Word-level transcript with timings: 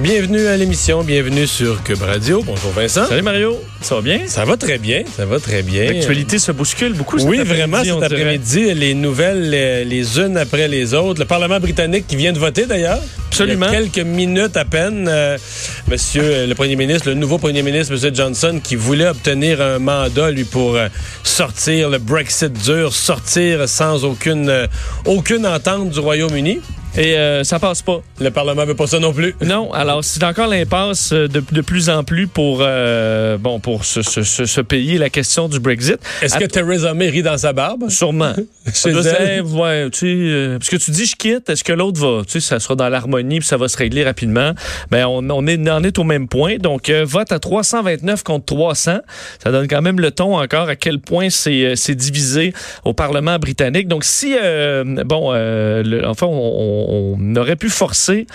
Bienvenue 0.00 0.46
à 0.46 0.56
l'émission, 0.56 1.02
bienvenue 1.02 1.48
sur 1.48 1.82
Cube 1.82 2.02
Radio. 2.02 2.40
Bonjour 2.46 2.70
Vincent. 2.70 3.06
Salut 3.06 3.22
Mario, 3.22 3.56
ça 3.80 3.96
va 3.96 4.00
bien? 4.00 4.20
Ça 4.28 4.44
va 4.44 4.56
très 4.56 4.78
bien, 4.78 5.02
ça 5.16 5.26
va 5.26 5.40
très 5.40 5.62
bien. 5.62 5.92
L'actualité 5.92 6.38
se 6.38 6.52
bouscule 6.52 6.92
beaucoup 6.92 7.16
Oui, 7.24 7.38
vraiment, 7.38 7.82
cet 7.82 8.00
après-midi, 8.00 8.74
les 8.74 8.94
nouvelles 8.94 9.50
les, 9.50 9.84
les 9.84 10.20
unes 10.20 10.36
après 10.36 10.68
les 10.68 10.94
autres. 10.94 11.18
Le 11.18 11.26
Parlement 11.26 11.58
britannique 11.58 12.06
qui 12.06 12.14
vient 12.14 12.32
de 12.32 12.38
voter 12.38 12.66
d'ailleurs. 12.66 13.00
Absolument. 13.26 13.66
Il 13.70 13.72
y 13.72 13.76
a 13.76 13.80
quelques 13.80 14.06
minutes 14.06 14.56
à 14.56 14.64
peine, 14.64 15.06
euh, 15.08 15.36
monsieur 15.88 16.22
euh, 16.22 16.46
le 16.46 16.54
premier 16.54 16.76
ministre, 16.76 17.08
le 17.08 17.14
nouveau 17.14 17.38
premier 17.38 17.62
ministre, 17.62 17.92
monsieur 17.92 18.14
Johnson, 18.14 18.60
qui 18.62 18.76
voulait 18.76 19.08
obtenir 19.08 19.60
un 19.60 19.80
mandat, 19.80 20.30
lui, 20.30 20.44
pour 20.44 20.76
euh, 20.76 20.88
sortir 21.24 21.90
le 21.90 21.98
Brexit 21.98 22.52
dur, 22.52 22.92
sortir 22.92 23.68
sans 23.68 24.04
aucune, 24.04 24.48
euh, 24.48 24.66
aucune 25.06 25.44
entente 25.44 25.90
du 25.90 25.98
Royaume-Uni. 25.98 26.60
Et 26.98 27.16
euh, 27.16 27.44
ça 27.44 27.58
passe 27.58 27.80
pas. 27.82 28.00
Le 28.20 28.30
Parlement 28.30 28.64
veut 28.64 28.74
pas 28.74 28.86
ça 28.88 28.98
non 28.98 29.12
plus. 29.12 29.34
Non, 29.40 29.72
alors 29.72 30.02
c'est 30.02 30.22
encore 30.24 30.48
l'impasse 30.48 31.12
euh, 31.12 31.28
de, 31.28 31.42
de 31.52 31.60
plus 31.60 31.88
en 31.90 32.02
plus 32.02 32.26
pour 32.26 32.58
euh, 32.60 33.38
bon 33.38 33.60
pour 33.60 33.84
se- 33.84 34.02
se 34.02 34.60
payer 34.60 34.98
la 34.98 35.08
question 35.08 35.48
du 35.48 35.60
Brexit. 35.60 35.98
Est-ce 36.22 36.36
que 36.38 36.44
Theresa 36.44 36.94
May 36.94 37.08
rit 37.10 37.22
dans 37.22 37.38
sa 37.38 37.52
barbe? 37.52 37.88
Sûrement. 37.88 38.32
Chez 38.74 38.90
elle? 38.90 39.44
dire, 39.44 39.54
ouais, 39.56 39.88
tu 39.90 39.98
sais, 40.00 40.06
euh, 40.08 40.58
parce 40.58 40.68
que 40.70 40.76
tu 40.76 40.90
dis 40.90 41.06
je 41.06 41.16
quitte, 41.16 41.48
est-ce 41.48 41.62
que 41.64 41.72
l'autre 41.72 42.00
va, 42.00 42.22
tu 42.24 42.32
sais, 42.32 42.40
ça 42.40 42.58
sera 42.60 42.74
dans 42.74 42.88
l'harmonie 42.88 43.38
puis 43.38 43.48
ça 43.48 43.56
va 43.56 43.68
se 43.68 43.76
régler 43.76 44.04
rapidement. 44.04 44.52
Ben 44.90 45.06
on, 45.06 45.28
on 45.30 45.46
est 45.46 45.58
on 45.70 45.82
est 45.84 45.98
au 45.98 46.04
même 46.04 46.26
point. 46.28 46.56
Donc 46.56 46.90
vote 46.90 47.30
à 47.32 47.38
329 47.38 48.24
contre 48.24 48.44
300, 48.46 48.98
ça 49.42 49.50
donne 49.52 49.68
quand 49.68 49.82
même 49.82 50.00
le 50.00 50.10
ton 50.10 50.36
encore 50.36 50.68
à 50.68 50.74
quel 50.76 50.98
point 50.98 51.28
c'est 51.30 51.94
divisé 51.94 52.52
au 52.84 52.92
Parlement 52.92 53.38
britannique. 53.38 53.86
Donc 53.88 54.02
si 54.04 54.34
bon, 55.04 55.32
le- 55.32 56.02
enfin 56.04 56.26
on, 56.26 56.32
on- 56.32 56.87
on 56.88 57.36
aurait 57.36 57.56
pu 57.56 57.68
forcer 57.68 58.26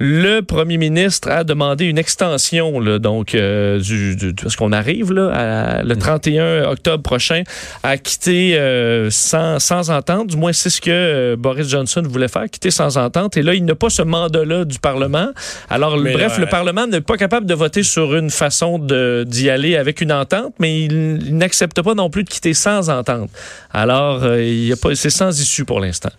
le 0.00 0.42
premier 0.42 0.76
ministre 0.78 1.28
a 1.28 1.42
demandé 1.42 1.84
une 1.86 1.98
extension, 1.98 2.78
là, 2.78 3.00
donc, 3.00 3.34
euh, 3.34 3.80
du, 3.80 4.14
du- 4.14 4.32
parce 4.32 4.54
qu'on 4.54 4.70
arrive 4.70 5.12
là, 5.12 5.32
à, 5.34 5.82
le 5.82 5.96
31 5.96 6.68
octobre 6.68 7.02
prochain 7.02 7.42
à 7.82 7.98
quitter 7.98 8.56
euh, 8.56 9.10
sans, 9.10 9.58
sans 9.58 9.90
entente. 9.90 10.28
Du 10.28 10.36
moins, 10.36 10.52
c'est 10.52 10.70
ce 10.70 10.80
que 10.80 10.90
euh, 10.92 11.36
Boris 11.36 11.68
Johnson 11.68 12.02
voulait 12.08 12.28
faire, 12.28 12.44
quitter 12.48 12.70
sans 12.70 12.96
entente. 12.96 13.36
Et 13.36 13.42
là, 13.42 13.54
il 13.54 13.64
n'a 13.64 13.74
pas 13.74 13.90
ce 13.90 14.02
mandat-là 14.02 14.64
du 14.64 14.78
Parlement. 14.78 15.30
Alors, 15.68 15.96
Mais 15.98 16.12
bref, 16.12 16.34
là, 16.38 16.44
le 16.44 16.46
Parlement 16.48 16.86
n'est 16.86 17.00
pas 17.00 17.16
capable 17.16 17.46
de 17.46 17.54
voter 17.54 17.82
sur 17.82 18.14
une 18.14 18.30
façon 18.30 18.78
d'y 18.78 19.50
aller 19.50 19.76
avec 19.76 20.00
une 20.00 20.12
entente, 20.12 20.54
mais 20.60 20.80
il, 20.84 20.92
il 21.26 21.36
n'accepte 21.36 21.82
pas 21.82 21.94
non 21.94 22.08
plus 22.08 22.22
de 22.22 22.30
quitter 22.30 22.54
sans 22.54 22.88
entente. 22.88 23.30
Alors, 23.72 24.24
il 24.36 24.66
y 24.66 24.72
a 24.72 24.76
pas, 24.76 24.94
c'est 24.94 25.10
sans 25.10 25.40
issue 25.40 25.64
pour 25.64 25.80
l'instant. 25.80 26.10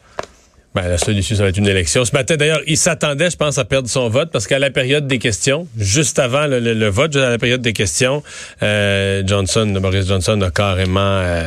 Ben, 0.75 0.88
la 0.88 0.97
solution, 1.00 1.35
ça 1.35 1.44
va 1.44 1.50
être 1.50 1.57
une 1.57 1.68
élection. 1.68 2.06
Ce 2.06 2.12
matin, 2.13 2.35
d'ailleurs, 2.38 2.62
il 2.68 2.78
s'attendait, 2.78 3.31
je 3.31 3.38
pense, 3.38 3.57
à 3.57 3.66
perdre 3.66 3.90
son 3.90 4.07
vote 4.07 4.30
parce 4.31 4.46
qu'à 4.46 4.59
la 4.59 4.69
période 4.69 5.07
des 5.07 5.18
questions, 5.18 5.68
juste 5.78 6.19
avant 6.19 6.46
le, 6.46 6.59
le- 6.59 6.75
le 6.75 6.88
vote, 6.90 7.12
juste 7.13 7.25
à 7.25 7.30
la 7.31 7.40
période 7.40 7.62
des 7.62 7.74
questions, 7.74 8.22
euh, 8.62 9.24
Johnson, 9.25 9.66
Boris 9.81 10.06
Johnson 10.07 10.40
a 10.41 10.52
carrément 10.52 11.00
euh, 11.02 11.44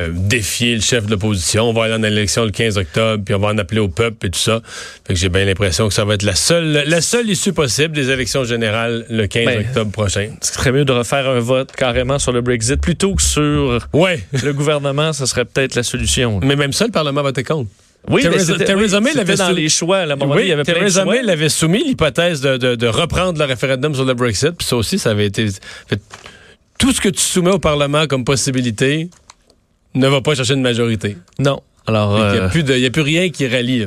euh, 0.00 0.08
défié 0.12 0.74
le 0.74 0.80
chef 0.80 1.06
de 1.06 1.12
l'opposition. 1.12 1.70
On 1.70 1.72
va 1.72 1.84
aller 1.84 1.94
en 1.94 2.02
élection 2.02 2.44
le 2.44 2.50
15 2.50 2.76
octobre, 2.76 3.22
puis 3.24 3.36
on 3.36 3.38
va 3.38 3.48
en 3.48 3.58
appeler 3.58 3.78
au 3.80 3.86
peuple 3.86 4.26
et 4.26 4.30
tout 4.30 4.38
ça. 4.40 4.60
Fait 5.06 5.14
que 5.14 5.20
j'ai 5.20 5.28
bien 5.28 5.44
l'impression 5.44 5.86
que 5.86 5.94
ça 5.94 6.04
va 6.04 6.14
être 6.14 6.24
la 6.24 6.34
seule, 6.34 6.82
la 6.88 7.00
seule 7.00 7.30
issue 7.30 7.52
possible 7.52 7.94
des 7.94 8.10
élections 8.10 8.42
générales 8.42 9.06
le 9.08 9.28
15 9.28 9.44
Ben, 9.46 9.60
octobre 9.60 9.92
prochain. 9.92 10.30
Ce 10.42 10.54
serait 10.54 10.72
mieux 10.72 10.84
de 10.84 10.92
refaire 10.92 11.28
un 11.30 11.38
vote 11.38 11.70
carrément 11.70 12.18
sur 12.18 12.32
le 12.32 12.40
Brexit 12.40 12.80
plutôt 12.80 13.14
que 13.14 13.22
sur 13.22 13.78
Ouais. 13.92 14.24
le 14.42 14.52
gouvernement. 14.52 15.12
Ce 15.12 15.24
serait 15.24 15.44
peut-être 15.44 15.76
la 15.76 15.84
solution. 15.84 16.40
Mais 16.42 16.56
même 16.56 16.72
ça, 16.72 16.84
le 16.86 16.90
Parlement 16.92 17.22
votait 17.22 17.44
contre. 17.44 17.70
Oui, 18.08 18.22
Theresa- 18.22 18.56
Theresa 18.64 19.00
May 19.00 19.14
l'avait 19.14 19.34
dans 19.36 19.50
les 19.50 19.68
choix. 19.68 19.98
À 19.98 20.06
Oui, 20.16 20.42
il 20.42 20.48
y 20.48 20.52
avait 20.52 20.62
Theresa. 20.62 21.04
May 21.04 21.22
l'avait 21.22 21.48
soumis 21.48 21.82
l'hypothèse 21.84 22.40
de, 22.40 22.56
de- 22.56 22.74
de 22.76 22.86
reprendre 22.86 23.38
le 23.38 23.44
référendum 23.44 23.94
sur 23.94 24.04
le 24.04 24.14
Brexit, 24.14 24.52
puis 24.52 24.66
ça 24.66 24.76
aussi, 24.76 24.98
ça 24.98 25.10
avait 25.10 25.26
été 25.26 25.48
fait. 25.88 26.00
Tout 26.78 26.92
ce 26.92 27.00
que 27.00 27.08
tu 27.08 27.20
soumets 27.20 27.50
au 27.50 27.58
Parlement 27.58 28.06
comme 28.06 28.24
possibilité 28.24 29.08
ne 29.94 30.06
va 30.08 30.20
pas 30.20 30.34
chercher 30.34 30.54
une 30.54 30.62
majorité. 30.62 31.16
Non. 31.38 31.60
Alors, 31.86 32.16
Il 32.18 32.32
n'y 32.32 32.38
euh, 32.38 32.46
a, 32.46 32.48
plus 32.48 32.62
de- 32.62 32.74
il 32.74 32.80
y 32.80 32.86
a 32.86 32.90
plus 32.90 33.02
rien 33.02 33.28
qui 33.30 33.46
rallie. 33.46 33.80
là. 33.80 33.86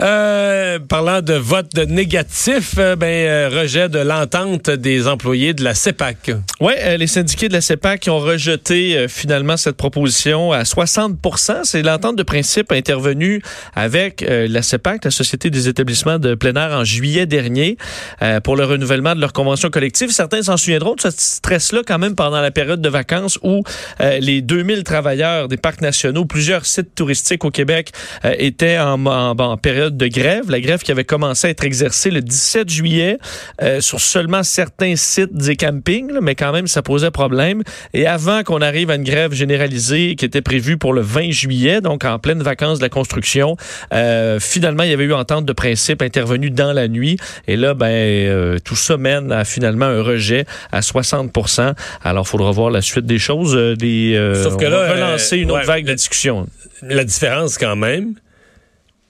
Euh, 0.00 0.80
parlant 0.80 1.22
de 1.22 1.34
vote 1.34 1.76
négatif, 1.76 2.74
euh, 2.78 2.96
ben, 2.96 3.06
euh, 3.06 3.48
rejet 3.60 3.88
de 3.88 4.00
l'entente 4.00 4.68
des 4.68 5.06
employés 5.06 5.54
de 5.54 5.62
la 5.62 5.74
CEPAC. 5.74 6.32
ouais, 6.60 6.76
euh, 6.82 6.96
les 6.96 7.06
syndiqués 7.06 7.46
de 7.48 7.52
la 7.52 7.60
CEPAC 7.60 8.08
ont 8.10 8.18
rejeté 8.18 8.96
euh, 8.96 9.06
finalement 9.08 9.56
cette 9.56 9.76
proposition 9.76 10.50
à 10.50 10.64
60 10.64 11.16
C'est 11.62 11.82
l'entente 11.82 12.16
de 12.16 12.24
principe 12.24 12.72
intervenue 12.72 13.40
avec 13.76 14.22
euh, 14.22 14.48
la 14.50 14.62
CEPAC, 14.62 15.04
la 15.04 15.10
Société 15.12 15.48
des 15.50 15.68
établissements 15.68 16.18
de 16.18 16.34
plein 16.34 16.54
air, 16.56 16.76
en 16.76 16.82
juillet 16.82 17.26
dernier 17.26 17.76
euh, 18.20 18.40
pour 18.40 18.56
le 18.56 18.64
renouvellement 18.64 19.14
de 19.14 19.20
leur 19.20 19.32
convention 19.32 19.70
collective. 19.70 20.10
Certains 20.10 20.42
s'en 20.42 20.56
souviendront 20.56 20.96
de 20.96 21.02
ce 21.02 21.10
stress-là 21.12 21.82
quand 21.86 21.98
même 22.00 22.16
pendant 22.16 22.40
la 22.40 22.50
période 22.50 22.80
de 22.82 22.88
vacances 22.88 23.38
où 23.44 23.62
euh, 24.00 24.18
les 24.18 24.42
2000 24.42 24.82
travailleurs 24.82 25.46
des 25.46 25.56
parcs 25.56 25.80
nationaux, 25.82 26.24
plusieurs 26.24 26.66
sites 26.66 26.96
touristiques 26.96 27.03
au 27.44 27.50
Québec 27.50 27.90
euh, 28.24 28.34
étaient 28.38 28.78
en, 28.78 29.04
en- 29.06 29.36
en 29.38 29.56
période 29.56 29.96
de 29.96 30.06
grève. 30.06 30.50
La 30.50 30.60
grève 30.60 30.80
qui 30.82 30.90
avait 30.92 31.04
commencé 31.04 31.46
à 31.46 31.50
être 31.50 31.64
exercée 31.64 32.10
le 32.10 32.20
17 32.20 32.68
juillet 32.68 33.18
euh, 33.62 33.80
sur 33.80 34.00
seulement 34.00 34.42
certains 34.42 34.96
sites 34.96 35.34
des 35.34 35.56
campings, 35.56 36.12
là, 36.12 36.20
mais 36.22 36.34
quand 36.34 36.52
même, 36.52 36.66
ça 36.66 36.82
posait 36.82 37.10
problème. 37.10 37.62
Et 37.92 38.06
avant 38.06 38.42
qu'on 38.42 38.60
arrive 38.60 38.90
à 38.90 38.94
une 38.96 39.04
grève 39.04 39.32
généralisée 39.32 40.14
qui 40.16 40.24
était 40.24 40.42
prévue 40.42 40.76
pour 40.78 40.92
le 40.92 41.00
20 41.00 41.30
juillet, 41.30 41.80
donc 41.80 42.04
en 42.04 42.18
pleine 42.18 42.42
vacances 42.42 42.78
de 42.78 42.84
la 42.84 42.88
construction, 42.88 43.56
euh, 43.92 44.38
finalement, 44.40 44.82
il 44.82 44.90
y 44.90 44.92
avait 44.92 45.04
eu 45.04 45.12
entente 45.14 45.44
de 45.44 45.52
principe 45.52 46.02
intervenue 46.02 46.50
dans 46.50 46.72
la 46.72 46.88
nuit. 46.88 47.16
Et 47.48 47.56
là, 47.56 47.74
ben, 47.74 47.86
euh, 47.88 48.58
tout 48.64 48.76
ça 48.76 48.96
mène 48.96 49.32
à 49.32 49.44
finalement 49.44 49.86
un 49.86 50.02
rejet 50.02 50.44
à 50.72 50.80
60% 50.80 51.74
Alors, 52.02 52.24
il 52.26 52.30
faudra 52.30 52.50
voir 52.50 52.70
la 52.70 52.80
suite 52.82 53.06
des 53.06 53.18
choses. 53.18 53.54
euh, 53.56 53.76
des, 53.76 54.14
euh, 54.14 54.42
Sauf 54.42 54.56
que 54.56 54.64
on 54.66 54.70
là, 54.70 54.86
va 54.86 54.92
relancer 54.94 55.38
une 55.38 55.50
autre 55.50 55.64
vague 55.66 55.84
de 55.84 55.94
discussion. 55.94 56.46
La 56.94 57.04
différence, 57.04 57.58
quand 57.58 57.76
même, 57.76 58.14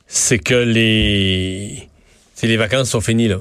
c'est 0.07 0.39
que 0.39 0.55
les, 0.55 1.89
les 2.43 2.57
vacances 2.57 2.91
sont 2.91 3.01
finies, 3.01 3.29
là. 3.29 3.37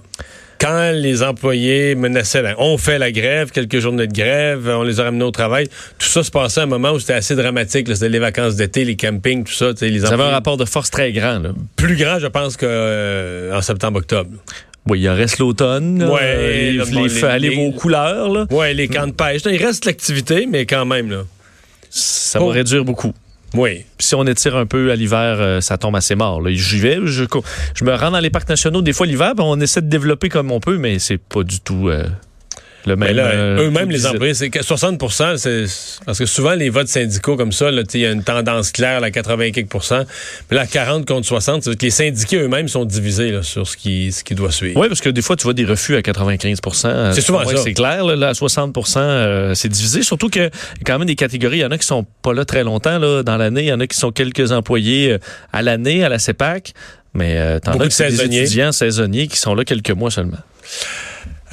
Quand 0.59 0.92
les 0.94 1.24
employés 1.24 1.94
menaçaient, 1.94 2.42
on 2.57 2.78
fait 2.78 2.98
la 2.98 3.12
grève, 3.12 3.51
quelques 3.51 3.80
journées 3.80 4.07
de 4.07 4.13
grève, 4.13 4.69
on 4.69 4.84
les 4.84 5.01
a 5.01 5.04
ramenés 5.04 5.25
au 5.25 5.31
travail, 5.31 5.68
tout 6.00 6.07
ça 6.07 6.24
se 6.24 6.31
passait 6.31 6.62
à 6.62 6.63
un 6.63 6.68
moment 6.68 6.92
où 6.92 7.00
c'était 7.01 7.13
assez 7.13 7.36
dramatique. 7.36 7.88
C'était 7.92 8.07
les 8.07 8.19
vacances 8.19 8.56
d'été, 8.56 8.86
les 8.86 8.95
campings, 8.95 9.44
tout 9.44 9.51
ça. 9.51 9.72
Les 9.81 10.00
Ça 10.00 10.13
avait 10.13 10.24
un 10.24 10.30
rapport 10.30 10.56
de 10.56 10.63
force 10.63 10.90
très 10.90 11.12
grand. 11.12 11.40
Là. 11.40 11.50
plus 11.75 11.98
grand, 11.98 12.18
je 12.19 12.28
pense, 12.28 12.56
qu'en 12.56 13.57
en 13.57 13.62
septembre-octobre. 13.62 14.30
Oui, 14.88 15.01
il 15.01 15.10
reste 15.10 15.40
l'automne. 15.40 16.01
Ouais, 16.04 16.19
Euh, 16.22 16.48
les, 16.51 16.72
le- 16.74 16.86
bon, 16.86 17.04
les- 17.04 17.10
les- 17.10 17.24
aller 17.25 17.50
les- 17.50 17.56
vos 17.56 17.72
couleurs. 17.72 18.48
Ouais, 18.51 18.74
les 18.74 18.88
camps 18.88 19.07
de 19.07 19.12
pêche. 19.13 19.42
Il 19.45 19.66
reste 19.66 19.84
l'activité, 19.86 20.45
mais 20.50 20.66
quand 20.66 20.86
même, 20.86 21.10
là. 21.12 21.24
ça 21.90 22.42
Oh. 22.42 22.48
va 22.48 22.54
réduire 22.54 22.86
beaucoup. 22.86 23.13
Oui. 23.54 23.86
Puis 23.98 24.08
si 24.08 24.16
on 24.16 24.26
étire 24.26 24.56
un 24.56 24.66
peu 24.66 24.92
à 24.92 24.96
l'hiver, 24.96 25.38
euh, 25.40 25.62
ça 25.62 25.78
tombe 25.78 25.96
assez 25.96 26.16
mort. 26.16 26.42
J'y 26.50 26.80
vais, 26.80 27.00
je, 27.06 27.26
je 27.76 27.86
me 27.86 27.94
rends 27.94 28.12
dans 28.12 28.20
les 28.20 28.30
parcs 28.30 28.50
nationaux 28.50 28.82
des 28.82 28.94
fois 28.94 29.06
l'hiver, 29.06 29.36
ben, 29.36 29.44
on 29.46 29.60
essaie 29.60 29.82
de 29.82 29.90
développer 29.90 30.30
comme 30.30 30.52
on 30.52 30.60
peut, 30.60 30.78
mais 30.78 31.00
c'est 31.00 31.18
pas 31.20 31.44
du 31.44 31.60
tout. 31.60 31.90
euh, 31.90 32.06
le 32.85 32.95
Mais 32.95 33.07
même. 33.07 33.15
là, 33.18 33.25
euh, 33.27 33.68
eux-mêmes, 33.68 33.89
les 33.89 34.06
employés, 34.06 34.33
c'est 34.33 34.50
que 34.50 34.63
60 34.63 35.01
c'est 35.38 35.65
parce 36.06 36.19
que 36.19 36.25
souvent 36.25 36.53
les 36.53 36.69
votes 36.69 36.88
syndicaux 36.88 37.35
comme 37.35 37.51
ça, 37.51 37.69
il 37.71 38.01
y 38.01 38.06
a 38.06 38.12
une 38.12 38.24
tendance 38.24 38.71
claire, 38.71 39.00
là, 39.00 39.12
80 39.12 39.51
quelques 39.51 39.69
pourcents. 39.69 40.03
Mais 40.50 40.57
là, 40.57 40.68
40 40.68 41.06
contre 41.06 41.27
60, 41.27 41.63
c'est 41.63 41.77
que 41.77 41.85
les 41.85 41.91
syndiqués 41.91 42.38
eux-mêmes 42.38 42.68
sont 42.68 42.85
divisés 42.85 43.31
là, 43.31 43.44
sur 43.44 43.68
ce 43.68 43.77
qui, 43.77 44.12
ce 44.12 44.24
qui 44.24 44.35
doit 44.35 44.51
suivre. 44.51 44.80
Oui, 44.80 44.88
parce 44.88 45.01
que 45.01 45.09
des 45.09 45.21
fois, 45.21 45.35
tu 45.35 45.44
vois 45.44 45.53
des 45.53 45.65
refus 45.65 45.95
à 45.95 46.01
95% 46.01 47.13
C'est 47.13 47.21
souvent 47.21 47.45
ça. 47.45 47.57
C'est 47.57 47.74
clair, 47.74 48.06
là, 48.06 48.30
à 48.30 48.33
60% 48.33 48.97
euh, 48.97 49.53
c'est 49.53 49.69
divisé. 49.69 50.01
Surtout 50.03 50.30
que, 50.30 50.39
y 50.39 50.44
a 50.44 50.50
quand 50.85 51.00
même 51.00 51.07
des 51.07 51.15
catégories. 51.15 51.57
Il 51.57 51.62
y 51.62 51.65
en 51.65 51.71
a 51.71 51.77
qui 51.77 51.88
sont 51.88 52.06
pas 52.21 52.33
là 52.33 52.45
très 52.45 52.63
longtemps 52.63 53.00
là, 53.00 53.24
dans 53.24 53.38
l'année. 53.38 53.63
Il 53.63 53.68
y 53.68 53.74
en 53.74 53.80
a 53.80 53.88
qui 53.88 53.97
sont 53.97 54.12
quelques 54.12 54.51
employés 54.51 55.13
euh, 55.13 55.18
à 55.51 55.62
l'année, 55.62 56.03
à 56.03 56.09
la 56.09 56.19
CEPAC. 56.19 56.74
Mais 57.13 57.38
euh, 57.38 57.59
t'en 57.59 57.74
as 57.80 57.88
des 57.88 58.24
étudiants 58.24 58.71
saisonniers 58.71 59.27
qui 59.27 59.38
sont 59.38 59.53
là 59.53 59.63
quelques 59.63 59.91
mois 59.91 60.09
seulement. 60.09 60.38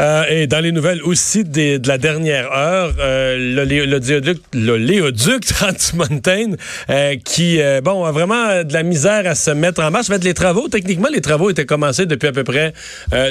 Euh, 0.01 0.25
et 0.31 0.47
dans 0.47 0.61
les 0.61 0.73
nouvelles 0.73 1.03
aussi 1.03 1.45
de 1.45 1.87
la 1.87 1.99
dernière 1.99 2.51
heure, 2.53 2.95
euh, 3.01 3.37
le, 3.37 3.65
lé- 3.65 3.85
le 3.85 4.77
léoduc, 4.77 5.45
euh, 6.91 7.17
qui 7.23 7.61
bon 7.85 8.05
a 8.05 8.11
vraiment 8.11 8.65
de 8.65 8.73
la 8.73 8.83
misère 8.83 9.27
à 9.27 9.35
se 9.35 9.51
mettre 9.51 9.83
en 9.83 9.91
marche. 9.91 10.09
En 10.09 10.15
fait, 10.15 10.25
les 10.25 10.33
travaux, 10.33 10.69
techniquement, 10.69 11.09
les 11.13 11.21
travaux 11.21 11.51
étaient 11.51 11.67
commencés 11.67 12.07
depuis 12.07 12.29
à 12.29 12.33
peu 12.33 12.45
près 12.45 12.73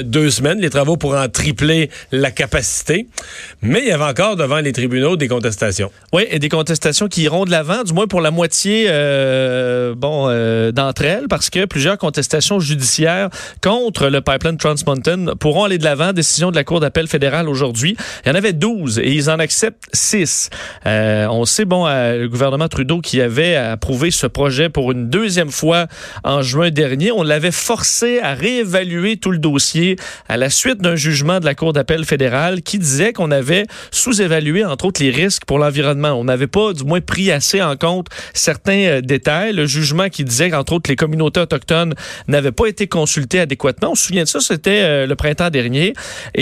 deux 0.04 0.30
semaines. 0.30 0.60
Les 0.60 0.70
travaux 0.70 0.96
pour 0.96 1.14
en 1.16 1.28
tripler 1.28 1.90
la 2.12 2.30
capacité, 2.30 3.08
mais 3.62 3.80
il 3.80 3.88
y 3.88 3.92
avait 3.92 4.04
encore 4.04 4.36
devant 4.36 4.58
les 4.60 4.72
tribunaux 4.72 5.16
des 5.16 5.26
contestations. 5.26 5.90
Oui, 6.12 6.26
et 6.30 6.38
des 6.38 6.48
contestations 6.48 7.08
qui 7.08 7.22
iront 7.22 7.46
de 7.46 7.50
l'avant, 7.50 7.82
du 7.82 7.92
moins 7.92 8.06
pour 8.06 8.20
la 8.20 8.30
moitié 8.30 8.86
bon, 9.96 10.28
d'entre 10.70 11.04
elles, 11.04 11.26
parce 11.28 11.50
que 11.50 11.64
plusieurs 11.64 11.98
contestations 11.98 12.60
judiciaires 12.60 13.28
contre 13.60 14.08
le 14.08 14.20
pipeline 14.20 14.56
Trans 14.56 14.74
Mountain 14.86 15.34
pourront 15.38 15.64
aller 15.64 15.78
de 15.78 15.84
l'avant. 15.84 16.12
Décision 16.12 16.50
de 16.50 16.59
Cour 16.64 16.80
d'appel 16.80 17.06
fédérale 17.06 17.48
aujourd'hui. 17.48 17.96
Il 18.24 18.28
y 18.28 18.32
en 18.32 18.34
avait 18.34 18.52
12 18.52 18.98
et 18.98 19.12
ils 19.12 19.30
en 19.30 19.38
acceptent 19.38 19.88
6. 19.92 20.50
Euh, 20.86 21.26
on 21.30 21.44
sait, 21.44 21.64
bon, 21.64 21.86
euh, 21.86 22.18
le 22.18 22.28
gouvernement 22.28 22.68
Trudeau 22.68 23.00
qui 23.00 23.20
avait 23.20 23.56
approuvé 23.56 24.10
ce 24.10 24.26
projet 24.26 24.68
pour 24.68 24.92
une 24.92 25.08
deuxième 25.08 25.50
fois 25.50 25.86
en 26.24 26.42
juin 26.42 26.70
dernier, 26.70 27.12
on 27.12 27.22
l'avait 27.22 27.50
forcé 27.50 28.20
à 28.20 28.34
réévaluer 28.34 29.16
tout 29.16 29.30
le 29.30 29.38
dossier 29.38 29.96
à 30.28 30.36
la 30.36 30.50
suite 30.50 30.80
d'un 30.80 30.96
jugement 30.96 31.40
de 31.40 31.44
la 31.44 31.54
Cour 31.54 31.72
d'appel 31.72 32.04
fédérale 32.04 32.62
qui 32.62 32.78
disait 32.78 33.12
qu'on 33.12 33.30
avait 33.30 33.66
sous-évalué, 33.90 34.64
entre 34.64 34.86
autres, 34.86 35.02
les 35.02 35.10
risques 35.10 35.44
pour 35.44 35.58
l'environnement. 35.58 36.12
On 36.12 36.24
n'avait 36.24 36.46
pas, 36.46 36.72
du 36.72 36.84
moins, 36.84 37.00
pris 37.00 37.30
assez 37.30 37.62
en 37.62 37.76
compte 37.76 38.06
certains 38.34 38.84
euh, 38.86 39.00
détails. 39.00 39.52
Le 39.52 39.66
jugement 39.66 40.08
qui 40.08 40.24
disait 40.24 40.50
qu'entre 40.50 40.74
autres, 40.74 40.90
les 40.90 40.96
communautés 40.96 41.40
autochtones 41.40 41.94
n'avaient 42.28 42.52
pas 42.52 42.66
été 42.66 42.86
consultées 42.86 43.40
adéquatement. 43.40 43.92
On 43.92 43.94
se 43.94 44.06
souvient 44.06 44.24
de 44.24 44.28
ça, 44.28 44.40
c'était 44.40 45.06
le 45.06 45.14
printemps 45.14 45.50
dernier. 45.50 45.94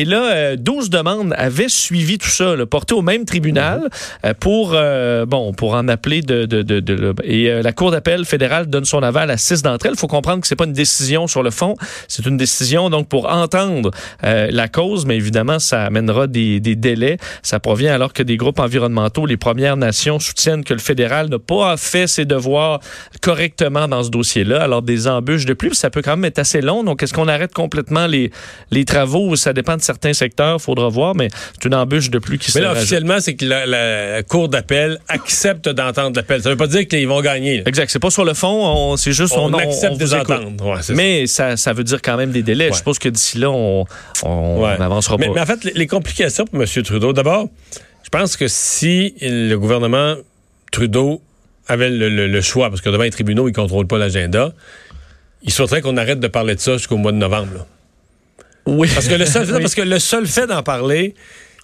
Là, 0.04 0.32
euh, 0.32 0.56
12 0.56 0.90
demandes 0.90 1.34
avaient 1.36 1.68
suivi 1.68 2.18
tout 2.18 2.28
ça, 2.28 2.56
là, 2.56 2.66
portées 2.66 2.94
au 2.94 3.02
même 3.02 3.24
tribunal 3.24 3.88
euh, 4.24 4.34
pour, 4.38 4.72
euh, 4.74 5.26
bon, 5.26 5.52
pour 5.52 5.74
en 5.74 5.88
appeler 5.88 6.22
de... 6.22 6.44
de, 6.44 6.62
de, 6.62 6.80
de- 6.80 7.14
et 7.24 7.50
euh, 7.50 7.62
la 7.62 7.72
Cour 7.72 7.90
d'appel 7.90 8.24
fédérale 8.24 8.66
donne 8.66 8.84
son 8.84 9.02
aval 9.02 9.30
à 9.30 9.36
six 9.36 9.62
d'entre 9.62 9.86
elles. 9.86 9.92
Il 9.94 9.98
faut 9.98 10.06
comprendre 10.06 10.40
que 10.40 10.46
c'est 10.46 10.56
pas 10.56 10.64
une 10.64 10.72
décision 10.72 11.26
sur 11.26 11.42
le 11.42 11.50
fond, 11.50 11.74
c'est 12.08 12.26
une 12.26 12.36
décision 12.36 12.90
donc 12.90 13.08
pour 13.08 13.28
entendre 13.30 13.90
euh, 14.24 14.48
la 14.50 14.68
cause, 14.68 15.06
mais 15.06 15.16
évidemment, 15.16 15.58
ça 15.58 15.84
amènera 15.84 16.26
des, 16.26 16.60
des 16.60 16.76
délais. 16.76 17.16
Ça 17.42 17.60
provient 17.60 17.94
alors 17.94 18.12
que 18.12 18.22
des 18.22 18.36
groupes 18.36 18.58
environnementaux, 18.60 19.26
les 19.26 19.36
Premières 19.36 19.76
Nations, 19.76 20.18
soutiennent 20.18 20.64
que 20.64 20.74
le 20.74 20.80
fédéral 20.80 21.28
n'a 21.28 21.38
pas 21.38 21.76
fait 21.76 22.06
ses 22.06 22.24
devoirs 22.24 22.80
correctement 23.22 23.88
dans 23.88 24.02
ce 24.02 24.10
dossier-là. 24.10 24.62
Alors, 24.62 24.82
des 24.82 25.06
embûches 25.08 25.44
de 25.46 25.54
plus, 25.54 25.74
ça 25.74 25.90
peut 25.90 26.02
quand 26.02 26.16
même 26.16 26.24
être 26.24 26.38
assez 26.38 26.60
long. 26.60 26.84
Donc, 26.84 27.02
est-ce 27.02 27.12
qu'on 27.14 27.28
arrête 27.28 27.52
complètement 27.54 28.06
les, 28.06 28.30
les 28.70 28.84
travaux? 28.84 29.36
Ça 29.36 29.52
dépend 29.52 29.76
de 29.76 29.82
certains 29.88 30.12
secteurs, 30.12 30.60
faudra 30.60 30.88
voir, 30.88 31.14
mais 31.14 31.28
c'est 31.54 31.64
une 31.66 31.74
embûche 31.74 32.10
de 32.10 32.18
plus 32.18 32.38
qui 32.38 32.50
se 32.50 32.58
Mais 32.58 32.62
là, 32.62 32.68
rajoute. 32.68 32.82
officiellement, 32.82 33.20
c'est 33.20 33.34
que 33.34 33.44
la, 33.44 33.64
la 33.66 34.22
Cour 34.22 34.48
d'appel 34.48 34.98
accepte 35.08 35.68
d'entendre 35.68 36.14
l'appel. 36.16 36.42
Ça 36.42 36.50
veut 36.50 36.56
pas 36.56 36.66
dire 36.66 36.86
qu'ils 36.86 37.08
vont 37.08 37.20
gagner. 37.22 37.56
là. 37.58 37.62
Exact. 37.66 37.90
C'est 37.90 37.98
pas 37.98 38.10
sur 38.10 38.24
le 38.24 38.34
fond, 38.34 38.48
on- 38.92 38.96
c'est 38.96 39.12
juste 39.12 39.34
On, 39.36 39.52
on, 39.52 39.58
accepte 39.58 39.94
on 39.94 39.96
des 39.96 40.14
ententes. 40.14 40.60
Ouais, 40.60 40.76
c'est 40.82 40.88
ça. 40.88 40.94
Mais 40.94 41.26
ça, 41.26 41.56
ça 41.56 41.72
veut 41.72 41.84
dire 41.84 42.02
quand 42.02 42.16
même 42.16 42.30
des 42.30 42.42
délais. 42.42 42.66
Ouais. 42.66 42.72
Je 42.72 42.76
suppose 42.78 42.98
que 42.98 43.08
d'ici 43.08 43.38
là, 43.38 43.50
on 43.50 43.84
on 44.24 44.62
Ouais. 44.62 44.76
n'avancera 44.78 45.16
mais, 45.18 45.26
pas. 45.28 45.32
mais 45.34 45.40
en 45.40 45.46
fait, 45.46 45.64
les, 45.64 45.72
les 45.72 45.86
complications 45.86 46.44
pour 46.44 46.60
M. 46.62 46.66
Trudeau, 46.84 47.12
d'abord, 47.12 47.48
je 48.04 48.08
pense 48.10 48.36
que 48.36 48.46
si 48.48 49.14
le 49.22 49.54
gouvernement 49.56 50.14
Trudeau 50.70 51.22
avait 51.66 51.90
le, 51.90 52.08
le- 52.08 52.26
le 52.28 52.40
choix, 52.40 52.68
parce 52.68 52.80
que 52.80 52.90
devant 52.90 53.02
les 53.04 53.10
tribunaux, 53.10 53.48
ils 53.48 53.52
ne 53.52 53.56
contrôlent 53.56 53.86
pas 53.86 53.98
l'agenda, 53.98 54.52
il 55.42 55.52
souhaiterait 55.52 55.80
qu'on 55.82 55.96
arrête 55.96 56.18
de 56.20 56.28
parler 56.28 56.54
de 56.54 56.60
ça 56.60 56.72
jusqu'au 56.78 56.96
mois 56.96 57.12
de 57.12 57.16
novembre. 57.16 57.52
là. 57.54 57.66
Oui. 58.76 58.88
Parce 58.94 59.08
que 59.08 59.14
le 59.14 59.26
seul, 59.26 59.46
Oui. 59.52 59.60
parce 59.60 59.74
que 59.74 59.82
le 59.82 59.98
seul 59.98 60.26
fait 60.26 60.46
d'en 60.46 60.62
parler, 60.62 61.14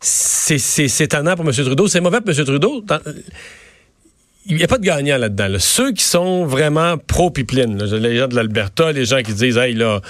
c'est 0.00 0.58
c'est- 0.58 0.88
c'est 0.88 1.04
étonnant 1.04 1.36
pour 1.36 1.44
M. 1.46 1.52
Trudeau. 1.52 1.86
C'est 1.88 2.00
mauvais 2.00 2.20
pour 2.20 2.30
M. 2.36 2.44
Trudeau. 2.44 2.80
Dans- 2.82 3.00
il 4.46 4.56
n'y 4.56 4.62
a 4.64 4.66
pas 4.66 4.78
de 4.78 4.84
gagnant 4.84 5.16
là-dedans. 5.16 5.48
là. 5.48 5.58
Ceux 5.58 5.92
qui 5.92 6.04
sont 6.04 6.44
vraiment 6.44 6.98
pro-pipeline, 6.98 7.82
les 7.82 8.18
gens 8.18 8.28
de 8.28 8.34
l'Alberta, 8.36 8.92
les 8.92 9.06
gens 9.06 9.22
qui 9.22 9.32
disent, 9.32 9.56
hey, 9.56 9.72
là, 9.74 10.02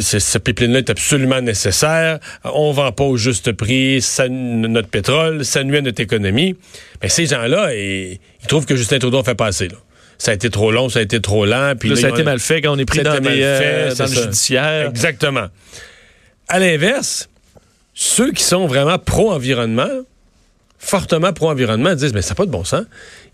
ce, 0.00 0.38
pipeline-là 0.38 0.78
est 0.78 0.90
absolument 0.90 1.40
nécessaire, 1.40 2.18
on 2.42 2.72
vend 2.72 2.90
pas 2.90 3.04
au 3.04 3.16
juste 3.16 3.52
prix 3.52 4.02
ça, 4.02 4.28
notre 4.28 4.88
pétrole, 4.88 5.44
ça 5.44 5.62
nuit 5.62 5.76
à 5.76 5.82
notre 5.82 6.00
économie. 6.02 6.56
Mais 7.00 7.08
ces 7.08 7.26
gens-là, 7.26 7.72
ils, 7.76 8.18
ils 8.42 8.46
trouvent 8.48 8.66
que 8.66 8.74
Justin 8.74 8.98
Trudeau 8.98 9.18
en 9.18 9.22
fait 9.24 9.36
pas 9.36 9.46
assez. 9.46 9.68
Là. 9.68 9.76
Ça 10.18 10.32
a 10.32 10.34
été 10.34 10.50
trop 10.50 10.72
long, 10.72 10.88
ça 10.88 10.98
a 10.98 11.02
été 11.02 11.20
trop 11.20 11.46
lent. 11.46 11.74
Puis 11.78 11.88
Là, 11.90 11.94
là, 11.94 12.00
ça 12.00 12.06
a 12.08 12.10
été 12.10 12.24
mal 12.24 12.40
fait 12.40 12.60
quand 12.60 12.72
on 12.74 12.78
est 12.78 12.84
pris 12.84 12.98
dans, 13.04 13.12
des, 13.20 13.28
fait, 13.36 13.42
euh, 13.44 13.90
c'est 13.90 13.98
dans 13.98 14.04
le 14.04 14.10
judiciaire. 14.22 14.88
Exactement. 14.88 15.46
À 16.48 16.58
l'inverse, 16.58 17.28
ceux 17.94 18.32
qui 18.32 18.42
sont 18.42 18.66
vraiment 18.66 18.98
pro-environnement, 18.98 19.88
fortement 20.78 21.32
pro-environnement, 21.32 21.94
disent 21.94 22.14
mais 22.14 22.22
ça 22.22 22.30
n'a 22.30 22.34
pas 22.36 22.46
de 22.46 22.50
bon 22.50 22.64
sens. 22.64 22.84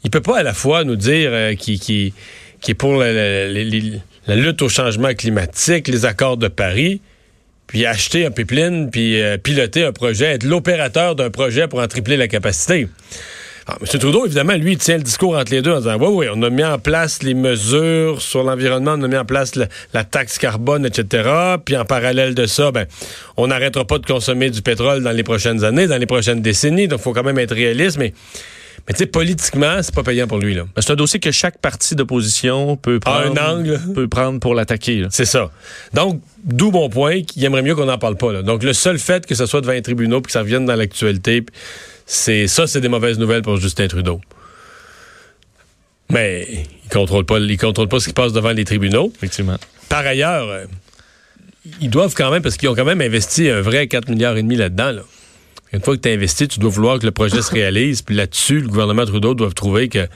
Il 0.04 0.10
peut 0.10 0.20
pas 0.20 0.38
à 0.38 0.42
la 0.42 0.52
fois 0.54 0.84
nous 0.84 0.96
dire 0.96 1.31
euh, 1.32 1.54
qu'il 1.54 1.78
qui, 1.81 2.12
qui 2.60 2.70
est 2.72 2.75
pour 2.75 2.96
la, 2.96 3.12
la- 3.12 3.48
la- 3.48 3.64
la- 3.64 3.98
la 4.26 4.37
lutte 4.37 4.62
au 4.62 4.69
changement 4.70 5.12
climatique, 5.14 5.87
les 5.88 6.06
accords 6.06 6.37
de 6.38 6.48
Paris, 6.48 7.00
puis 7.66 7.84
acheter 7.87 8.25
un 8.26 8.30
pipeline, 8.30 8.90
puis 8.90 9.20
euh, 9.20 9.37
piloter 9.38 9.84
un 9.84 9.92
projet, 9.92 10.26
être 10.26 10.44
l'opérateur 10.44 11.14
d'un 11.14 11.28
projet 11.30 11.69
pour 11.69 11.80
en 11.80 11.88
tripler 11.88 12.16
la 12.16 12.26
capacité. 12.28 12.88
Alors, 13.66 13.78
M. 13.81 13.99
Trudeau, 13.99 14.26
évidemment, 14.26 14.55
lui, 14.55 14.72
il 14.72 14.78
tient 14.78 14.96
le 14.99 15.02
discours 15.02 15.37
entre 15.37 15.50
les 15.52 15.62
deux 15.62 15.72
en 15.72 15.78
disant 15.78 15.96
Oui, 15.99 16.08
oui, 16.11 16.26
on 16.34 16.43
a 16.43 16.50
mis 16.50 16.64
en 16.64 16.78
place 16.78 17.22
les 17.22 17.34
mesures 17.34 18.20
sur 18.20 18.43
l'environnement, 18.43 18.94
on 18.99 19.02
a 19.02 19.08
mis 19.08 19.16
en 19.16 19.25
place 19.25 19.52
la 19.93 20.05
taxe 20.05 20.38
carbone, 20.38 20.84
etc. 20.84 21.28
Puis 21.64 21.76
en 21.76 21.84
parallèle 21.84 22.34
de 22.34 22.46
ça, 22.46 22.70
ben, 22.72 22.87
on 23.37 23.46
n'arrêtera 23.46 23.84
pas 23.87 23.99
de 23.99 24.06
consommer 24.06 24.50
du 24.50 24.61
pétrole 24.62 25.02
dans 25.02 25.12
les 25.12 25.22
prochaines 25.22 25.64
années, 25.64 25.87
dans 25.87 25.96
les 25.99 26.06
prochaines 26.06 26.43
décennies. 26.43 26.88
Donc, 26.88 27.00
il 27.00 27.02
faut 27.02 27.12
quand 27.12 27.22
même 27.22 27.38
être 27.38 27.55
réaliste. 27.55 27.96
Mais, 27.99 28.12
mais 28.87 28.93
tu 28.93 28.99
sais, 28.99 29.06
politiquement, 29.06 29.78
c'est 29.81 29.94
pas 29.94 30.02
payant 30.02 30.26
pour 30.26 30.38
lui. 30.38 30.52
là. 30.55 30.64
Ben, 30.76 30.82
C'est 30.82 30.93
un 30.93 30.96
dossier 30.96 31.19
que 31.19 31.31
chaque 31.31 31.58
parti 31.58 31.94
d'opposition 31.94 32.76
peut 32.76 32.96
A 33.06 33.11
prendre, 33.22 33.40
un 33.43 33.50
angle. 33.61 33.81
peut 33.94 34.08
prendre 34.08 34.40
pour 34.40 34.55
l'attaquer. 34.55 35.06
C'est 35.11 35.25
ça. 35.25 35.50
Donc, 35.94 36.20
d'où 36.44 36.70
mon 36.70 36.90
point 36.90 37.22
qu'il 37.22 37.43
aimerait 37.46 37.62
mieux 37.62 37.75
qu'on 37.75 37.87
n'en 37.87 37.96
parle 37.96 38.16
pas. 38.16 38.31
là. 38.31 38.43
Donc, 38.43 38.62
le 38.62 38.75
seul 38.75 38.99
fait 38.99 39.25
que 39.25 39.34
ce 39.34 39.46
soit 39.46 39.62
devant 39.62 39.72
les 39.72 39.81
tribunaux 39.81 40.20
puis 40.20 40.26
que 40.26 40.32
ça 40.32 40.40
revienne 40.40 40.66
dans 40.66 40.76
l'actualité, 40.76 41.47
c'est 42.06 42.46
ça, 42.46 42.66
c'est 42.66 42.80
des 42.80 42.88
mauvaises 42.88 43.18
nouvelles 43.18 43.42
pour 43.42 43.56
Justin 43.56 43.88
Trudeau. 43.88 44.20
Mais 46.11 46.66
il 46.84 46.90
contrôle 46.90 47.25
pas, 47.25 47.38
il 47.38 47.58
contrôle 47.58 47.88
pas 47.88 47.99
ce 47.99 48.04
qui 48.04 48.11
se 48.11 48.14
passe 48.14 48.32
devant 48.32 48.52
les 48.52 48.64
tribunaux. 48.64 49.12
Effectivement. 49.16 49.56
Par 49.88 50.06
ailleurs, 50.06 50.49
euh, 50.49 50.64
ils 51.80 51.90
doivent 51.90 52.14
quand 52.14 52.30
même, 52.30 52.42
parce 52.42 52.56
qu'ils 52.56 52.68
ont 52.68 52.75
quand 52.75 52.84
même 52.84 53.00
investi 53.00 53.49
un 53.49 53.61
vrai 53.61 53.87
4 53.87 54.08
milliards 54.08 54.37
et 54.37 54.42
demi 54.42 54.56
là-dedans. 54.56 54.92
là. 54.92 55.02
Une 55.73 55.80
fois 55.80 55.96
que 55.96 56.02
tu 56.02 56.08
as 56.08 56.12
investi, 56.12 56.46
tu 56.46 56.61
dois 56.61 56.70
vouloir 56.70 57.00
que 57.00 57.04
le 57.04 57.11
projet 57.11 57.42
se 57.42 57.50
réalise. 57.50 58.02
Puis 58.02 58.14
là-dessus, 58.14 58.61
le 58.61 58.68
gouvernement 58.68 59.04
Trudeau 59.04 59.34
doit 59.34 59.50
trouver 59.50 59.88
que, 59.88 60.04
tu 60.04 60.11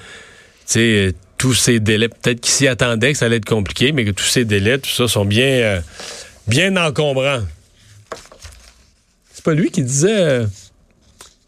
sais, 0.66 0.80
euh, 0.80 1.12
tous 1.36 1.54
ces 1.54 1.80
délais, 1.80 2.08
peut-être 2.08 2.40
qu'ils 2.40 2.52
s'y 2.52 2.68
attendaient 2.68 3.12
que 3.12 3.18
ça 3.18 3.26
allait 3.26 3.36
être 3.36 3.44
compliqué, 3.44 3.90
mais 3.90 4.04
que 4.04 4.10
tous 4.10 4.24
ces 4.24 4.44
délais, 4.44 4.78
tout 4.78 4.90
ça, 4.90 5.08
sont 5.08 5.24
bien, 5.24 5.46
euh, 5.46 5.80
bien 6.46 6.76
encombrants. 6.76 7.42
C'est 9.32 9.44
pas 9.44 9.54
lui 9.54 9.70
qui 9.70 9.82
disait, 9.82 10.20
euh, 10.20 10.46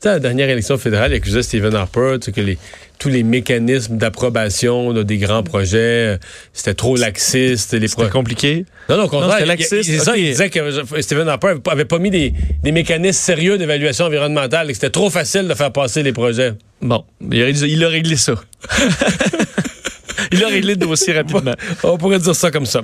à 0.09 0.13
la 0.13 0.19
dernière 0.19 0.49
élection 0.49 0.79
fédérale, 0.79 1.13
il 1.13 1.17
accusait 1.17 1.43
Stephen 1.43 1.75
Harper, 1.75 2.17
tu 2.21 2.27
sais, 2.27 2.33
que 2.33 2.41
les, 2.41 2.57
tous 2.99 3.09
les 3.09 3.23
mécanismes 3.23 3.97
d'approbation 3.99 4.93
des 5.03 5.19
grands 5.19 5.43
projets, 5.43 5.79
euh, 5.79 6.19
c'était 6.53 6.75
trop 6.75 6.97
laxiste. 6.97 7.73
Les 7.75 7.89
pro- 7.89 8.03
C'était 8.03 8.13
compliqué? 8.13 8.65
non, 8.89 8.97
non, 8.97 9.05
au 9.05 9.09
contraire. 9.09 9.33
c'était 9.35 9.47
laxiste, 9.47 9.83
c'est 9.85 9.99
ça, 9.99 10.17
il 10.17 10.25
disait 10.27 10.49
que 10.51 10.61
Stephen 11.03 11.29
Harper 11.29 11.49
avait 11.49 11.61
pas- 11.61 11.73
avait 11.73 11.85
pas 11.85 11.99
mis 11.99 12.11
des, 12.11 12.33
des 12.63 12.73
mécanismes 12.73 13.13
sérieux 13.21 13.59
d'évaluation 13.59 14.07
environnementale 14.07 14.67
et 14.69 14.73
que 14.73 14.77
c'était 14.77 14.91
trop 14.91 15.11
facile 15.11 15.47
de 15.49 15.55
faire 15.55 15.73
passer 15.73 16.03
les 16.03 16.13
projets. 16.13 16.53
Bon, 16.81 17.05
il 17.31 17.43
a, 17.43 17.49
il 17.51 17.85
a 17.85 17.89
réglé 17.89 18.17
ça. 18.17 18.35
il 20.33 20.45
a 20.45 20.49
réglé 20.49 20.75
le 20.75 20.77
dossier 20.81 21.13
rapidement. 21.15 21.55
On 21.85 21.97
pourrait 21.99 22.19
dire 22.19 22.35
ça 22.35 22.51
comme 22.51 22.67
ça. 22.67 22.83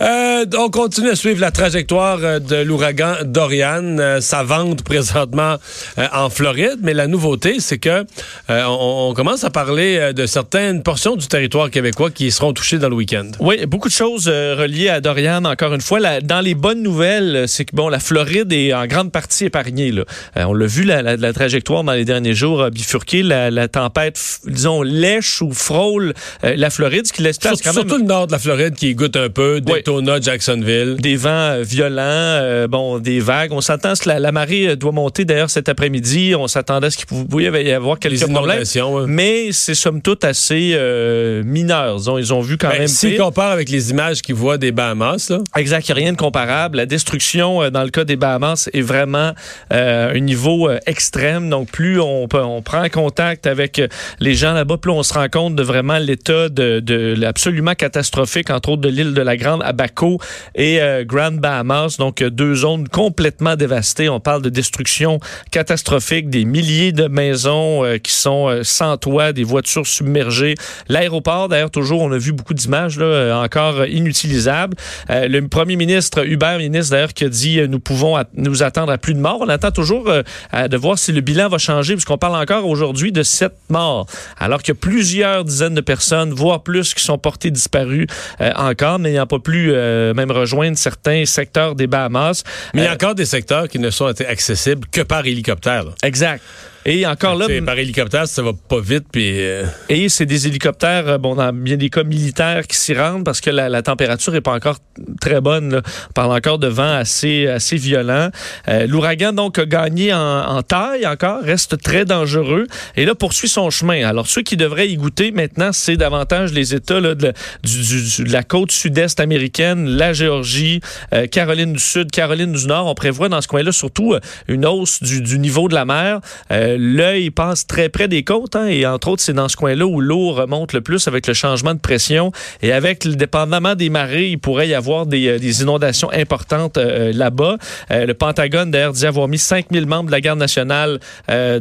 Euh, 0.00 0.44
on 0.58 0.68
continue 0.70 1.10
à 1.10 1.16
suivre 1.16 1.40
la 1.40 1.50
trajectoire 1.50 2.18
euh, 2.22 2.38
de 2.38 2.56
l'ouragan 2.56 3.14
Dorian. 3.24 3.98
Euh, 3.98 4.20
ça 4.20 4.42
vente 4.42 4.82
présentement 4.84 5.56
euh, 5.98 6.06
en 6.12 6.30
Floride, 6.30 6.78
mais 6.82 6.94
la 6.94 7.06
nouveauté, 7.06 7.56
c'est 7.60 7.78
que 7.78 8.04
on, 8.48 9.08
on 9.10 9.14
commence 9.14 9.44
à 9.44 9.50
parler 9.50 10.12
de 10.14 10.26
certaines 10.26 10.82
portions 10.82 11.16
du 11.16 11.26
territoire 11.26 11.70
québécois 11.70 12.10
qui 12.10 12.30
seront 12.30 12.52
touchées 12.52 12.78
dans 12.78 12.88
le 12.88 12.94
week-end. 12.96 13.30
Oui, 13.40 13.64
beaucoup 13.66 13.88
de 13.88 13.94
choses 13.94 14.28
reliées 14.28 14.88
à 14.88 15.00
Dorian. 15.00 15.44
Encore 15.44 15.74
une 15.74 15.80
fois, 15.80 16.00
La- 16.00 16.20
dans 16.20 16.40
les 16.40 16.54
bonnes 16.54 16.82
nouvelles, 16.82 17.44
c'est 17.48 17.64
que 17.64 17.74
bon, 17.74 17.88
la 17.88 18.00
Floride 18.00 18.52
est 18.52 18.72
en 18.74 18.86
grande 18.86 19.10
partie 19.12 19.46
épargnée. 19.46 19.90
Là. 19.92 20.04
On 20.36 20.52
l'a 20.54 20.66
vu, 20.66 20.84
la, 20.84 21.02
la- 21.02 21.16
la 21.16 21.32
trajectoire 21.32 21.84
dans 21.84 21.92
les 21.92 22.04
derniers 22.04 22.34
jours 22.34 22.62
a 22.62 22.70
bifurqué. 22.70 23.22
La, 23.22 23.68
tempête, 23.68 24.20
disons, 24.46 24.82
lèche 24.82 25.40
ou 25.42 25.52
frôle 25.52 26.12
la 26.42 26.70
Floride, 26.70 26.83
ce 27.04 27.12
qui 27.12 27.22
laisse 27.22 27.38
place 27.38 27.54
Surtout, 27.54 27.64
quand 27.70 27.74
même 27.80 27.88
surtout 27.88 28.02
le 28.02 28.08
nord 28.08 28.26
de 28.26 28.32
la 28.32 28.38
Floride 28.38 28.74
qui 28.74 28.94
goûte 28.94 29.16
un 29.16 29.28
peu, 29.28 29.60
Daytona, 29.60 30.20
Jacksonville. 30.20 30.96
des 30.98 31.16
vents 31.16 31.30
euh, 31.30 31.62
violents, 31.62 32.02
euh, 32.02 32.66
bon, 32.66 32.98
des 32.98 33.20
vagues. 33.20 33.52
On 33.52 33.60
s'attend 33.60 33.90
à 33.90 33.94
ce 33.94 34.02
que 34.02 34.08
la, 34.08 34.18
la 34.20 34.32
marée 34.32 34.68
euh, 34.68 34.76
doit 34.76 34.92
monter 34.92 35.24
d'ailleurs 35.24 35.50
cet 35.50 35.68
après-midi. 35.68 36.34
On 36.38 36.46
s'attendait 36.48 36.86
à 36.88 36.90
ce 36.90 36.96
qu'il 36.96 37.06
pouvait 37.06 37.64
y 37.64 37.72
avoir 37.72 37.98
quelques 37.98 38.28
problèmes. 38.30 38.62
ouais. 38.62 39.04
Mais 39.06 39.52
c'est 39.52 39.74
somme 39.74 40.02
toute 40.02 40.24
assez 40.24 40.72
euh, 40.74 41.42
mineur. 41.44 41.96
Ils 42.18 42.32
ont 42.34 42.40
vu 42.40 42.56
quand 42.58 42.68
Ben, 42.68 42.78
même. 42.80 42.88
S'ils 42.88 43.10
pire. 43.14 43.24
comparent 43.24 43.52
avec 43.52 43.68
les 43.68 43.90
images 43.90 44.22
qu'ils 44.22 44.34
voient 44.34 44.58
des 44.58 44.72
Bahamas, 44.72 45.28
là, 45.30 45.38
Exact, 45.56 45.88
il 45.88 45.92
n'y 45.94 46.00
a 46.00 46.02
rien 46.04 46.12
de 46.12 46.18
comparable. 46.18 46.76
La 46.78 46.86
destruction, 46.86 47.68
dans 47.70 47.82
le 47.82 47.90
cas 47.90 48.04
des 48.04 48.16
Bahamas, 48.16 48.68
est 48.72 48.80
vraiment 48.82 49.32
euh, 49.72 50.14
un 50.14 50.20
niveau 50.20 50.68
extrême. 50.86 51.48
Donc, 51.50 51.70
plus 51.70 52.00
on, 52.00 52.26
on 52.32 52.62
prend 52.62 52.88
contact 52.88 53.46
avec 53.46 53.80
les 54.20 54.34
gens 54.34 54.52
là-bas, 54.52 54.76
plus 54.76 54.90
on 54.90 55.02
se 55.02 55.14
rend 55.14 55.28
compte 55.28 55.54
de 55.56 55.62
vraiment 55.62 55.98
l'état 55.98 56.48
de, 56.48 56.73
de 56.80 57.24
absolument 57.24 57.74
catastrophique, 57.74 58.50
entre 58.50 58.70
autres 58.70 58.82
de 58.82 58.88
l'île 58.88 59.14
de 59.14 59.22
la 59.22 59.36
Grande, 59.36 59.62
Abaco 59.64 60.18
et 60.54 60.80
euh, 60.80 61.04
Grand 61.04 61.32
Bahamas. 61.32 61.96
Donc, 61.98 62.22
euh, 62.22 62.30
deux 62.30 62.54
zones 62.54 62.88
complètement 62.88 63.56
dévastées. 63.56 64.08
On 64.08 64.20
parle 64.20 64.42
de 64.42 64.48
destruction 64.48 65.20
catastrophique, 65.50 66.28
des 66.28 66.44
milliers 66.44 66.92
de 66.92 67.06
maisons 67.06 67.84
euh, 67.84 67.98
qui 67.98 68.12
sont 68.12 68.60
sans 68.62 68.96
toit, 68.96 69.32
des 69.32 69.44
voitures 69.44 69.86
submergées. 69.86 70.54
L'aéroport, 70.88 71.48
d'ailleurs, 71.48 71.70
toujours, 71.70 72.02
on 72.02 72.12
a 72.12 72.18
vu 72.18 72.32
beaucoup 72.32 72.54
d'images, 72.54 72.98
là, 72.98 73.40
encore 73.40 73.86
inutilisables. 73.86 74.76
Le 75.08 75.40
premier 75.48 75.76
ministre, 75.76 76.26
Hubert 76.26 76.58
Ministre, 76.58 76.92
d'ailleurs, 76.92 77.14
qui 77.14 77.24
a 77.24 77.28
dit 77.28 77.60
nous 77.68 77.80
pouvons 77.80 78.16
nous 78.34 78.62
attendre 78.62 78.92
à 78.92 78.98
plus 78.98 79.14
de 79.14 79.18
morts. 79.18 79.38
On 79.40 79.48
attend 79.48 79.70
toujours 79.70 80.04
de 80.04 80.76
voir 80.76 80.98
si 80.98 81.12
le 81.12 81.20
bilan 81.20 81.48
va 81.48 81.58
changer, 81.58 81.94
puisqu'on 81.94 82.18
parle 82.18 82.36
encore 82.36 82.66
aujourd'hui 82.66 83.12
de 83.12 83.22
sept 83.22 83.54
morts, 83.68 84.06
alors 84.38 84.60
a 84.68 84.74
plusieurs 84.74 85.44
dizaines 85.44 85.74
de 85.74 85.80
personnes, 85.80 86.32
voire 86.32 86.62
plus, 86.64 86.94
qui 86.94 87.04
sont 87.04 87.18
portées 87.18 87.50
disparues 87.50 88.06
euh, 88.40 88.50
encore, 88.56 88.98
n'ayant 88.98 89.26
pas 89.26 89.38
pu 89.38 89.70
euh, 89.70 90.14
même 90.14 90.30
rejoindre 90.30 90.76
certains 90.76 91.24
secteurs 91.26 91.74
des 91.74 91.86
Bahamas. 91.86 92.42
mais 92.72 92.80
il 92.82 92.84
y 92.84 92.86
a 92.88 92.90
Euh, 92.90 92.94
encore 92.94 93.14
des 93.14 93.26
secteurs 93.26 93.68
qui 93.68 93.78
ne 93.78 93.90
sont 93.90 94.06
accessibles 94.06 94.86
que 94.90 95.02
par 95.02 95.24
hélicoptère. 95.26 95.84
là. 95.84 95.90
Exact. 96.02 96.42
Et 96.86 97.06
encore 97.06 97.34
là, 97.34 97.46
par 97.64 97.78
hélicoptère, 97.78 98.28
ça 98.28 98.42
va 98.42 98.52
pas 98.52 98.80
vite, 98.80 99.04
puis 99.10 99.40
euh, 99.40 99.64
Et 99.88 100.10
c'est 100.10 100.26
des 100.26 100.46
hélicoptères, 100.46 101.08
euh, 101.08 101.18
bon, 101.18 101.34
dans 101.34 101.50
bien 101.52 101.78
des 101.78 101.88
cas 101.88 102.04
militaires 102.04 102.66
qui 102.66 102.76
s'y 102.76 102.92
rendent 102.94 103.24
parce 103.24 103.40
que 103.40 103.48
la, 103.48 103.70
la 103.70 103.80
température 103.80 104.34
est 104.34 104.42
pas 104.42 104.52
encore 104.52 104.76
très 105.20 105.40
bonne. 105.40 105.72
Là. 105.76 105.82
On 106.10 106.12
parle 106.12 106.32
encore 106.36 106.58
de 106.58 106.66
vent 106.68 106.94
assez, 106.96 107.46
assez 107.46 107.76
violent. 107.76 108.28
Euh, 108.68 108.86
L'ouragan, 108.86 109.32
donc, 109.32 109.58
a 109.58 109.64
gagné 109.64 110.12
en, 110.12 110.18
en 110.18 110.62
taille 110.62 111.06
encore, 111.06 111.42
reste 111.42 111.80
très 111.80 112.04
dangereux 112.04 112.66
et 112.96 113.06
là, 113.06 113.14
poursuit 113.14 113.48
son 113.48 113.70
chemin. 113.70 114.06
Alors, 114.06 114.26
ceux 114.26 114.42
qui 114.42 114.56
devraient 114.58 114.88
y 114.90 114.96
goûter 114.96 115.30
maintenant, 115.32 115.70
c'est 115.72 115.96
davantage 115.96 116.52
les 116.52 116.74
États 116.74 117.00
là, 117.00 117.14
de, 117.14 117.32
du- 117.62 117.82
du- 118.16 118.24
de 118.24 118.32
la 118.32 118.42
côte 118.42 118.72
sud-est 118.72 119.20
américaine, 119.20 119.86
la 119.88 120.12
Géorgie, 120.12 120.80
euh, 121.14 121.26
Caroline 121.28 121.72
du 121.72 121.78
Sud, 121.78 122.10
Caroline 122.10 122.52
du 122.52 122.66
Nord. 122.66 122.86
On 122.88 122.94
prévoit 122.94 123.30
dans 123.30 123.40
ce 123.40 123.48
coin-là 123.48 123.72
surtout 123.72 124.12
euh, 124.12 124.20
une 124.48 124.66
hausse 124.66 125.02
du, 125.02 125.22
du 125.22 125.38
niveau 125.38 125.68
de 125.68 125.74
la 125.74 125.86
mer. 125.86 126.20
Euh, 126.50 126.73
L'œil 126.78 127.30
passe 127.30 127.66
très 127.66 127.88
près 127.88 128.08
des 128.08 128.22
côtes 128.22 128.56
hein, 128.56 128.66
et 128.66 128.86
entre 128.86 129.08
autres, 129.08 129.22
c'est 129.22 129.32
dans 129.32 129.48
ce 129.48 129.56
coin-là 129.56 129.86
où 129.86 130.00
l'eau 130.00 130.32
remonte 130.32 130.72
le 130.72 130.80
plus 130.80 131.06
avec 131.08 131.26
le 131.26 131.34
changement 131.34 131.74
de 131.74 131.78
pression 131.78 132.32
et 132.62 132.72
avec, 132.72 133.04
le- 133.04 133.14
dépendamment 133.16 133.74
des 133.74 133.90
marées, 133.90 134.28
il 134.30 134.38
pourrait 134.38 134.68
y 134.68 134.74
avoir 134.74 135.06
des, 135.06 135.28
euh, 135.28 135.38
inondations 135.62 136.10
importantes 136.12 136.78
euh, 136.78 137.12
là-bas. 137.12 137.56
Euh, 137.90 138.06
le 138.06 138.14
Pentagone, 138.14 138.70
d'ailleurs, 138.70 138.92
dit 138.92 139.06
avoir 139.06 139.28
mis 139.28 139.38
5000 139.38 139.86
membres 139.86 140.06
de 140.06 140.10
la 140.12 140.20
garde 140.20 140.38
nationale 140.38 140.98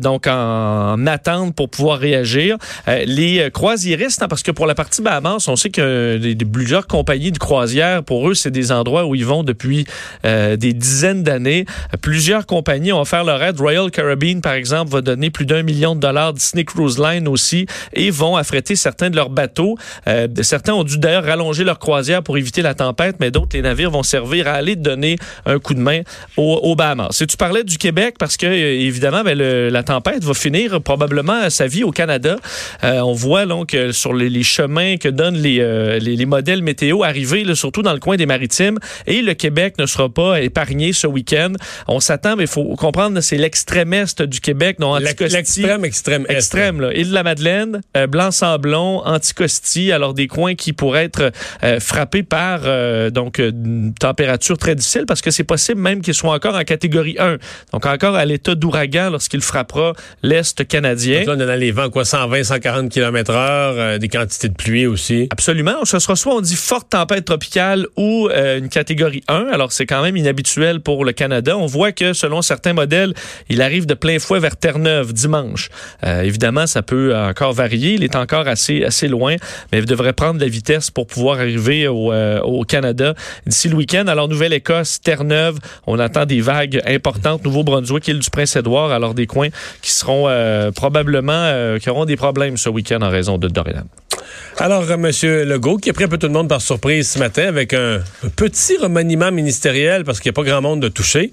donc 0.01 0.27
en, 0.27 0.93
en 0.93 1.07
attente 1.07 1.55
pour 1.55 1.69
pouvoir 1.69 1.99
réagir. 1.99 2.57
Les 2.87 3.49
croisiéristes, 3.53 4.21
hein, 4.23 4.27
parce 4.27 4.43
que 4.43 4.51
pour 4.51 4.65
la 4.65 4.75
partie 4.75 5.01
Bahamas, 5.01 5.47
on 5.47 5.55
sait 5.55 5.69
que 5.69 6.17
des, 6.17 6.35
plusieurs 6.45 6.87
compagnies 6.87 7.31
de 7.31 7.37
croisière, 7.37 8.03
pour 8.03 8.29
eux, 8.29 8.33
c'est 8.33 8.51
des 8.51 8.71
endroits 8.71 9.05
où 9.05 9.15
ils 9.15 9.25
vont 9.25 9.43
depuis 9.43 9.85
des 10.23 10.73
dizaines 10.73 11.23
d'années. 11.23 11.65
Plusieurs 12.01 12.45
compagnies 12.45 12.91
ont 12.93 13.01
offert 13.01 13.23
leur 13.23 13.41
aide. 13.43 13.59
Royal 13.59 13.91
Caribbean, 13.91 14.41
par 14.41 14.53
exemple, 14.53 14.91
va 14.91 15.01
donner 15.03 15.29
plus 15.29 15.45
d'un 15.45 15.63
million 15.63 15.95
de 15.95 15.99
dollars. 15.99 16.33
Disney 16.33 16.65
Cruise 16.65 16.99
Line 16.99 17.27
aussi, 17.27 17.65
et 17.93 18.09
vont 18.09 18.35
affréter 18.35 18.75
certains 18.75 19.09
de 19.09 19.15
leurs 19.15 19.29
bateaux. 19.29 19.77
Euh, 20.07 20.27
certains 20.41 20.73
ont 20.73 20.83
dû 20.83 20.97
d'ailleurs 20.97 21.25
rallonger 21.25 21.63
leur 21.63 21.79
croisière 21.79 22.23
pour 22.23 22.37
éviter 22.37 22.61
la 22.61 22.73
tempête, 22.73 23.17
mais 23.19 23.31
d'autres, 23.31 23.49
les 23.53 23.61
navires 23.61 23.91
vont 23.91 24.03
servir 24.03 24.47
à 24.47 24.53
aller 24.53 24.75
donner 24.75 25.17
un 25.45 25.59
coup 25.59 25.73
de 25.73 25.79
main 25.79 26.01
aux, 26.37 26.75
Bahamas. 26.75 27.09
Si 27.11 27.27
tu 27.27 27.37
parlais 27.37 27.63
du 27.63 27.77
Québec, 27.77 28.15
parce 28.17 28.37
que 28.37 28.45
euh, 28.45 28.81
évidemment, 28.81 29.23
ben, 29.23 29.37
la 29.37 29.83
tempête 29.83 30.23
va 30.23 30.33
finir 30.33 30.81
probablement 30.81 31.49
sa 31.49 31.67
vie 31.67 31.83
au 31.83 31.91
Canada. 31.91 32.37
Euh, 32.83 32.99
on 33.01 33.13
voit 33.13 33.45
donc 33.45 33.77
sur 33.91 34.13
les, 34.13 34.43
chemins 34.43 34.97
que 34.97 35.07
donnent 35.07 35.37
les, 35.37 35.57
les, 36.01 36.15
les 36.15 36.25
modèles 36.25 36.61
météo 36.61 37.03
arriver, 37.03 37.45
surtout 37.55 37.81
dans 37.81 37.93
le 37.93 37.99
coin 37.99 38.17
des 38.17 38.25
maritimes, 38.25 38.77
et 39.07 39.21
le 39.21 39.33
Québec 39.33 39.75
ne 39.77 39.85
sera 39.85 40.09
pas 40.09 40.41
épargné 40.41 40.91
ce 40.93 41.07
week-end. 41.07 41.53
On 41.87 41.99
s'attend, 41.99 42.35
mais 42.35 42.43
il 42.43 42.49
faut 42.49 42.75
comprendre, 42.75 43.19
c'est 43.21 43.37
l'extrême 43.37 43.93
est 43.93 44.21
du 44.21 44.39
Québec, 44.39 44.79
non 44.79 44.92
L'extrême, 44.99 45.85
extrême, 45.85 46.25
Extrême, 46.29 46.81
là. 46.81 46.93
Île 46.93 47.09
de 47.09 47.13
la 47.13 47.23
Madeleine, 47.23 47.81
euh, 47.97 48.07
Blanc-Sablon, 48.07 49.01
Anticosti, 49.05 49.91
alors 49.91 50.13
des 50.13 50.27
coins 50.27 50.55
qui 50.55 50.73
pourraient 50.73 51.05
être 51.05 51.31
euh, 51.63 51.79
frappés 51.79 52.23
par 52.23 52.61
euh, 52.63 53.09
donc 53.09 53.39
euh, 53.39 53.51
une 53.51 53.93
température 53.93 54.57
très 54.57 54.75
difficile 54.75 55.05
parce 55.07 55.21
que 55.21 55.31
c'est 55.31 55.43
possible 55.43 55.79
même 55.79 56.01
qu'ils 56.01 56.13
soient 56.13 56.33
encore 56.33 56.55
en 56.55 56.63
catégorie 56.63 57.15
1. 57.19 57.37
Donc 57.71 57.85
encore 57.85 58.15
à 58.15 58.25
l'état 58.25 58.55
d'ouragan 58.55 59.09
lorsqu'il 59.09 59.41
frappera 59.41 59.93
l'Est 60.21 60.67
canadien. 60.67 61.19
Donc 61.19 61.27
là, 61.27 61.33
on 61.45 61.47
dans 61.47 61.59
les 61.59 61.71
vents, 61.71 61.89
quoi, 61.89 62.05
120, 62.05 62.43
140 62.43 62.91
km 62.91 63.31
heure, 63.31 63.99
des 63.99 64.09
quantités 64.09 64.49
de 64.49 64.55
pluie 64.55 64.85
aussi. 64.85 65.27
Absolument. 65.31 65.85
Ce 65.85 65.99
sera 65.99 66.15
soit 66.15 66.35
on 66.35 66.41
dit 66.41 66.55
forte 66.55 66.89
tempête 66.89 67.25
tropicale 67.25 67.87
ou 67.97 68.29
une 68.29 68.69
catégorie 68.69 69.23
1. 69.27 69.47
Alors 69.51 69.71
c'est 69.71 69.85
quand 69.85 70.01
même 70.01 70.17
inhabituel 70.17 70.81
pour 70.81 71.05
le 71.05 71.11
Canada. 71.11 71.57
On 71.57 71.65
voit 71.65 71.91
que 71.91 72.13
selon 72.13 72.41
certains 72.41 72.73
modèles, 72.73 73.13
il 73.49 73.61
arrive 73.61 73.85
de 73.85 73.93
plein 73.93 74.19
fouet 74.19 74.39
vers 74.39 74.57
Terre-Neuve 74.83 75.13
dimanche. 75.13 75.69
Euh, 76.03 76.21
évidemment, 76.21 76.67
ça 76.67 76.81
peut 76.81 77.15
encore 77.15 77.53
varier. 77.53 77.93
Il 77.93 78.03
est 78.03 78.15
encore 78.15 78.47
assez 78.47 78.83
assez 78.83 79.07
loin, 79.07 79.35
mais 79.71 79.79
il 79.79 79.85
devrait 79.85 80.13
prendre 80.13 80.39
la 80.39 80.47
vitesse 80.47 80.91
pour 80.91 81.07
pouvoir 81.07 81.39
arriver 81.39 81.87
au, 81.87 82.11
euh, 82.11 82.63
Canada 82.67 83.13
d'ici 83.45 83.69
le 83.69 83.75
week-end. 83.75 84.05
Alors 84.07 84.27
Nouvelle-Écosse, 84.27 85.01
Terre-Neuve, 85.01 85.59
on 85.87 85.99
attend 85.99 86.25
des 86.25 86.41
vagues 86.41 86.81
importantes. 86.85 87.43
Nouveau-Brunswick, 87.43 88.07
île 88.07 88.19
du 88.19 88.29
Prince-Édouard, 88.29 88.91
alors 88.91 89.13
des 89.13 89.27
coins 89.27 89.49
qui 89.81 89.91
seront 89.91 90.25
euh, 90.27 90.71
probablement 90.71 91.77
qui 91.79 91.89
auront 91.89 92.05
des 92.05 92.15
problèmes 92.15 92.57
ce 92.57 92.69
week-end 92.69 93.01
en 93.01 93.09
raison 93.09 93.37
de 93.37 93.47
Dorian. 93.47 93.83
Alors, 94.57 94.89
M. 94.91 95.09
Legault, 95.21 95.77
qui 95.77 95.89
a 95.89 95.93
pris 95.93 96.05
un 96.05 96.07
peu 96.07 96.17
tout 96.17 96.27
le 96.27 96.33
monde 96.33 96.47
par 96.47 96.61
surprise 96.61 97.09
ce 97.09 97.19
matin 97.19 97.47
avec 97.47 97.73
un 97.73 98.01
petit 98.35 98.77
remaniement 98.77 99.31
ministériel 99.31 100.03
parce 100.03 100.19
qu'il 100.19 100.29
n'y 100.29 100.33
a 100.33 100.39
pas 100.41 100.49
grand 100.49 100.61
monde 100.61 100.81
de 100.81 100.89
toucher. 100.89 101.31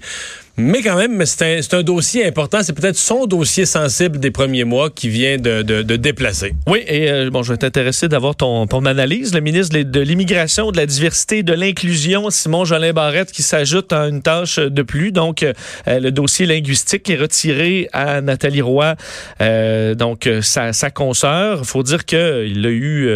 Mais 0.61 0.83
quand 0.83 0.95
même, 0.95 1.25
c'est 1.25 1.73
un, 1.73 1.81
dossier 1.81 2.25
important. 2.25 2.59
C'est 2.61 2.73
peut-être 2.73 2.95
son 2.95 3.25
dossier 3.25 3.65
sensible 3.65 4.19
des 4.19 4.29
premiers 4.29 4.63
mois 4.63 4.91
qui 4.91 5.09
vient 5.09 5.37
de, 5.37 5.81
déplacer. 5.95 6.53
Oui, 6.67 6.83
et 6.87 7.11
euh, 7.11 7.29
bon, 7.31 7.41
je 7.41 7.53
vais 7.53 7.57
t'intéresser 7.57 8.07
d'avoir 8.07 8.35
ton, 8.35 8.67
analyse. 8.85 9.33
Le 9.33 9.41
ministre 9.41 9.77
de, 9.77 9.99
l'Immigration, 9.99 10.71
de 10.71 10.77
la 10.77 10.85
Diversité 10.85 11.39
et 11.39 11.43
de 11.43 11.53
l'Inclusion, 11.53 12.29
Simon 12.29 12.63
Jolin 12.63 12.93
Barrette, 12.93 13.31
qui 13.31 13.41
s'ajoute 13.41 13.91
à 13.91 14.07
une 14.07 14.21
tâche 14.21 14.59
de 14.59 14.81
plus. 14.83 15.11
Donc, 15.11 15.41
euh, 15.41 15.53
le 15.87 16.11
dossier 16.11 16.45
linguistique 16.45 17.09
est 17.09 17.17
retiré 17.17 17.89
à 17.91 18.21
Nathalie 18.21 18.61
Roy, 18.61 18.95
euh, 19.41 19.95
donc 19.95 20.29
sa, 20.41 20.73
sa 20.73 20.91
consoeur. 20.91 21.59
Il 21.61 21.67
faut 21.67 21.83
dire 21.83 22.05
qu'il 22.05 22.17
a 22.65 22.69
eu 22.69 23.09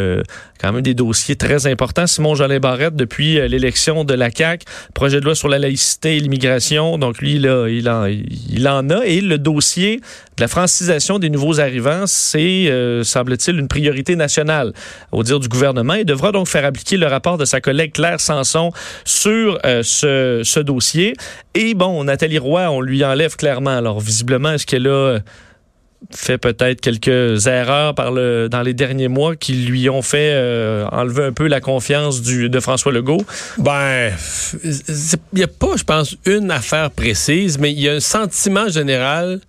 quand 0.60 0.74
même 0.74 0.82
des 0.82 0.96
dossiers 0.96 1.36
très 1.36 1.68
importants. 1.68 2.08
Simon 2.08 2.34
Jolin 2.34 2.60
Barrette, 2.60 2.96
depuis 2.96 3.36
l'élection 3.48 4.04
de 4.04 4.14
la 4.16 4.32
CAQ, 4.32 4.66
projet 4.94 5.20
de 5.20 5.26
loi 5.26 5.36
sur 5.36 5.48
la 5.48 5.60
laïcité 5.60 6.18
et 6.18 6.20
l'immigration. 6.20 6.98
Donc, 6.98 7.20
lui, 7.20 7.35
il, 7.36 7.90
en, 7.90 8.90
a. 8.90 9.06
Et 9.06 9.22
le 9.22 9.38
dossier 9.38 9.98
de 10.38 10.42
la 10.42 10.48
francisation 10.48 11.20
des 11.20 11.30
nouveaux 11.30 11.60
arrivants, 11.60 12.04
c'est, 12.06 12.68
euh, 12.70 13.04
semble-t-il, 13.04 13.58
une 13.58 13.68
priorité 13.68 14.16
nationale 14.16 14.74
au 15.12 15.24
dire 15.24 15.40
du 15.40 15.48
gouvernement. 15.48 15.94
Il 15.94 16.06
devra 16.06 16.32
donc 16.32 16.48
faire 16.48 16.66
appliquer 16.66 16.98
le 16.98 17.08
rapport 17.08 17.38
de 17.38 17.46
sa 17.46 17.62
collègue 17.62 17.94
Claire 17.94 18.20
Sanson 18.20 18.72
sur 19.04 19.60
euh, 19.66 19.82
ce, 19.84 20.42
ce 20.44 20.60
dossier. 20.60 21.14
Et 21.54 21.74
bon, 21.74 22.04
Nathalie 22.04 22.38
Roy, 22.40 22.70
on 22.70 22.82
lui 22.82 23.04
enlève 23.04 23.36
clairement. 23.36 23.78
Alors, 23.78 24.00
visiblement, 24.00 24.52
est-ce 24.52 24.66
qu'elle 24.66 24.88
a 24.88 25.20
fait 26.12 26.38
peut-être 26.38 26.82
quelques 26.82 27.48
erreurs 27.48 27.96
par 27.96 28.12
le, 28.12 28.48
dans 28.50 28.62
les 28.62 28.74
derniers 28.74 29.08
mois 29.08 29.36
qui 29.36 29.54
lui 29.54 29.90
ont 29.90 30.02
fait 30.02 30.32
euh, 30.34 30.86
enlever 30.92 31.24
un 31.24 31.32
peu 31.32 31.48
la 31.48 31.62
confiance 31.62 32.22
du, 32.22 32.50
de 32.50 32.60
François 32.60 32.92
Legault? 32.92 33.24
Ben, 33.58 34.12
il 34.64 34.78
n'y 35.34 35.44
a 35.44 35.48
pas, 35.48 35.76
je 35.78 35.84
pense, 35.84 36.16
une 36.26 36.52
affaire 36.52 36.92
précise, 36.92 37.58
mais 37.58 37.72
il 37.72 37.80
y 37.80 37.90
a 37.90 37.94
un 37.94 38.00
sentiment 38.00 38.68
général 38.70 39.40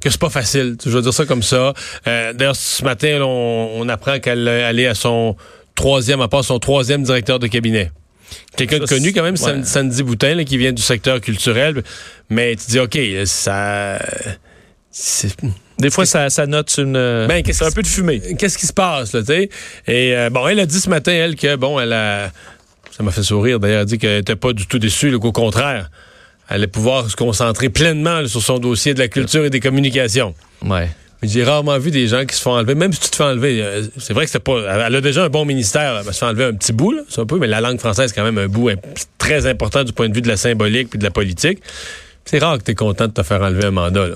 que 0.00 0.10
c'est 0.10 0.20
pas 0.20 0.30
facile. 0.30 0.76
Je 0.84 0.90
veux 0.90 1.02
dire 1.02 1.14
ça 1.14 1.24
comme 1.24 1.42
ça. 1.42 1.72
Euh, 2.06 2.32
D'ailleurs, 2.32 2.56
ce 2.56 2.84
matin, 2.84 3.18
là, 3.18 3.26
on, 3.26 3.70
on 3.76 3.88
apprend 3.88 4.18
qu'elle 4.18 4.48
est 4.48 4.86
à 4.86 4.94
son 4.94 5.36
troisième, 5.74 6.20
à 6.20 6.28
part 6.28 6.44
son 6.44 6.58
troisième 6.58 7.02
directeur 7.02 7.38
de 7.38 7.46
cabinet. 7.46 7.90
Quelqu'un 8.56 8.78
de 8.78 8.86
connu 8.86 9.12
quand 9.12 9.22
même, 9.22 9.36
ouais. 9.36 9.64
Sandy 9.64 10.02
Boutin, 10.02 10.34
là, 10.34 10.44
qui 10.44 10.58
vient 10.58 10.72
du 10.72 10.82
secteur 10.82 11.20
culturel. 11.20 11.82
Mais 12.30 12.56
tu 12.56 12.70
dis, 12.70 12.78
OK, 12.78 12.98
ça... 13.24 13.98
c'est- 14.94 15.36
Des 15.78 15.90
fois, 15.90 16.06
ça, 16.06 16.30
ça 16.30 16.46
note 16.46 16.72
une, 16.78 16.92
Ben, 17.28 17.42
c'est 17.50 17.64
un 17.64 17.70
peu 17.72 17.82
de 17.82 17.86
fumée. 17.88 18.20
Qu'est-ce 18.38 18.56
qui 18.56 18.66
se 18.66 18.72
passe, 18.72 19.12
là, 19.12 19.20
tu 19.20 19.26
sais? 19.26 19.48
Et 19.88 20.16
euh, 20.16 20.30
bon, 20.30 20.46
elle 20.46 20.60
a 20.60 20.66
dit 20.66 20.78
ce 20.80 20.88
matin, 20.88 21.10
elle, 21.12 21.34
que, 21.34 21.56
bon, 21.56 21.80
elle 21.80 21.92
a... 21.92 22.30
Ça 22.96 23.02
m'a 23.02 23.10
fait 23.10 23.24
sourire, 23.24 23.58
d'ailleurs, 23.58 23.78
elle 23.78 23.82
a 23.82 23.84
dit 23.86 23.98
qu'elle 23.98 24.18
n'était 24.18 24.36
pas 24.36 24.52
du 24.52 24.66
tout 24.68 24.78
déçue, 24.78 25.18
qu'au 25.18 25.32
contraire, 25.32 25.90
elle 26.48 26.56
allait 26.56 26.66
pouvoir 26.68 27.10
se 27.10 27.16
concentrer 27.16 27.70
pleinement 27.70 28.20
là, 28.20 28.28
sur 28.28 28.40
son 28.40 28.58
dossier 28.60 28.94
de 28.94 29.00
la 29.00 29.08
culture 29.08 29.44
et 29.44 29.50
des 29.50 29.58
communications. 29.58 30.32
Ouais. 30.64 30.88
Mais 31.20 31.28
J'ai 31.28 31.42
rarement 31.42 31.76
vu 31.78 31.90
des 31.90 32.06
gens 32.06 32.24
qui 32.24 32.36
se 32.36 32.42
font 32.42 32.52
enlever, 32.52 32.76
même 32.76 32.92
si 32.92 33.00
tu 33.00 33.10
te 33.10 33.16
fais 33.16 33.24
enlever. 33.24 33.60
euh, 33.62 33.82
C'est 33.98 34.12
vrai 34.12 34.26
que 34.26 34.30
c'était 34.30 34.44
pas. 34.44 34.86
Elle 34.86 34.94
a 34.94 35.00
déjà 35.00 35.24
un 35.24 35.28
bon 35.28 35.44
ministère, 35.44 35.94
là, 35.94 36.02
elle 36.06 36.12
se 36.14 36.18
fait 36.20 36.26
enlever 36.26 36.44
un 36.44 36.52
petit 36.54 36.72
bout, 36.72 36.92
là, 36.92 37.02
c'est 37.08 37.20
un 37.20 37.26
peu, 37.26 37.38
mais 37.40 37.48
la 37.48 37.60
langue 37.60 37.80
française, 37.80 38.10
c'est 38.10 38.14
quand 38.14 38.24
même 38.24 38.38
un 38.38 38.46
bout 38.46 38.70
très 39.18 39.46
important 39.46 39.82
du 39.82 39.92
point 39.92 40.08
de 40.08 40.14
vue 40.14 40.22
de 40.22 40.28
la 40.28 40.36
symbolique 40.36 40.90
puis 40.90 40.98
de 41.00 41.04
la 41.04 41.10
politique. 41.10 41.58
C'est 42.26 42.38
rare 42.38 42.58
que 42.58 42.62
tu 42.62 42.70
es 42.70 42.74
content 42.76 43.08
de 43.08 43.12
te 43.12 43.22
faire 43.24 43.42
enlever 43.42 43.64
un 43.66 43.70
mandat. 43.72 44.06
Là. 44.06 44.14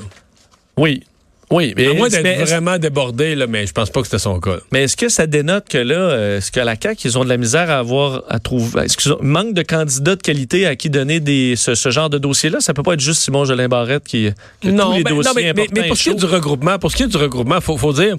Oui. 0.78 1.02
Oui. 1.50 1.72
Mais, 1.78 1.86
À 1.88 1.94
moins 1.94 2.08
d'être 2.10 2.46
vraiment 2.46 2.76
débordé, 2.78 3.34
là, 3.34 3.46
mais 3.46 3.66
je 3.66 3.72
pense 3.72 3.88
pas 3.88 4.00
que 4.02 4.06
c'était 4.06 4.18
son 4.18 4.38
cas. 4.38 4.58
mais 4.70 4.82
est-ce 4.82 4.98
que 4.98 5.08
ça 5.08 5.26
dénote 5.26 5.66
que 5.66 5.78
là, 5.78 5.94
euh, 5.94 6.36
est-ce 6.38 6.52
que 6.52 6.60
la 6.60 6.74
CAQ, 6.78 7.08
ils 7.08 7.16
ont 7.18 7.24
de 7.24 7.28
la 7.30 7.38
misère 7.38 7.70
à 7.70 7.78
avoir, 7.78 8.22
à 8.28 8.38
trouver, 8.38 8.84
qu'ils 8.86 9.12
ont 9.14 9.18
manque 9.22 9.54
de 9.54 9.62
candidats 9.62 10.14
de 10.14 10.20
qualité 10.20 10.66
à 10.66 10.76
qui 10.76 10.90
donner 10.90 11.20
des, 11.20 11.56
ce, 11.56 11.74
ce 11.74 11.90
genre 11.90 12.10
de 12.10 12.18
dossier-là? 12.18 12.60
Ça 12.60 12.74
peut 12.74 12.82
pas 12.82 12.92
être 12.92 13.00
juste 13.00 13.22
Simon 13.22 13.46
Jolin 13.46 13.66
Barrette 13.68 14.04
qui, 14.04 14.28
qui 14.60 14.68
a 14.68 14.72
tous 14.72 14.92
les 14.92 15.04
mais, 15.04 15.04
dossiers 15.04 15.32
mais- 15.36 15.42
mais- 15.42 15.48
importants 15.50 15.72
mais 15.80 15.88
pour 15.88 15.96
ce 15.96 16.02
qui 16.02 16.10
est 16.10 16.14
du 16.16 16.24
regroupement, 16.26 16.78
pour 16.78 16.90
ce 16.90 16.96
qui 16.96 17.02
est 17.04 17.06
du 17.08 17.16
regroupement, 17.16 17.60
faut, 17.62 17.78
faut 17.78 17.94
dire, 17.94 18.16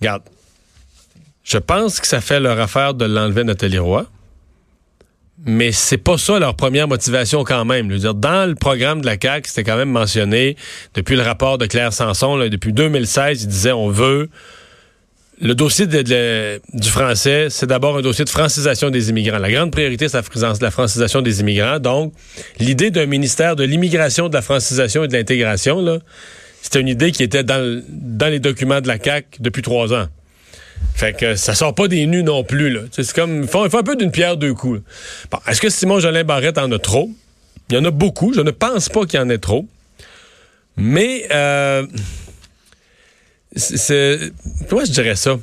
regarde, 0.00 0.22
je 1.44 1.58
pense 1.58 2.00
que 2.00 2.06
ça 2.06 2.22
fait 2.22 2.40
leur 2.40 2.58
affaire 2.60 2.94
de 2.94 3.04
l'enlever 3.04 3.44
Nathalie 3.44 3.78
Roy, 3.78 4.06
mais 5.46 5.72
c'est 5.72 5.98
pas 5.98 6.18
ça 6.18 6.38
leur 6.38 6.54
première 6.54 6.88
motivation 6.88 7.44
quand 7.44 7.64
même. 7.64 7.88
Je 7.88 7.94
veux 7.94 8.00
dire, 8.00 8.14
dans 8.14 8.48
le 8.48 8.54
programme 8.54 9.00
de 9.00 9.06
la 9.06 9.16
CAQ, 9.20 9.48
c'était 9.48 9.64
quand 9.64 9.76
même 9.76 9.90
mentionné 9.90 10.56
depuis 10.94 11.16
le 11.16 11.22
rapport 11.22 11.58
de 11.58 11.66
Claire 11.66 11.92
Sanson, 11.92 12.36
là, 12.36 12.48
depuis 12.48 12.72
2016, 12.72 13.42
ils 13.44 13.48
disaient 13.48 13.72
on 13.72 13.88
veut 13.88 14.28
le 15.40 15.54
dossier 15.54 15.86
du 15.86 16.88
français, 16.88 17.46
c'est 17.48 17.66
d'abord 17.66 17.96
un 17.96 18.02
dossier 18.02 18.26
de 18.26 18.30
francisation 18.30 18.90
des 18.90 19.08
immigrants. 19.08 19.38
La 19.38 19.50
grande 19.50 19.72
priorité, 19.72 20.06
c'est 20.08 20.18
la, 20.60 20.70
francisation 20.70 21.22
des 21.22 21.40
immigrants. 21.40 21.78
Donc, 21.78 22.12
l'idée 22.58 22.90
d'un 22.90 23.06
ministère 23.06 23.56
de 23.56 23.64
l'immigration, 23.64 24.28
de 24.28 24.34
la 24.34 24.42
francisation 24.42 25.04
et 25.04 25.08
de 25.08 25.14
l'intégration, 25.14 26.00
c'était 26.60 26.80
une 26.80 26.88
idée 26.88 27.10
qui 27.10 27.22
était 27.22 27.42
dans, 27.42 27.82
dans 27.88 28.28
les 28.28 28.38
documents 28.38 28.82
de 28.82 28.88
la 28.88 29.02
CAQ 29.02 29.40
depuis 29.40 29.62
trois 29.62 29.94
ans. 29.94 30.08
Fait 30.94 31.16
que 31.16 31.34
ça 31.34 31.54
sort 31.54 31.74
pas 31.74 31.88
des 31.88 32.06
nus 32.06 32.22
non 32.22 32.44
plus. 32.44 32.70
Là. 32.70 32.80
C'est 32.90 33.10
comme. 33.12 33.42
Il 33.42 33.48
faut, 33.48 33.62
un 33.62 33.82
peu 33.82 33.96
d'une 33.96 34.10
pierre 34.10 34.36
deux 34.36 34.54
coups. 34.54 34.82
Bon, 35.30 35.38
Est-ce 35.46 35.60
que 35.60 35.70
Simon 35.70 36.00
Jolin 36.00 36.24
Barrette 36.24 36.58
en 36.58 36.70
a 36.72 36.78
trop? 36.78 37.10
Il 37.68 37.76
y 37.76 37.78
en 37.78 37.84
a 37.84 37.90
beaucoup. 37.90 38.32
Je 38.34 38.40
ne 38.40 38.50
pense 38.50 38.88
pas 38.88 39.06
qu'il 39.06 39.18
y 39.18 39.22
en 39.22 39.30
ait 39.30 39.38
trop. 39.38 39.66
Mais 40.76 41.26
euh, 41.32 41.86
je 43.54 44.90
dirais 44.90 45.16
ça? 45.16 45.38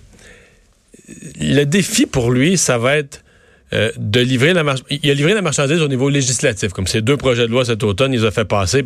Le 1.39 1.63
défi 1.63 2.06
pour 2.06 2.32
lui, 2.32 2.58
ça 2.58 2.77
va 2.77 2.98
être 2.98 3.24
euh, 3.74 3.91
de 3.98 4.20
livrer 4.20 4.53
la 4.53 4.63
marchandise. 4.63 5.00
Il 5.03 5.10
a 5.10 5.13
livré 5.13 5.34
la 5.34 5.41
marchandise 5.41 5.82
au 5.82 5.88
niveau 5.88 6.10
législatif, 6.10 6.72
comme 6.72 6.88
ces 6.88 7.01
deux 7.01 7.17
projets 7.17 7.44
de 7.44 7.51
loi 7.51 7.65
cet 7.65 7.84
automne, 7.84 8.13
il 8.13 8.22
les 8.22 8.25
a 8.25 8.32
fait 8.32 8.46
passer. 8.46 8.84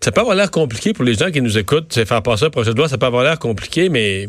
Ça 0.00 0.12
peut 0.12 0.20
avoir 0.20 0.36
l'air 0.36 0.50
compliqué 0.50 0.92
pour 0.92 1.04
les 1.04 1.14
gens 1.14 1.30
qui 1.30 1.40
nous 1.40 1.56
écoutent. 1.56 2.04
Faire 2.04 2.22
passer 2.22 2.44
un 2.44 2.50
projet 2.50 2.72
de 2.72 2.76
loi, 2.76 2.88
ça 2.88 2.98
peut 2.98 3.06
avoir 3.06 3.24
l'air 3.24 3.38
compliqué, 3.38 3.88
mais 3.88 4.28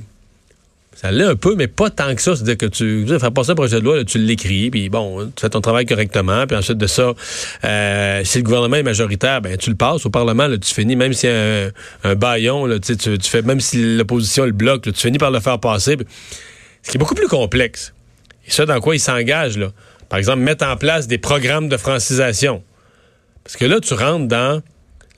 ça 0.95 1.11
l'est 1.11 1.25
un 1.25 1.35
peu, 1.35 1.55
mais 1.55 1.67
pas 1.67 1.89
tant 1.89 2.15
que 2.15 2.21
ça. 2.21 2.35
C'est-à-dire 2.35 2.57
que 2.57 2.65
tu 2.65 3.05
sais, 3.07 3.19
faire 3.19 3.31
passer 3.33 3.51
un 3.51 3.55
projet 3.55 3.79
de 3.79 3.85
loi, 3.85 4.03
tu 4.05 4.17
l'écris, 4.17 4.71
puis 4.71 4.87
bon, 4.89 5.25
tu 5.35 5.41
fais 5.41 5.49
ton 5.49 5.59
travail 5.59 5.85
correctement, 5.85 6.47
puis 6.47 6.55
ensuite 6.55 6.77
de 6.77 6.87
ça, 6.87 7.13
euh, 7.65 8.21
si 8.23 8.37
le 8.37 8.43
gouvernement 8.43 8.77
est 8.77 8.83
majoritaire, 8.83 9.41
ben 9.41 9.57
tu 9.57 9.69
le 9.69 9.75
passes 9.75 10.05
au 10.05 10.09
Parlement, 10.09 10.47
tu 10.57 10.73
finis, 10.73 10.95
même 10.95 11.11
a 11.11 11.27
un, 11.27 11.69
un 12.11 12.15
baillon, 12.15 12.79
tu, 12.79 13.19
fais, 13.21 13.41
même 13.41 13.59
si 13.59 13.97
l'opposition 13.97 14.45
le 14.45 14.53
bloque, 14.53 14.83
tu 14.83 14.93
finis 14.93 15.17
par 15.17 15.31
le 15.31 15.41
faire 15.41 15.59
passer. 15.59 15.97
Ce 16.81 16.91
qui 16.91 16.97
est 16.97 16.99
beaucoup 16.99 17.15
plus 17.15 17.27
complexe. 17.27 17.93
Et 18.47 18.51
ça, 18.51 18.65
dans 18.65 18.79
quoi 18.79 18.95
il 18.95 18.99
s'engage, 18.99 19.57
là. 19.57 19.71
Par 20.07 20.19
exemple, 20.19 20.39
mettre 20.39 20.65
en 20.65 20.77
place 20.77 21.07
des 21.07 21.17
programmes 21.17 21.67
de 21.67 21.77
francisation. 21.77 22.63
Parce 23.43 23.57
que 23.57 23.65
là, 23.65 23.79
tu 23.79 23.93
rentres 23.95 24.27
dans 24.27 24.61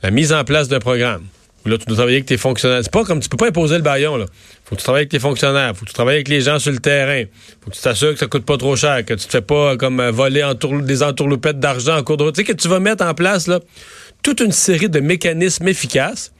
la 0.02 0.12
mise 0.12 0.34
en 0.34 0.44
place 0.44 0.70
d'un 0.70 0.80
programme. 0.80 1.24
Là, 1.66 1.78
tu 1.78 1.86
dois 1.86 1.98
travailler 1.98 2.18
avec 2.18 2.26
tes 2.26 2.38
fonctionnaires. 2.38 2.80
C'est 2.82 2.92
pas 2.92 3.04
comme 3.04 3.20
tu 3.20 3.30
peux 3.30 3.38
pas 3.38 3.48
imposer 3.48 3.76
le 3.76 3.82
baillon, 3.82 4.16
là. 4.16 4.26
Faut 4.68 4.76
que 4.76 4.82
tu 4.82 4.84
travailles 4.84 5.02
avec 5.02 5.10
tes 5.10 5.20
fonctionnaires. 5.20 5.74
Faut 5.76 5.86
que 5.86 5.90
tu 5.90 5.94
travailles 5.94 6.16
avec 6.16 6.28
les 6.28 6.42
gens 6.42 6.60
sur 6.60 6.74
le 6.74 6.80
terrain. 6.80 7.24
Faut 7.62 7.72
que 7.72 7.76
tu 7.76 7.82
t'assures 7.82 8.12
que 8.12 8.20
ça 8.20 8.28
coûte 8.28 8.44
pas 8.44 8.58
trop 8.58 8.76
cher, 8.76 9.06
que 9.06 9.14
tu 9.14 9.26
te 9.26 9.32
fais 9.32 9.42
pas 9.42 9.78
comme 9.78 10.02
euh, 10.02 10.12
voler 10.12 10.46
des 10.82 11.04
entourloupettes 11.04 11.60
d'argent 11.60 11.98
en 11.98 12.04
cours 12.04 12.18
de 12.18 12.24
route. 12.24 12.36
Tu 12.36 12.42
sais, 12.42 12.46
que 12.46 12.52
tu 12.52 12.68
vas 12.68 12.82
mettre 12.82 13.06
en 13.06 13.14
place, 13.14 13.50
toute 14.24 14.42
une 14.42 14.52
série 14.52 14.90
de 14.90 15.00
mécanismes 15.00 15.70
efficaces 15.70 16.34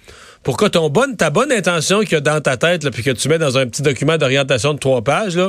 pour 0.44 0.58
que 0.58 0.66
ton 0.66 0.90
bonne, 0.90 1.16
ta 1.16 1.30
bonne 1.30 1.54
intention 1.54 2.02
qu'il 2.02 2.14
y 2.14 2.16
a 2.16 2.22
dans 2.22 2.42
ta 2.42 2.58
tête, 2.58 2.90
puis 2.90 3.02
que 3.02 3.12
tu 3.12 3.30
mets 3.30 3.38
dans 3.38 3.58
un 3.58 3.66
petit 3.66 3.82
document 3.82 4.18
d'orientation 4.18 4.74
de 4.74 4.80
trois 4.80 5.02
pages, 5.02 5.40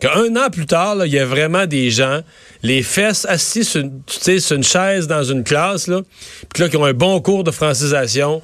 qu'un 0.00 0.36
an 0.36 0.48
plus 0.50 0.66
tard, 0.66 1.04
il 1.04 1.12
y 1.12 1.18
a 1.18 1.24
vraiment 1.24 1.66
des 1.66 1.90
gens, 1.90 2.20
les 2.62 2.82
fesses 2.82 3.24
assis 3.24 3.64
sur, 3.64 3.82
sur 4.08 4.56
une 4.56 4.64
chaise 4.64 5.08
dans 5.08 5.24
une 5.24 5.42
classe, 5.42 5.90
puis 6.52 6.62
là, 6.62 6.68
qui 6.68 6.76
ont 6.76 6.84
un 6.84 6.92
bon 6.92 7.20
cours 7.20 7.42
de 7.42 7.50
francisation. 7.50 8.42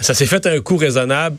Ça 0.00 0.14
s'est 0.14 0.26
fait 0.26 0.46
à 0.46 0.50
un 0.50 0.60
coût 0.60 0.76
raisonnable. 0.76 1.36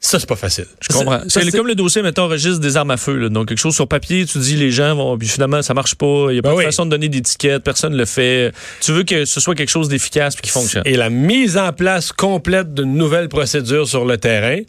Ça, 0.00 0.20
c'est 0.20 0.28
pas 0.28 0.36
facile. 0.36 0.66
Je 0.80 0.88
comprends. 0.96 1.20
C'est 1.28 1.50
comme 1.50 1.66
le 1.66 1.74
dossier, 1.74 2.02
mettons, 2.02 2.28
registre 2.28 2.60
des 2.60 2.76
armes 2.76 2.92
à 2.92 2.96
feu. 2.96 3.16
là. 3.16 3.28
Donc, 3.28 3.48
quelque 3.48 3.58
chose 3.58 3.74
sur 3.74 3.88
papier, 3.88 4.24
tu 4.26 4.38
dis 4.38 4.54
les 4.54 4.70
gens 4.70 4.94
vont, 4.94 5.18
puis 5.18 5.26
finalement, 5.26 5.60
ça 5.60 5.74
marche 5.74 5.96
pas. 5.96 6.26
Il 6.30 6.34
n'y 6.34 6.38
a 6.38 6.42
pas 6.42 6.50
Ben 6.50 6.54
de 6.54 6.58
oui. 6.58 6.64
façon 6.66 6.86
de 6.86 6.90
donner 6.90 7.08
d'étiquette, 7.08 7.64
personne 7.64 7.92
ne 7.94 7.98
le 7.98 8.04
fait. 8.04 8.52
Tu 8.80 8.92
veux 8.92 9.02
que 9.02 9.24
ce 9.24 9.40
soit 9.40 9.56
quelque 9.56 9.70
chose 9.70 9.88
d'efficace 9.88 10.36
puis 10.36 10.42
qui 10.42 10.50
fonctionne. 10.50 10.84
Et 10.86 10.96
la 10.96 11.10
mise 11.10 11.56
en 11.56 11.72
place 11.72 12.12
complète 12.12 12.74
d'une 12.74 12.94
nouvelle 12.94 13.28
procédure 13.28 13.88
sur 13.88 14.04
le 14.04 14.18
terrain. 14.18 14.60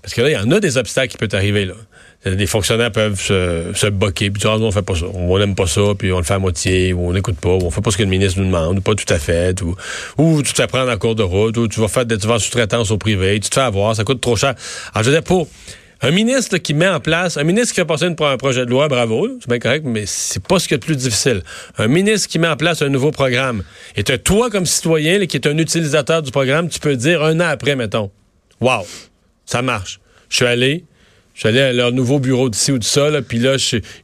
Parce 0.00 0.14
que 0.14 0.20
là, 0.22 0.30
il 0.30 0.34
y 0.34 0.36
en 0.36 0.50
a 0.52 0.60
des 0.60 0.76
obstacles 0.78 1.10
qui 1.10 1.18
peuvent 1.18 1.34
arriver. 1.34 1.64
Là. 1.64 1.74
Des 2.36 2.46
fonctionnaires 2.46 2.92
peuvent 2.92 3.20
se, 3.20 3.72
se 3.74 3.86
boquer, 3.86 4.30
puis 4.30 4.40
dire, 4.40 4.50
ah, 4.50 4.58
on 4.58 4.70
fait 4.70 4.82
pas 4.82 4.94
ça, 4.94 5.06
on 5.14 5.38
n'aime 5.38 5.54
pas 5.54 5.66
ça, 5.66 5.80
puis 5.98 6.12
on 6.12 6.18
le 6.18 6.24
fait 6.24 6.34
à 6.34 6.38
moitié, 6.38 6.92
ou 6.92 7.08
on 7.08 7.12
n'écoute 7.12 7.38
pas, 7.40 7.50
ou 7.50 7.60
on 7.64 7.70
fait 7.70 7.80
pas 7.80 7.90
ce 7.90 7.96
que 7.96 8.02
le 8.02 8.08
ministre 8.08 8.40
nous 8.40 8.46
demande, 8.46 8.78
ou 8.78 8.80
pas 8.80 8.94
tout 8.94 9.12
à 9.12 9.18
fait, 9.18 9.60
ou, 9.62 9.74
ou 10.18 10.42
tu 10.42 10.52
te 10.52 10.62
prendre 10.66 10.90
en 10.90 10.96
cours 10.98 11.14
de 11.14 11.22
route, 11.22 11.56
ou 11.56 11.68
tu 11.68 11.80
vas 11.80 11.88
faire 11.88 12.06
des 12.06 12.18
tu 12.18 12.26
vas 12.26 12.38
sous-traitance 12.38 12.90
au 12.90 12.98
privé, 12.98 13.38
tu 13.40 13.48
te 13.48 13.54
fais 13.54 13.60
avoir, 13.60 13.94
ça 13.94 14.04
coûte 14.04 14.20
trop 14.20 14.36
cher. 14.36 14.54
Alors, 14.92 15.04
je 15.04 15.10
veux 15.10 15.16
dire, 15.16 15.22
pour 15.22 15.48
un 16.00 16.10
ministre 16.10 16.58
qui 16.58 16.74
met 16.74 16.88
en 16.88 17.00
place, 17.00 17.36
un 17.36 17.44
ministre 17.44 17.74
qui 17.74 17.80
fait 17.80 17.86
passer 17.86 18.04
un 18.04 18.14
projet 18.36 18.64
de 18.64 18.70
loi, 18.70 18.88
bravo, 18.88 19.28
c'est 19.40 19.48
bien 19.48 19.58
correct, 19.58 19.84
mais 19.84 20.04
c'est 20.06 20.42
pas 20.42 20.58
ce 20.58 20.68
qui 20.68 20.74
est 20.74 20.76
le 20.76 20.80
plus 20.80 20.96
difficile. 20.96 21.42
Un 21.76 21.88
ministre 21.88 22.28
qui 22.28 22.38
met 22.38 22.48
en 22.48 22.56
place 22.56 22.82
un 22.82 22.88
nouveau 22.88 23.10
programme, 23.10 23.64
et 23.96 24.04
toi, 24.04 24.50
comme 24.50 24.66
citoyen, 24.66 25.26
qui 25.26 25.36
est 25.36 25.46
un 25.46 25.58
utilisateur 25.58 26.22
du 26.22 26.30
programme, 26.30 26.68
tu 26.68 26.78
peux 26.78 26.94
dire 26.96 27.24
un 27.24 27.40
an 27.40 27.48
après, 27.48 27.74
mettons, 27.74 28.10
wow, 28.60 28.86
ça 29.44 29.62
marche. 29.62 30.00
Je 30.28 30.36
suis 30.36 30.44
allé, 30.44 30.84
je 31.38 31.42
suis 31.42 31.48
allé 31.50 31.60
à 31.60 31.72
leur 31.72 31.92
nouveau 31.92 32.18
bureau 32.18 32.50
d'ici 32.50 32.72
ou 32.72 32.80
de 32.80 32.84
ça, 32.84 33.10
là, 33.10 33.22
puis 33.22 33.38
là, 33.38 33.54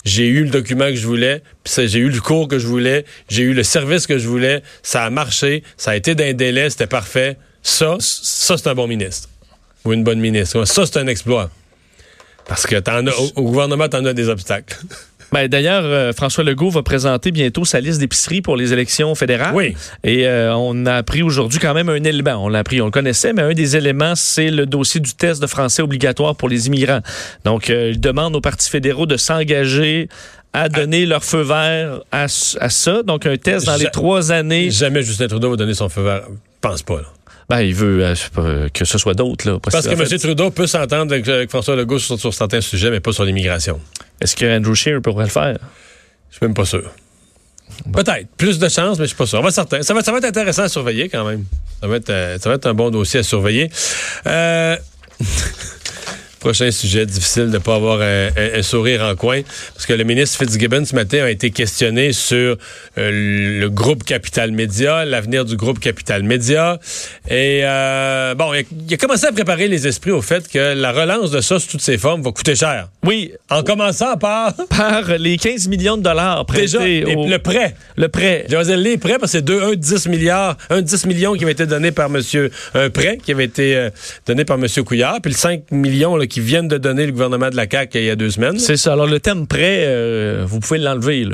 j'ai 0.05 0.27
eu 0.29 0.45
le 0.45 0.51
document 0.51 0.87
que 0.87 0.95
je 0.95 1.05
voulais, 1.05 1.43
j'ai 1.67 1.99
eu 1.99 2.09
le 2.09 2.21
cours 2.21 2.47
que 2.47 2.61
je 2.61 2.67
voulais, 2.69 3.05
j'ai 3.29 3.43
eu 3.43 3.55
le 3.55 3.65
service 3.65 4.07
que 4.07 4.19
je 4.19 4.29
voulais, 4.29 4.63
ça 4.85 5.03
a 5.03 5.11
marché, 5.11 5.65
ça 5.77 5.91
a 5.91 5.97
été 5.97 6.15
d'un 6.15 6.33
délai, 6.33 6.71
c'était 6.71 6.87
parfait. 6.87 7.37
Ça, 7.61 7.97
ça 7.99 8.57
c'est 8.57 8.69
un 8.69 8.77
bon 8.77 8.87
ministre. 8.87 9.29
Ou 9.85 9.93
une 9.95 10.05
bonne 10.05 10.21
ministre. 10.21 10.65
Ça, 10.65 10.87
c'est 10.87 10.97
un 10.97 11.09
exploit. 11.09 11.51
Parce 12.47 12.69
que 12.69 12.77
t'en 12.77 13.05
as, 13.05 13.19
au, 13.19 13.33
au 13.35 13.43
gouvernement, 13.43 13.89
t'en 13.89 14.05
as 14.05 14.13
des 14.13 14.29
obstacles. 14.29 14.79
Ben, 15.35 15.49
D'ailleurs, 15.49 15.83
euh, 15.85 16.13
François 16.13 16.45
Legault 16.45 16.71
va 16.71 16.85
présenter 16.85 17.33
bientôt 17.33 17.65
sa 17.65 17.81
liste 17.81 17.99
d'épicerie 17.99 18.41
pour 18.41 18.57
les 18.57 18.73
élections 18.73 19.17
fédérales. 19.17 19.53
Oui. 19.53 19.75
Et 20.05 20.29
euh, 20.29 20.55
on 20.55 20.87
a 20.87 20.95
appris 20.95 21.25
aujourd'hui 21.25 21.59
quand 21.59 21.75
même 21.75 21.89
un 21.89 22.05
élément. 22.05 22.37
On 22.37 22.49
l'a 22.49 22.61
appris, 22.61 22.81
on 22.81 22.85
le 22.85 22.93
connaissait, 22.93 23.33
mais 23.33 23.43
un 23.43 23.53
des 23.53 23.77
éléments, 23.77 24.15
c'est 24.15 24.53
le 24.53 24.65
dossier 24.65 25.01
du 25.01 25.13
test 25.13 25.43
de 25.43 25.49
français 25.49 25.83
obligatoire 25.83 26.37
pour 26.37 26.49
les 26.49 26.69
immigrants. 26.69 27.01
Donc, 27.45 27.69
euh, 27.69 27.91
il 27.91 28.01
demande 28.01 28.37
aux 28.37 28.41
partis 28.41 28.71
fédéraux 28.71 29.07
de 29.07 29.17
s'engager 29.17 30.09
à 30.53 30.69
donner 30.69 31.05
leur 31.05 31.25
feu 31.25 31.41
vert 31.41 32.03
à, 32.13 32.29
ça. 32.29 33.03
Donc, 33.03 33.27
un 33.27 33.37
test 33.37 33.67
dans 33.67 33.75
les 33.75 33.91
trois 33.91 34.31
années. 34.31 34.71
Jamais 34.71 35.03
Justin 35.03 35.27
Trudeau 35.27 35.51
va 35.51 35.57
donner 35.57 35.75
son 35.75 35.89
feu 35.89 36.03
vert. 36.03 36.23
Je 36.29 36.37
pense 36.61 36.85
pas, 36.85 36.99
là. 36.99 37.09
Ben, 37.49 37.61
il 37.61 37.75
veut 37.75 38.05
euh, 38.05 38.69
que 38.73 38.85
ce 38.85 38.99
soit 38.99 39.15
d'autres. 39.15 39.51
là. 39.51 39.59
Parce 39.59 39.85
que 39.85 39.97
fait, 39.97 40.13
M. 40.13 40.19
Trudeau 40.21 40.53
peut 40.53 40.69
s'entendre 40.69 41.13
avec, 41.13 41.27
avec 41.27 41.51
François 41.51 41.75
Legault 41.75 41.99
sur, 41.99 42.21
sur 42.21 42.33
certains 42.33 42.61
sujets, 42.61 42.91
mais 42.91 43.01
pas 43.01 43.11
sur 43.13 43.25
l'immigration. 43.25 43.81
Est-ce 44.25 44.35
que 44.37 44.57
Andrew 44.57 44.75
Scheer 44.75 45.03
pourrait 45.03 45.25
le 45.25 45.31
faire? 45.31 45.59
Je 46.31 46.37
suis 46.39 46.47
même 46.47 46.55
pas 46.55 46.65
sûr. 46.65 46.91
Peut-être. 47.93 48.27
Plus 48.39 48.59
de 48.59 48.71
chance, 48.71 48.99
mais 48.99 49.05
je 49.05 49.09
suis 49.09 49.17
pas 49.17 49.27
sûr. 49.27 49.39
On 49.39 49.43
va 49.43 49.51
certain. 49.51 49.83
Ça 49.83 49.93
va, 49.93 50.03
ça 50.03 50.13
va 50.13 50.19
être 50.19 50.25
intéressant 50.25 50.63
à 50.63 50.69
surveiller 50.71 51.11
quand 51.11 51.27
même. 51.27 51.45
Ça 51.79 51.87
va 51.87 51.97
être, 51.97 52.09
euh, 52.09 52.39
ça 52.39 52.49
va 52.49 52.55
être 52.55 52.65
un 52.65 52.73
bon 52.73 52.91
dossier 52.91 53.21
à 53.21 53.23
surveiller. 53.23 53.71
Euh, 54.27 54.79
Prochain 56.45 56.71
sujet, 56.71 57.07
difficile 57.07 57.47
de 57.47 57.53
ne 57.55 57.59
pas 57.59 57.77
avoir 57.77 58.03
un, 58.03 58.27
un- 58.37 58.59
un 58.59 58.63
sourire 58.63 59.03
en 59.03 59.15
coin, 59.17 59.41
parce 59.73 59.87
que 59.87 59.95
le 59.95 60.05
ministre 60.05 60.37
Fitzgibbon 60.45 60.85
ce 60.85 60.95
matin 60.95 61.25
a 61.25 61.31
été 61.31 61.51
questionné 61.51 62.13
sur 62.13 62.59
euh, 62.99 63.59
le 63.61 63.69
groupe 63.71 64.05
Capital 64.05 64.53
Média, 64.53 65.07
l'avenir 65.07 65.47
du 65.47 65.57
groupe 65.57 65.81
Capital 65.81 66.23
Média. 66.23 66.79
Et 67.31 67.61
euh, 67.65 68.35
bon, 68.35 68.53
il 68.53 68.93
a, 68.93 68.97
commencé 68.99 69.25
à 69.27 69.33
préparer 69.33 69.69
les 69.69 69.87
esprits 69.87 70.11
au 70.11 70.21
fait 70.21 70.47
que 70.47 70.75
la 70.75 70.93
relance 70.93 71.31
de 71.31 71.41
ça 71.41 71.59
sous 71.59 71.67
toutes 71.71 71.81
ses 71.81 71.97
formes 71.97 72.21
va 72.21 72.31
coûter 72.31 72.55
cher. 72.55 72.89
Oui, 73.05 73.33
En 73.49 73.63
commençant 73.63 74.19
par 74.19 74.53
par 74.69 75.17
les 75.19 75.39
15 75.39 75.69
millions 75.69 75.97
de 75.97 76.03
dollars 76.03 76.45
prêtés 76.45 76.63
déjà 76.67 76.79
au- 77.17 77.27
le 77.27 77.39
prêt. 77.39 77.75
le 77.97 78.09
prêt. 78.09 78.45
Je 78.51 78.57
vais 78.57 78.65
dire 78.65 78.77
les 78.77 78.99
prêts 78.99 79.17
parce 79.19 79.33
que 79.33 79.39
c'est 79.39 79.43
deux, 79.45 79.63
un 79.63 79.71
de 79.71 79.75
10 79.77 80.09
milliards, 80.09 80.59
un 80.69 80.83
de 80.83 80.87
10 80.87 81.07
millions 81.07 81.33
qui 81.35 81.45
avait 81.45 81.53
été 81.53 81.65
donné 81.65 81.91
par 81.91 82.11
monsieur, 82.11 82.51
un 82.75 82.91
prêt 82.91 83.17
qui 83.25 83.33
avait 83.33 83.45
été 83.47 83.75
euh, 83.77 83.89
donné 84.27 84.45
par 84.45 84.59
monsieur 84.59 84.83
Couillard, 84.83 85.21
puis 85.23 85.33
le 85.33 85.39
5 85.39 85.71
millions 85.71 86.17
là, 86.17 86.27
qui 86.27 86.34
viennent 86.41 86.69
de 86.69 86.79
donner 86.79 87.07
le 87.07 87.13
gouvernement 87.13 87.51
de 87.51 87.57
la 87.57 87.67
CAQ 87.71 87.99
il 87.99 88.05
y 88.05 88.11
a 88.11 88.17
deux 88.17 88.31
semaines. 88.31 88.59
C'est 88.59 88.77
ça. 88.77 88.93
Alors, 88.93 89.07
le 89.07 89.21
thème 89.21 89.47
prêt, 89.47 89.85
euh, 89.87 90.45
vous 90.47 90.61
pouvez 90.61 90.79
l'enlever. 90.79 91.29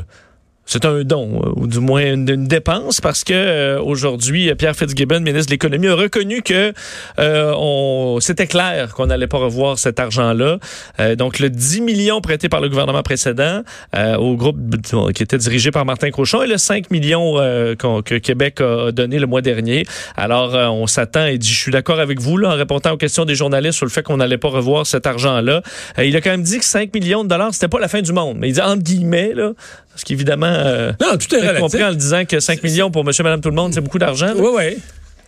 C'est 0.72 0.84
un 0.84 1.02
don, 1.02 1.42
euh, 1.42 1.50
ou 1.56 1.66
du 1.66 1.80
moins 1.80 2.12
une, 2.14 2.46
dépense, 2.46 3.00
parce 3.00 3.24
que 3.24 3.32
euh, 3.34 3.82
aujourd'hui, 3.82 4.54
Pierre 4.54 4.76
Fitzgibbon, 4.76 5.18
ministre 5.18 5.46
de 5.46 5.50
l'Économie, 5.50 5.88
a 5.88 5.96
reconnu 5.96 6.42
que 6.42 6.72
euh, 7.18 7.52
on, 7.56 8.18
c'était 8.20 8.46
clair 8.46 8.94
qu'on 8.94 9.06
n'allait 9.06 9.26
pas 9.26 9.38
revoir 9.38 9.80
cet 9.80 9.98
argent-là. 9.98 10.58
Euh, 11.00 11.16
donc, 11.16 11.40
le 11.40 11.50
10 11.50 11.80
millions 11.80 12.20
prêté 12.20 12.48
par 12.48 12.60
le 12.60 12.68
gouvernement 12.68 13.02
précédent 13.02 13.62
euh, 13.96 14.14
au 14.14 14.36
groupe 14.36 14.58
euh, 14.94 15.10
qui 15.10 15.24
était 15.24 15.38
dirigé 15.38 15.72
par 15.72 15.84
Martin 15.84 16.12
Crochon 16.12 16.42
et 16.42 16.46
le 16.46 16.56
5 16.56 16.92
millions 16.92 17.34
euh, 17.38 17.74
que 17.74 18.18
Québec 18.18 18.60
a 18.60 18.92
donné 18.92 19.18
le 19.18 19.26
mois 19.26 19.42
dernier. 19.42 19.84
Alors, 20.16 20.54
euh, 20.54 20.68
on 20.68 20.86
s'attend 20.86 21.26
et 21.26 21.36
dit, 21.36 21.48
je 21.48 21.58
suis 21.58 21.72
d'accord 21.72 21.98
avec 21.98 22.20
vous 22.20 22.36
là, 22.36 22.50
en 22.50 22.54
répondant 22.54 22.92
aux 22.92 22.96
questions 22.96 23.24
des 23.24 23.34
journalistes 23.34 23.78
sur 23.78 23.86
le 23.86 23.90
fait 23.90 24.04
qu'on 24.04 24.18
n'allait 24.18 24.38
pas 24.38 24.50
revoir 24.50 24.86
cet 24.86 25.08
argent-là. 25.08 25.62
Euh, 25.98 26.04
il 26.04 26.14
a 26.14 26.20
quand 26.20 26.30
même 26.30 26.44
dit 26.44 26.60
que 26.60 26.64
5 26.64 26.94
millions 26.94 27.24
de 27.24 27.28
dollars, 27.28 27.52
c'était 27.54 27.66
pas 27.66 27.80
la 27.80 27.88
fin 27.88 28.02
du 28.02 28.12
monde. 28.12 28.36
Mais 28.38 28.50
il 28.50 28.52
dit 28.52 28.60
entre 28.60 28.84
guillemets, 28.84 29.32
là, 29.34 29.50
parce 29.90 30.04
qu'évidemment, 30.04 30.46
euh, 30.46 30.92
Non, 31.00 31.16
tout 31.18 31.34
est 31.34 31.40
relatif. 31.40 31.60
compris 31.60 31.84
en 31.84 31.90
le 31.90 31.96
disant 31.96 32.24
que 32.24 32.40
5 32.40 32.62
millions 32.62 32.90
pour 32.90 33.04
monsieur, 33.04 33.22
madame, 33.24 33.40
tout 33.40 33.50
le 33.50 33.54
monde, 33.56 33.74
c'est 33.74 33.80
beaucoup 33.80 33.98
d'argent. 33.98 34.32
Oui, 34.36 34.48
oui. 34.56 34.78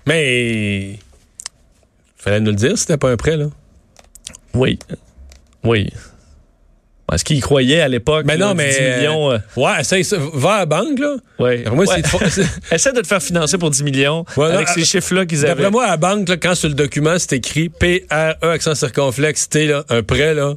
Mais 0.07 0.99
fallait 2.17 2.41
nous 2.41 2.51
le 2.51 2.57
dire, 2.57 2.77
c'était 2.79 2.97
pas 2.97 3.11
un 3.11 3.17
prêt, 3.17 3.37
là. 3.37 3.47
Oui. 4.55 4.79
Oui. 5.65 5.89
Est-ce 7.13 7.25
qu'il 7.25 7.37
y 7.37 7.41
croyait 7.41 7.81
à 7.83 7.89
l'époque? 7.89 8.25
Mais 8.27 8.39
non, 8.39 8.55
mais. 8.55 8.71
10 8.73 8.99
millions. 9.01 9.33
euh, 9.33 9.39
Ouais, 9.57 9.81
essaye 9.81 10.03
ça. 10.05 10.17
Va 10.33 10.53
à 10.55 10.59
la 10.61 10.67
banque, 10.67 10.99
là. 10.99 11.17
ouais. 11.41 11.65
Moi, 11.71 11.85
Essaie 12.73 12.93
de 12.93 13.01
te 13.03 13.07
faire 13.07 13.23
financer 13.23 13.59
pour 13.59 13.71
10 13.71 13.83
millions 13.83 14.25
Ouais, 14.37 14.47
avec 14.47 14.69
non, 14.69 14.75
ces 14.75 14.81
euh, 14.81 14.85
chiffres-là 14.85 15.27
qu'ils 15.27 15.41
avaient. 15.45 15.49
D'après 15.57 15.71
moi, 15.71 15.85
à 15.85 15.91
la 15.91 15.97
banque, 15.99 16.29
là, 16.29 16.37
quand 16.39 16.55
sur 16.55 16.69
le 16.71 16.75
document, 16.75 17.19
c'est 17.19 17.35
écrit 17.35 17.69
P-R-E, 17.69 18.47
accent 18.49 18.75
circonflexe, 18.75 19.49
T, 19.51 19.67
là, 19.67 19.85
un 19.91 20.03
prêt, 20.03 20.33
là, 20.35 20.55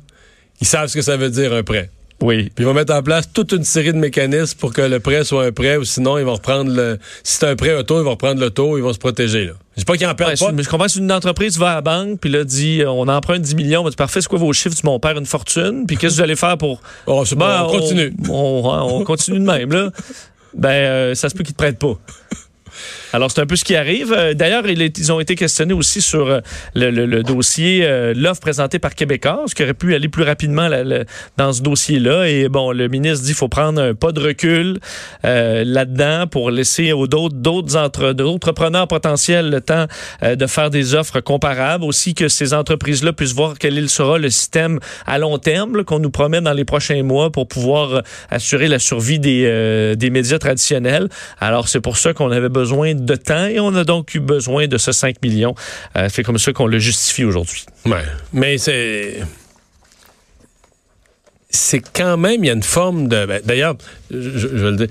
ils 0.62 0.68
savent 0.68 0.88
ce 0.88 0.96
que 0.96 1.02
ça 1.02 1.18
veut 1.18 1.30
dire, 1.30 1.52
un 1.52 1.64
prêt. 1.64 1.90
Oui. 2.22 2.44
Puis 2.56 2.64
ils 2.64 2.66
vont 2.66 2.74
mettre 2.74 2.94
en 2.94 3.04
place 3.04 3.30
toute 3.32 3.52
une 3.52 3.66
série 3.66 3.92
de 3.92 3.98
mécanismes 3.98 4.58
pour 4.58 4.72
que 4.74 4.82
le 4.82 5.00
prêt 5.02 5.24
soit 5.26 5.46
un 5.46 5.52
prêt, 5.52 5.76
ou 5.78 5.84
sinon, 5.84 6.18
ils 6.18 6.24
vont 6.24 6.36
reprendre 6.36 6.72
le. 6.72 6.98
Si 7.24 7.38
c'est 7.38 7.48
un 7.48 7.56
prêt 7.56 7.76
auto, 7.76 8.00
ils 8.00 8.04
vont 8.06 8.12
reprendre 8.12 8.40
l'auto, 8.40 8.78
ils 8.78 8.82
vont 8.84 8.94
se 8.94 8.98
protéger, 9.00 9.46
là. 9.46 9.52
Je 9.76 9.82
dis 9.82 9.86
pas 9.86 9.98
qu'ils 9.98 10.08
en 10.08 10.16
perdent 10.16 10.32
Ouais, 10.32 10.38
pas. 10.48 10.52
une- 10.52 10.64
je 10.64 10.70
comprends, 10.70 10.88
une 10.88 11.12
entreprise 11.12 11.58
va 11.60 11.72
à 11.72 11.76
la 11.76 11.82
banque, 11.82 12.20
puis 12.22 12.30
là, 12.30 12.46
dit, 12.46 12.82
euh, 12.82 12.90
on 12.90 13.08
emprunte 13.10 13.42
10 13.42 13.56
millions. 13.56 13.84
Ben, 13.84 13.90
c'est 13.90 13.98
parfait, 13.98 14.22
c'est 14.22 14.30
quoi 14.30 14.40
vos 14.40 14.54
chiffres? 14.54 14.76
Du 14.76 14.82
mon 14.86 14.98
père 15.00 15.18
une 15.18 15.26
fortune. 15.26 15.86
Puis 15.86 15.98
qu'est-ce 15.98 16.14
que 16.14 16.18
vous 16.20 16.24
allez 16.24 16.38
faire 16.38 16.58
pour. 16.58 16.82
Oh, 17.08 17.24
bon, 17.32 17.36
Ben, 17.38 17.64
on 17.64 17.68
continue. 17.80 18.14
On, 18.30 18.62
on- 18.64 18.96
on 19.02 19.04
continue 19.04 19.40
de 19.40 19.46
même, 19.46 19.72
là. 19.74 19.90
Ben, 20.54 20.70
euh, 20.70 21.16
ça 21.16 21.28
se 21.28 21.36
peut 21.36 21.44
qu'ils 21.44 21.54
te 21.54 21.58
prêtent 21.58 21.80
pas. 21.80 22.00
Alors, 23.16 23.32
c'est 23.32 23.40
un 23.40 23.46
peu 23.46 23.56
ce 23.56 23.64
qui 23.64 23.78
arrive. 23.78 24.14
Euh, 24.14 24.34
D'ailleurs, 24.34 24.68
ils 24.68 25.14
ont 25.14 25.22
été 25.22 25.36
questionnés 25.36 25.74
aussi 25.74 26.02
sur 26.02 26.28
euh, 26.28 26.42
le, 26.76 27.24
dossier, 27.24 27.86
euh, 27.86 28.14
l'offre 28.14 28.42
présentée 28.42 28.78
par 28.78 28.94
Québécois, 28.94 29.44
ce 29.48 29.56
qui 29.56 29.64
aurait 29.64 29.74
pu 29.74 29.96
aller 29.96 30.10
plus 30.10 30.24
rapidement 30.24 30.70
dans 31.38 31.54
ce 31.54 31.62
dossier-là. 31.62 32.28
Et 32.28 32.50
bon, 32.50 32.74
le 32.74 32.90
ministre 32.90 33.22
dit 33.22 33.28
qu'il 33.28 33.38
faut 33.38 33.48
prendre 33.48 33.82
un 33.82 33.94
pas 33.94 34.12
de 34.12 34.20
recul 34.20 34.80
là-dedans 35.24 36.28
pour 36.28 36.52
laisser 36.52 36.92
aux 36.92 37.08
d'autres 37.08 37.36
d'autres 37.36 37.78
entre- 37.78 38.12
d'autres 38.12 38.34
entrepreneurs 38.36 38.88
potentiels 38.88 39.50
le 39.50 39.62
temps 39.62 39.86
de 40.22 40.48
faire 40.48 40.70
des 40.70 40.94
offres 40.94 41.22
comparables. 41.22 41.86
Aussi 41.86 42.14
que 42.16 42.28
ces 42.28 42.54
entreprises-là 42.54 43.14
puissent 43.14 43.34
voir 43.34 43.54
quel 43.58 43.88
sera 43.90 44.18
le 44.18 44.30
système 44.30 44.80
à 45.06 45.18
long 45.20 45.38
terme 45.38 45.84
qu'on 45.86 46.00
nous 46.00 46.12
promet 46.12 46.42
dans 46.42 46.54
les 46.54 46.66
prochains 46.66 47.04
mois 47.04 47.32
pour 47.32 47.48
pouvoir 47.48 48.02
assurer 48.30 48.68
la 48.68 48.80
survie 48.80 49.20
des, 49.20 49.96
des 49.96 50.10
médias 50.10 50.40
traditionnels. 50.40 51.08
Alors, 51.40 51.70
c'est 51.70 51.82
pour 51.82 51.98
ça 51.98 52.14
qu'on 52.14 52.32
avait 52.32 52.50
besoin 52.50 52.94
temps 53.14 53.46
et 53.46 53.60
on 53.60 53.76
a 53.76 53.84
donc 53.84 54.16
eu 54.16 54.20
besoin 54.20 54.66
de 54.68 54.80
ce 54.80 54.92
5 54.92 55.22
millions. 55.22 55.54
Euh, 55.96 56.10
c'est 56.12 56.24
comme 56.24 56.40
ça 56.40 56.52
qu'on 56.52 56.66
le 56.66 56.80
justifie 56.80 57.24
aujourd'hui. 57.24 57.64
Ouais. 57.86 58.02
Mais 58.34 58.58
c'est. 58.58 59.20
C'est 61.50 61.80
quand 61.94 62.18
même, 62.18 62.44
il 62.44 62.48
y 62.48 62.50
a 62.50 62.54
une 62.54 62.64
forme 62.64 63.08
de. 63.08 63.26
ben, 63.26 63.42
D'ailleurs, 63.46 63.76
je, 64.12 64.20
je 64.20 64.48
vais 64.48 64.72
le 64.72 64.76
dire. 64.78 64.88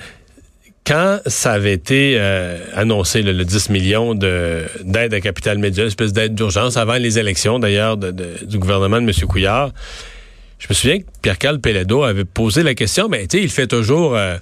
Quand 0.86 1.18
ça 1.26 1.52
avait 1.52 1.72
été 1.72 2.16
euh, 2.18 2.58
annoncé, 2.74 3.22
le 3.22 3.42
10 3.44 3.70
millions 3.70 4.14
de- 4.14 4.64
d'aide 4.82 5.14
à 5.14 5.20
Capital 5.20 5.56
Média, 5.58 5.82
une 5.82 5.88
espèce 5.88 6.12
d'aide 6.12 6.34
d'urgence, 6.34 6.76
avant 6.76 6.94
les 6.94 7.18
élections 7.18 7.58
d'ailleurs 7.58 7.96
de- 7.96 8.10
de- 8.10 8.44
du 8.44 8.58
gouvernement 8.58 9.00
de 9.00 9.06
M. 9.08 9.12
Couillard, 9.26 9.72
je 10.58 10.66
me 10.68 10.74
souviens 10.74 10.98
que 10.98 11.04
Pierre-Carl 11.22 11.58
Pelledo 11.58 12.02
avait 12.02 12.26
posé 12.26 12.62
la 12.62 12.74
question, 12.74 13.08
mais 13.08 13.26
tu 13.26 13.38
sais, 13.38 13.42
il 13.44 13.50
fait 13.50 13.66
toujours. 13.66 14.14
euh, 14.14 14.36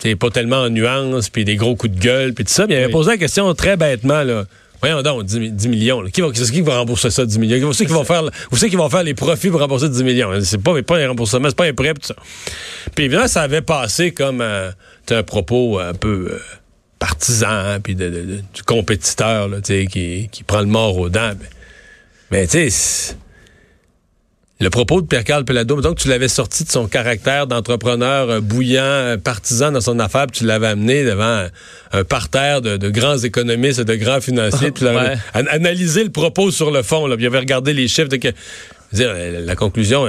sais, 0.00 0.16
pas 0.16 0.30
tellement 0.30 0.62
en 0.62 0.70
nuances, 0.70 1.28
puis 1.28 1.44
des 1.44 1.56
gros 1.56 1.76
coups 1.76 1.94
de 1.94 2.00
gueule, 2.00 2.34
puis 2.34 2.44
tout 2.44 2.52
ça. 2.52 2.66
Mais 2.66 2.74
il 2.74 2.76
avait 2.78 2.86
Oui. 2.86 2.92
posé 2.92 3.10
la 3.10 3.18
question 3.18 3.52
très 3.54 3.76
bêtement, 3.76 4.22
là. 4.22 4.44
Voyons 4.82 5.02
donc, 5.02 5.24
10, 5.24 5.38
mi- 5.40 5.50
10 5.50 5.68
millions. 5.68 6.00
là. 6.00 6.08
Qui 6.10 6.22
va, 6.22 6.30
qui 6.30 6.60
va 6.62 6.78
rembourser 6.78 7.10
ça, 7.10 7.26
10 7.26 7.38
millions? 7.38 7.66
Vous 7.66 7.72
savez 7.74 7.86
qui 7.86 7.92
vont 7.92 8.04
faire, 8.04 8.22
vous 8.50 8.56
savez 8.56 8.70
qui 8.70 8.76
vont 8.76 8.88
faire 8.88 9.02
les 9.02 9.12
profits 9.12 9.50
pour 9.50 9.60
rembourser 9.60 9.90
10 9.90 10.02
millions? 10.02 10.30
C'est 10.42 10.56
pas, 10.62 10.82
pas 10.82 10.96
un 10.98 11.08
remboursement, 11.08 11.48
c'est 11.48 11.56
pas 11.56 11.66
un 11.66 11.74
prêt, 11.74 11.92
tout 11.92 12.06
ça. 12.06 12.14
Puis 12.94 13.04
évidemment, 13.04 13.28
ça 13.28 13.42
avait 13.42 13.60
passé 13.60 14.12
comme 14.12 14.40
euh, 14.40 14.70
un 15.10 15.22
propos 15.22 15.78
un 15.78 15.92
peu 15.92 16.28
euh, 16.32 16.38
partisan, 16.98 17.48
hein, 17.50 17.80
puis 17.80 17.94
de, 17.94 18.08
de- 18.08 18.20
de- 18.22 18.40
du 18.54 18.62
compétiteur, 18.64 19.48
là, 19.48 19.58
tu 19.60 19.82
sais, 19.82 19.86
qui, 19.86 20.28
qui 20.32 20.44
prend 20.44 20.60
le 20.60 20.66
mort 20.66 20.96
aux 20.96 21.10
dents. 21.10 21.32
Mais, 21.38 21.46
mais 22.30 22.46
tu 22.46 22.70
sais, 22.70 23.16
le 24.60 24.68
propos 24.68 25.00
de 25.00 25.06
Pierre-Carl 25.06 25.44
Pelado, 25.46 25.80
donc 25.80 25.96
tu 25.96 26.08
l'avais 26.08 26.28
sorti 26.28 26.64
de 26.64 26.70
son 26.70 26.86
caractère 26.86 27.46
d'entrepreneur 27.46 28.28
euh, 28.28 28.40
bouillant, 28.40 28.82
euh, 28.82 29.16
partisan 29.16 29.72
dans 29.72 29.80
son 29.80 29.98
affaire, 29.98 30.26
puis 30.26 30.40
tu 30.40 30.44
l'avais 30.44 30.66
amené 30.66 31.02
devant 31.02 31.46
un, 31.92 32.04
parterre 32.04 32.60
de, 32.60 32.76
de 32.76 32.90
grands 32.90 33.16
économistes 33.16 33.78
et 33.80 33.84
de 33.86 33.94
grands 33.94 34.20
financiers, 34.20 34.70
puis 34.70 34.80
tu 34.80 34.84
l'avais 34.84 35.00
Ouais. 35.34 35.48
analysé 35.48 36.04
le 36.04 36.10
propos 36.10 36.50
sur 36.50 36.70
le 36.70 36.82
fond, 36.82 37.06
là, 37.06 37.16
puis 37.16 37.24
il 37.24 37.28
avait 37.28 37.38
regardé 37.38 37.72
les 37.72 37.88
chiffres 37.88 38.08
de 38.08 38.16
que, 38.16 38.28
je 38.92 38.98
veux 38.98 39.04
dire, 39.04 39.12
euh, 39.16 39.44
la 39.46 39.56
conclusion, 39.56 40.06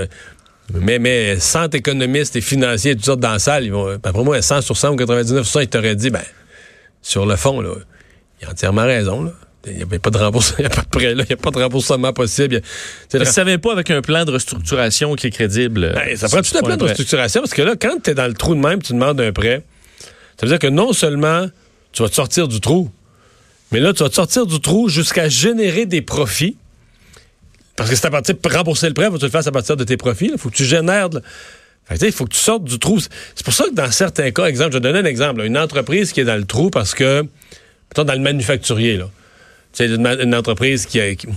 mais, 0.74 1.00
mais 1.00 1.40
100 1.40 1.74
économistes 1.76 2.36
et 2.36 2.42
financiers, 2.42 2.96
toutes 2.96 3.06
sortes 3.06 3.20
dans 3.22 3.32
la 3.32 3.40
salle, 3.40 3.64
ils 3.64 3.72
vont, 3.72 3.98
après 4.04 4.24
moi, 4.24 4.42
100 4.42 4.62
sur 4.62 4.76
100 4.76 4.92
ou 4.92 4.96
99 4.98 5.50
ils 5.62 5.68
t'auraient 5.68 5.96
dit, 5.96 6.10
ben, 6.10 6.22
sur 7.02 7.26
le 7.26 7.38
fond, 7.38 7.62
là, 7.62 7.74
il 8.42 8.48
a 8.48 8.52
entièrement 8.52 8.84
raison, 8.84 9.24
là. 9.24 9.32
Il 9.68 9.78
n'y 9.78 9.84
a 9.84 10.00
pas 10.00 10.10
de 10.10 10.18
remboursement, 10.18 10.56
il 10.60 10.62
n'y 10.62 10.66
a 10.66 10.70
pas 10.70 10.82
de 10.82 10.88
prêt, 10.88 11.14
là. 11.14 11.24
Il 11.24 11.28
n'y 11.28 11.34
a 11.34 11.38
pas 11.38 11.52
de 11.52 11.60
remboursement 11.60 12.14
possible. 12.14 12.62
Tu 13.10 13.18
Ça 13.18 13.26
savait 13.26 13.58
pas 13.58 13.72
avec 13.72 13.92
un 13.92 14.02
plan 14.02 14.26
de 14.26 14.32
restructuration 14.32 15.16
qui 15.16 15.28
est 15.28 15.32
crédible. 15.32 15.86
euh, 15.86 15.94
ben, 15.94 16.18
ça 16.18 16.28
prend 16.28 16.42
tout 16.42 16.58
un 16.58 16.62
plan 16.64 16.78
de 16.78 16.84
restructuration? 16.84 17.42
Parce 17.42 17.54
que 17.54 17.62
là, 17.62 17.76
quand 17.80 18.02
tu 18.04 18.10
es 18.10 18.14
dans 18.16 18.28
le 18.28 18.34
trou 18.34 18.56
de 18.56 18.60
même, 18.60 18.82
tu 18.82 18.94
demandes 18.94 19.22
un 19.22 19.32
prêt, 19.32 19.64
ça 20.38 20.46
veut 20.46 20.50
dire 20.50 20.60
que 20.60 20.68
non 20.68 20.94
seulement 20.94 21.48
tu 21.92 22.02
vas 22.02 22.10
te 22.10 22.16
sortir 22.16 22.48
du 22.48 22.60
trou, 22.60 22.90
mais 23.72 23.80
là, 23.80 23.94
tu 23.94 24.04
vas 24.04 24.10
te 24.10 24.16
sortir 24.16 24.46
du 24.46 24.60
trou 24.60 24.90
jusqu'à 24.90 25.30
générer 25.30 25.86
des 25.86 26.02
profits. 26.02 26.58
Parce 27.76 27.90
que 27.90 27.96
c'est 27.96 28.06
à 28.06 28.12
partir 28.12 28.36
de 28.36 28.50
rembourser 28.50 28.88
le 28.88 28.94
prêt, 28.94 29.06
faut 29.06 29.14
que 29.14 29.20
tu 29.20 29.26
le 29.26 29.32
fasses 29.32 29.48
à 29.48 29.52
partir 29.52 29.78
de 29.78 29.84
tes 29.84 29.98
profits. 29.98 30.30
Il 30.34 30.38
faut 30.38 30.50
que 30.50 30.56
tu 30.56 30.66
génères. 30.66 31.10
il 31.90 32.12
faut 32.12 32.26
que 32.26 32.34
tu 32.34 32.40
sortes 32.40 32.64
du 32.64 32.80
trou. 32.80 33.00
C'est 33.00 33.44
pour 33.44 33.54
ça 33.54 33.66
que 33.66 33.74
dans 33.74 33.92
certains 33.92 34.32
cas, 34.32 34.46
exemple, 34.46 34.72
je 34.72 34.78
vais 34.78 34.82
donner 34.82 35.00
un 35.00 35.06
exemple. 35.06 35.40
là, 35.40 35.46
une 35.46 35.58
entreprise 35.58 36.12
qui 36.12 36.20
est 36.20 36.26
dans 36.26 36.36
le 36.36 36.46
trou 36.46 36.70
parce 36.70 36.94
que, 36.94 37.22
mettons, 37.22 38.04
dans 38.04 38.14
le 38.14 38.20
manufacturier, 38.20 38.98
là. 38.98 39.10
C'est 39.74 39.88
une, 39.88 40.06
une 40.06 40.36
entreprise 40.36 40.86
qui 40.86 41.00
a, 41.00 41.16
qui- 41.16 41.28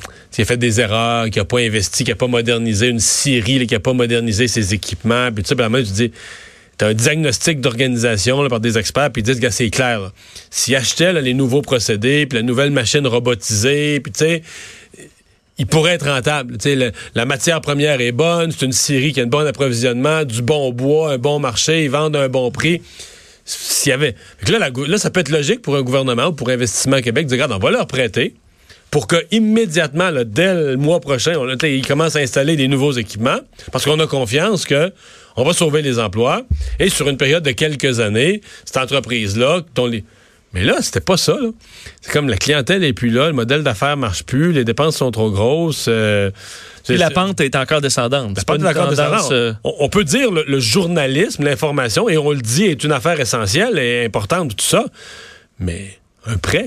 a 0.42 0.44
fait 0.44 0.56
des 0.56 0.80
erreurs, 0.80 1.30
qui 1.30 1.38
a 1.38 1.44
pas 1.44 1.60
investi, 1.60 2.04
qui 2.04 2.10
a 2.12 2.16
pas 2.16 2.26
modernisé 2.26 2.88
une 2.88 2.98
scierie, 3.00 3.66
qui 3.66 3.74
a 3.74 3.80
pas 3.80 3.92
modernisé 3.92 4.48
ses 4.48 4.74
équipements. 4.74 5.30
Puis 5.32 5.44
tu 5.44 5.54
sais, 5.56 5.84
tu 5.84 5.92
dis, 5.92 6.12
t'as 6.76 6.88
un 6.88 6.94
diagnostic 6.94 7.60
d'organisation 7.60 8.48
par 8.48 8.58
des 8.60 8.76
experts, 8.76 9.10
puis 9.12 9.22
ils 9.22 9.24
disent, 9.24 9.38
gars, 9.40 9.52
c'est 9.52 9.70
clair. 9.70 10.00
là. 10.00 10.12
S'ils 10.50 10.74
achetaient 10.74 11.12
les 11.12 11.34
nouveaux 11.34 11.62
procédés, 11.62 12.26
puis 12.26 12.38
la 12.38 12.42
nouvelle 12.42 12.70
machine 12.72 13.06
robotisée, 13.06 14.00
puis 14.00 14.12
tu 14.12 14.18
sais, 14.24 14.42
il 15.56 15.66
pourrait 15.66 15.92
être 15.92 16.08
rentable. 16.10 16.58
Tu 16.58 16.76
sais, 16.76 16.92
la 17.14 17.24
matière 17.26 17.60
première 17.60 18.00
est 18.00 18.10
bonne, 18.10 18.50
c'est 18.50 18.66
une 18.66 18.72
scierie 18.72 19.12
qui 19.12 19.20
a 19.20 19.22
un 19.22 19.26
bon 19.28 19.46
approvisionnement, 19.46 20.24
du 20.24 20.42
bon 20.42 20.72
bois, 20.72 21.12
un 21.12 21.18
bon 21.18 21.38
marché, 21.38 21.84
ils 21.84 21.90
vendent 21.90 22.16
à 22.16 22.22
un 22.22 22.28
bon 22.28 22.50
prix 22.50 22.82
s'il 23.44 23.90
y 23.90 23.92
avait. 23.92 24.14
Là, 24.48 24.98
ça 24.98 25.10
peut 25.10 25.20
être 25.20 25.30
logique 25.30 25.62
pour 25.62 25.76
un 25.76 25.82
gouvernement 25.82 26.26
ou 26.26 26.32
pour 26.32 26.50
Investissement 26.50 27.00
Québec 27.00 27.26
de 27.26 27.34
dire, 27.34 27.44
regarde, 27.44 27.52
on 27.52 27.64
va 27.64 27.70
leur 27.70 27.86
prêter 27.86 28.34
pour 28.90 29.08
que 29.08 29.16
immédiatement, 29.32 30.10
dès 30.24 30.54
le 30.54 30.76
mois 30.76 31.00
prochain, 31.00 31.32
ils 31.64 31.86
commencent 31.86 32.14
à 32.14 32.20
installer 32.20 32.56
des 32.56 32.68
nouveaux 32.68 32.92
équipements 32.92 33.40
parce 33.72 33.84
qu'on 33.84 33.98
a 33.98 34.06
confiance 34.06 34.64
que 34.64 34.92
on 35.36 35.42
va 35.42 35.52
sauver 35.52 35.82
les 35.82 35.98
emplois 35.98 36.42
et 36.78 36.88
sur 36.88 37.08
une 37.08 37.16
période 37.16 37.42
de 37.42 37.50
quelques 37.50 37.98
années, 37.98 38.40
cette 38.64 38.76
entreprise-là, 38.76 39.62
dont 39.74 39.86
les 39.86 40.04
Mais 40.54 40.62
là, 40.64 40.76
c'était 40.80 41.00
pas 41.00 41.16
ça. 41.16 41.36
C'est 42.00 42.12
comme 42.12 42.28
la 42.28 42.36
clientèle 42.36 42.84
est 42.84 42.92
plus 42.92 43.10
là, 43.10 43.26
le 43.26 43.32
modèle 43.32 43.62
d'affaires 43.64 43.96
marche 43.96 44.22
plus, 44.22 44.52
les 44.52 44.64
dépenses 44.64 44.96
sont 44.96 45.10
trop 45.10 45.30
grosses. 45.30 45.86
euh, 45.88 46.30
Puis 46.30 46.38
c'est- 46.84 46.96
la 46.96 47.10
pente 47.10 47.40
est 47.40 47.56
encore 47.56 47.80
descendante. 47.80 48.36
c'est 48.38 48.46
pas 48.46 48.56
de 48.56 48.62
l'accord 48.64 48.94
tendance, 48.94 49.28
euh, 49.32 49.52
on, 49.64 49.74
on 49.80 49.88
peut 49.88 50.04
dire 50.04 50.30
le, 50.30 50.44
le 50.46 50.60
journalisme, 50.60 51.42
l'information, 51.44 52.08
et 52.08 52.16
on 52.16 52.30
le 52.30 52.40
dit, 52.40 52.64
est 52.66 52.84
une 52.84 52.92
affaire 52.92 53.18
essentielle 53.20 53.78
et 53.78 54.04
importante, 54.04 54.54
tout 54.56 54.64
ça. 54.64 54.84
Mais 55.58 55.98
un 56.26 56.36
prêt, 56.36 56.66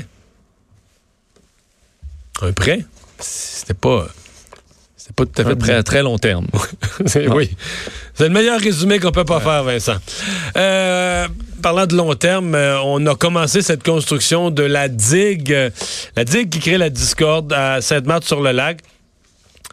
un 2.42 2.52
prêt, 2.52 2.86
c'était 3.20 3.74
pas, 3.74 4.08
c'était 4.96 5.14
pas 5.14 5.26
tout 5.26 5.42
à 5.42 5.46
fait 5.46 5.56
prêt 5.56 5.74
à 5.74 5.84
très 5.84 6.04
long 6.04 6.18
terme. 6.18 6.48
C'est- 7.06 7.28
oui. 7.34 7.50
C'est 8.14 8.26
le 8.28 8.34
meilleur 8.34 8.60
résumé 8.60 9.00
qu'on 9.00 9.12
peut 9.12 9.26
pas 9.26 9.40
faire, 9.40 9.64
Vincent. 9.64 9.98
Euh, 10.58 11.28
parlant 11.68 11.86
de 11.86 11.98
long 11.98 12.16
terme, 12.16 12.56
euh, 12.56 12.80
on 12.82 13.06
a 13.08 13.16
commencé 13.16 13.62
cette 13.62 13.84
construction 13.84 14.52
de 14.52 14.64
la 14.64 14.88
digue, 14.88 15.52
euh, 15.52 15.70
la 16.16 16.24
digue 16.24 16.50
qui 16.50 16.60
crée 16.60 16.78
la 16.78 16.90
discorde 16.90 17.52
à 17.52 17.82
Sainte-Marthe-sur-le-Lac. 17.82 18.80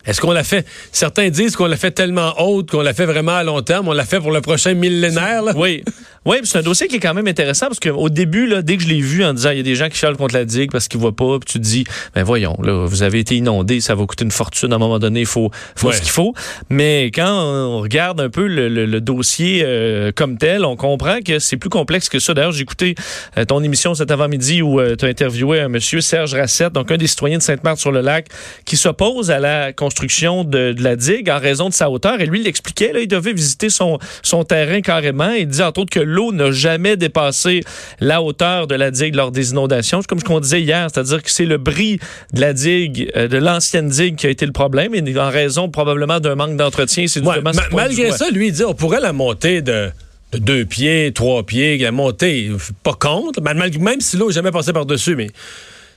Est-ce 0.05 0.21
qu'on 0.21 0.33
l'a 0.33 0.43
fait? 0.43 0.67
Certains 0.91 1.29
disent 1.29 1.55
qu'on 1.55 1.67
l'a 1.67 1.77
fait 1.77 1.93
tellement 1.93 2.35
haute 2.41 2.73
qu'on 2.73 2.83
l'a 2.83 2.95
fait 2.95 3.07
vraiment 3.07 3.37
à 3.37 3.45
long 3.45 3.63
terme. 3.63 3.87
On 3.87 3.93
l'a 3.93 4.05
fait 4.05 4.19
pour 4.19 4.33
le 4.33 4.41
prochain 4.41 4.75
millénaire. 4.75 5.45
Oui. 5.55 5.85
Oui, 6.27 6.37
c'est 6.45 6.59
un 6.59 6.63
dossier 6.63 6.89
qui 6.89 6.97
est 6.97 7.01
quand 7.01 7.13
même 7.15 7.27
intéressant 7.27 7.67
parce 7.67 7.81
qu'au 7.81 8.09
début, 8.09 8.47
là, 8.47 8.63
dès 8.63 8.77
que 8.77 8.83
je 8.83 8.89
l'ai 8.89 9.01
vu 9.01 9.25
en 9.25 9.35
disant 9.35 9.51
il 9.51 9.59
y 9.59 9.61
a 9.61 9.63
des 9.63 9.75
gens 9.75 9.89
qui 9.89 9.97
chialent 9.99 10.17
contre 10.17 10.35
la 10.35 10.45
digue 10.45 10.71
parce 10.73 10.89
qu'ils 10.89 10.99
voient 11.01 11.15
pas, 11.15 11.39
puis 11.39 11.53
tu 11.53 11.59
te 11.59 11.65
dis, 11.65 11.85
ben 12.15 12.23
voyons, 12.23 12.57
là, 12.63 12.87
vous 12.87 13.03
avez 13.03 13.19
été 13.19 13.37
inondé, 13.37 13.81
ça 13.81 13.95
va 13.95 14.07
coûter 14.07 14.25
une 14.25 14.31
fortune 14.31 14.73
à 14.73 14.77
un 14.77 14.79
moment 14.79 14.99
donné, 14.99 15.21
il 15.21 15.27
faut, 15.27 15.51
faut 15.77 15.89
Ouais. 15.89 15.95
ce 15.95 16.01
qu'il 16.01 16.11
faut. 16.11 16.33
Mais 16.71 17.11
quand 17.15 17.29
on 17.31 17.81
regarde 17.81 18.21
un 18.21 18.31
peu 18.31 18.47
le, 18.47 18.69
le- 18.69 18.87
le 18.87 19.01
dossier 19.01 19.63
euh, 19.65 20.13
comme 20.15 20.39
tel, 20.39 20.65
on 20.65 20.77
comprend 20.77 21.19
que 21.21 21.39
c'est 21.39 21.57
plus 21.59 21.71
complexe 21.71 22.09
que 22.09 22.19
ça. 22.19 22.33
D'ailleurs, 22.33 22.53
j'ai 22.53 22.63
écouté 22.63 22.95
euh, 23.37 23.45
ton 23.45 23.63
émission 23.63 23.95
cet 23.95 24.11
avant-midi 24.11 24.63
où 24.63 24.81
tu 24.97 25.05
as 25.05 25.09
interviewé 25.09 25.61
un 25.61 25.69
monsieur, 25.69 26.01
Serge 26.01 26.35
Rassette, 26.35 26.73
donc 26.73 26.91
un 26.91 26.97
des 26.97 27.07
citoyens 27.07 27.39
de 27.39 27.43
Sainte-Marthe-sur-le-Lac, 27.43 28.29
qui 28.65 28.77
s'oppose 28.77 29.31
à 29.31 29.41
la 29.41 29.73
construction 29.73 30.45
de, 30.45 30.73
de 30.73 30.83
la 30.83 30.97
digue 30.97 31.29
en 31.31 31.39
raison 31.39 31.69
de 31.69 31.75
sa 31.75 31.91
hauteur. 31.91 32.21
Et 32.21 32.27
lui, 32.27 32.41
il 32.41 32.45
l'expliquait, 32.45 32.93
il 33.01 33.09
devait 33.09 33.33
visiter 33.33 33.69
son, 33.69 33.99
son 34.23 34.45
terrain 34.45 34.81
carrément. 34.81 35.31
Il 35.31 35.47
disait 35.49 35.65
entre 35.65 35.81
autres 35.81 35.91
que 35.93 36.01
l'eau 36.15 36.33
n'a 36.33 36.51
jamais 36.53 36.97
dépassé 36.97 37.61
la 38.01 38.23
hauteur 38.23 38.67
de 38.67 38.75
la 38.75 38.91
digue 38.91 39.15
lors 39.15 39.31
des 39.33 39.51
inondations. 39.51 40.01
C'est 40.01 40.07
comme 40.07 40.21
ce 40.21 40.25
qu'on 40.25 40.41
disait 40.41 40.63
hier, 40.63 40.89
c'est-à-dire 40.93 41.23
que 41.23 41.31
c'est 41.31 41.45
le 41.47 41.59
bris 41.59 41.99
de 42.33 42.41
la 42.41 42.53
digue, 42.53 43.11
euh, 43.17 43.29
de 43.29 43.37
l'ancienne 43.39 43.89
digue 43.89 44.17
qui 44.17 44.27
a 44.27 44.31
été 44.31 44.47
le 44.47 44.53
problème, 44.53 44.95
et 44.95 45.19
en 45.19 45.31
raison 45.31 45.69
probablement 45.69 46.21
d'un 46.21 46.35
manque 46.35 46.57
d'entretien. 46.57 47.07
C'est 47.07 47.21
Ouais, 47.21 47.41
ma- 47.43 47.53
malgré 47.77 48.11
ça, 48.19 48.31
lui, 48.31 48.49
il 48.49 48.53
dit 48.53 48.65
on 48.65 48.75
pourrait 48.75 49.01
la 49.01 49.13
monter 49.13 49.61
de, 49.63 49.91
de 50.33 50.39
deux 50.39 50.65
pieds, 50.65 51.13
trois 51.15 51.43
pieds, 51.45 51.79
la 51.79 51.93
monter, 51.93 52.51
je 52.59 52.65
suis 52.65 52.73
pas 52.83 52.95
contre, 52.95 53.41
même 53.43 54.01
si 54.01 54.17
l'eau 54.17 54.29
n'est 54.29 54.35
jamais 54.35 54.51
passé 54.53 54.73
par-dessus, 54.73 55.17
mais 55.17 55.29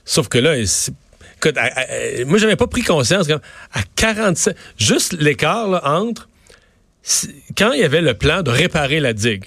sauf 0.04 0.28
que 0.28 0.38
là, 0.38 0.56
écoute, 0.56 1.56
à- 1.56 1.62
à- 1.62 1.80
à- 1.82 2.24
moi, 2.26 2.38
j'avais 2.38 2.56
pas 2.56 2.66
pris 2.66 2.82
conscience 2.82 3.26
quand, 3.28 3.38
à 3.72 3.80
47, 3.96 4.56
juste 4.78 5.16
l'écart 5.20 5.80
entre 5.84 6.28
quand 7.56 7.72
il 7.72 7.80
y 7.80 7.84
avait 7.84 8.00
le 8.02 8.14
plan 8.14 8.42
de 8.42 8.50
réparer 8.50 9.00
la 9.00 9.12
digue, 9.12 9.44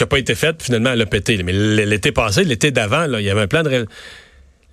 qui 0.00 0.04
n'a 0.04 0.08
pas 0.08 0.18
été 0.18 0.34
fait, 0.34 0.62
finalement, 0.62 0.92
elle 0.92 1.00
a 1.02 1.06
pété. 1.06 1.42
Mais 1.42 1.52
l'été 1.52 2.12
passé, 2.12 2.44
l'été 2.44 2.70
d'avant, 2.70 3.04
il 3.18 3.24
y 3.24 3.30
avait 3.30 3.42
un 3.42 3.46
plan 3.46 3.62
de... 3.62 3.68
ré- 3.68 3.84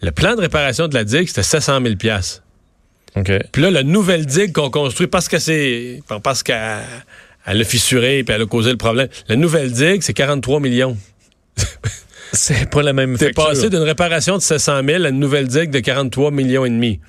Le 0.01 0.11
plan 0.11 0.35
de 0.35 0.41
réparation 0.41 0.87
de 0.87 0.93
la 0.93 1.03
digue, 1.03 1.27
c'était 1.27 1.43
700 1.43 1.81
000 1.83 1.95
piastres. 1.95 2.43
OK. 3.15 3.31
Puis 3.51 3.61
là, 3.61 3.71
la 3.71 3.83
nouvelle 3.83 4.25
digue 4.25 4.53
qu'on 4.53 4.69
construit, 4.69 5.07
parce 5.07 5.27
que 5.27 5.39
c'est. 5.39 6.01
parce 6.23 6.43
qu'elle 6.43 6.79
elle 7.45 7.61
a 7.61 7.63
fissuré 7.63 8.23
puis 8.23 8.35
elle 8.35 8.41
a 8.41 8.45
causé 8.45 8.71
le 8.71 8.77
problème. 8.77 9.07
La 9.27 9.35
nouvelle 9.37 9.71
digue, 9.71 10.01
c'est 10.01 10.13
43 10.13 10.59
millions. 10.59 10.97
C'est 12.33 12.69
pas 12.69 12.81
la 12.83 12.91
même 12.91 13.17
T'es 13.17 13.31
passé 13.31 13.69
d'une 13.69 13.83
réparation 13.83 14.35
de 14.37 14.41
700 14.41 14.81
000 14.85 15.05
à 15.05 15.09
une 15.09 15.19
nouvelle 15.19 15.47
digue 15.47 15.69
de 15.71 15.79
43 15.79 16.29
millions 16.31 16.65
et 16.65 16.69
demi. 16.69 16.99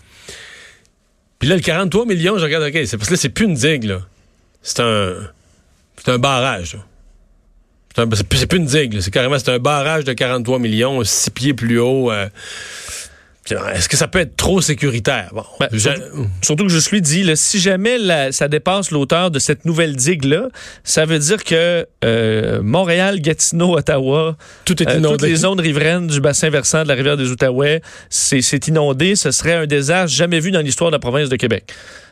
Puis 1.40 1.48
là, 1.48 1.56
le 1.56 1.60
43 1.60 2.06
millions, 2.06 2.38
je 2.38 2.44
regarde, 2.44 2.64
OK, 2.64 2.78
c'est 2.86 2.96
parce 2.96 3.08
que 3.08 3.14
là, 3.14 3.18
c'est 3.20 3.28
plus 3.28 3.44
une 3.46 3.54
digue, 3.54 3.84
là. 3.84 4.00
C'est 4.62 4.80
un. 4.80 5.14
C'est 5.96 6.10
un 6.12 6.18
barrage, 6.18 6.74
là. 6.74 6.80
C'est 8.12 8.46
plus, 8.46 8.56
une 8.58 8.66
digue. 8.66 9.00
C'est 9.00 9.10
carrément 9.10 9.38
c'est 9.38 9.50
un 9.50 9.58
barrage 9.58 10.04
de 10.04 10.12
43 10.12 10.58
millions, 10.58 11.02
six 11.04 11.30
pieds 11.30 11.54
plus 11.54 11.78
haut. 11.78 12.10
euh. 12.10 12.28
Est-ce 13.74 13.88
que 13.88 13.96
ça 13.96 14.08
peut 14.08 14.18
être 14.20 14.36
trop 14.36 14.60
sécuritaire? 14.60 15.30
Bon, 15.32 15.44
Ben, 15.60 15.68
je- 15.72 15.88
surtout, 16.42 16.64
que 16.66 16.70
je 16.70 16.90
lui 16.90 17.00
dis, 17.02 17.22
là, 17.22 17.36
si 17.36 17.58
jamais 17.58 17.98
la- 17.98 18.32
ça 18.32 18.48
dépasse 18.48 18.90
l'auteur 18.90 19.30
de 19.30 19.38
cette 19.38 19.64
nouvelle 19.64 19.96
digue-là, 19.96 20.48
ça 20.84 21.04
veut 21.04 21.18
dire 21.18 21.42
que 21.44 21.86
euh, 22.04 22.60
Montréal, 22.62 23.20
Gatineau, 23.20 23.76
Ottawa, 23.76 24.36
tout 24.64 24.82
est 24.82 24.88
euh, 24.88 25.00
toutes 25.00 25.22
les 25.22 25.36
zones 25.36 25.60
riveraines 25.60 26.06
du 26.06 26.20
bassin 26.20 26.50
versant 26.50 26.82
de 26.82 26.88
la 26.88 26.94
rivière 26.94 27.16
des 27.16 27.30
Outaouais, 27.30 27.80
c'est 28.10 28.68
inondé. 28.68 29.16
Ce 29.16 29.30
serait 29.30 29.54
un 29.54 29.66
désastre 29.66 30.14
jamais 30.16 30.40
vu 30.40 30.50
dans 30.50 30.60
l'histoire 30.60 30.90
de 30.90 30.96
la 30.96 31.00
province 31.00 31.28
de 31.28 31.36
Québec. 31.36 31.64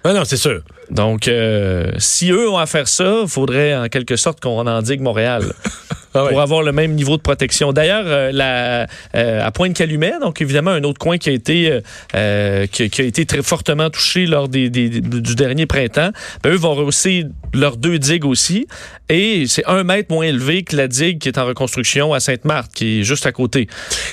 Non, 0.04 0.14
non, 0.14 0.24
c'est 0.24 0.36
sûr. 0.36 0.60
Donc, 0.90 1.26
euh, 1.26 1.90
si 1.98 2.30
eux 2.30 2.48
ont 2.48 2.58
à 2.58 2.66
faire 2.66 2.86
ça, 2.86 3.22
il 3.24 3.28
faudrait 3.28 3.74
en 3.76 3.88
quelque 3.88 4.14
sorte 4.16 4.40
qu'on 4.40 4.66
endigue 4.66 5.00
Montréal 5.00 5.42
Ah 6.16 6.28
pour 6.28 6.40
avoir 6.40 6.62
le 6.62 6.72
même 6.72 6.92
niveau 6.94 7.16
de 7.16 7.22
protection. 7.22 7.72
D'ailleurs, 7.72 8.04
euh, 8.06 8.30
la- 8.32 8.86
euh, 9.14 9.44
à 9.46 9.50
Pointe-Calumet, 9.50 10.14
donc 10.20 10.40
évidemment 10.40 10.70
un 10.70 10.82
autre 10.84 10.98
coin 10.98 11.18
qui 11.18 11.28
a 11.28 11.32
été 11.32 11.80
euh, 12.14 12.66
qui, 12.66 12.88
qui 12.90 13.00
a 13.02 13.04
été 13.04 13.26
très 13.26 13.42
fortement 13.42 13.90
touché 13.90 14.26
lors 14.26 14.48
des, 14.48 14.70
des- 14.70 14.88
du 15.00 15.34
dernier 15.34 15.66
printemps, 15.66 16.10
ben, 16.42 16.52
eux 16.52 16.56
vont 16.56 16.74
rehausser 16.74 17.24
leurs 17.54 17.76
deux 17.76 17.98
digues 17.98 18.24
aussi, 18.24 18.66
et 19.08 19.44
c'est 19.46 19.64
un 19.66 19.84
mètre 19.84 20.12
moins 20.12 20.24
élevé 20.26 20.62
que 20.62 20.76
la 20.76 20.88
digue 20.88 21.18
qui 21.18 21.28
est 21.28 21.38
en 21.38 21.46
reconstruction 21.46 22.12
à 22.12 22.20
Sainte-Marthe, 22.20 22.72
qui 22.74 23.00
est 23.00 23.02
juste 23.02 23.26
à 23.26 23.32
côté. 23.32 23.68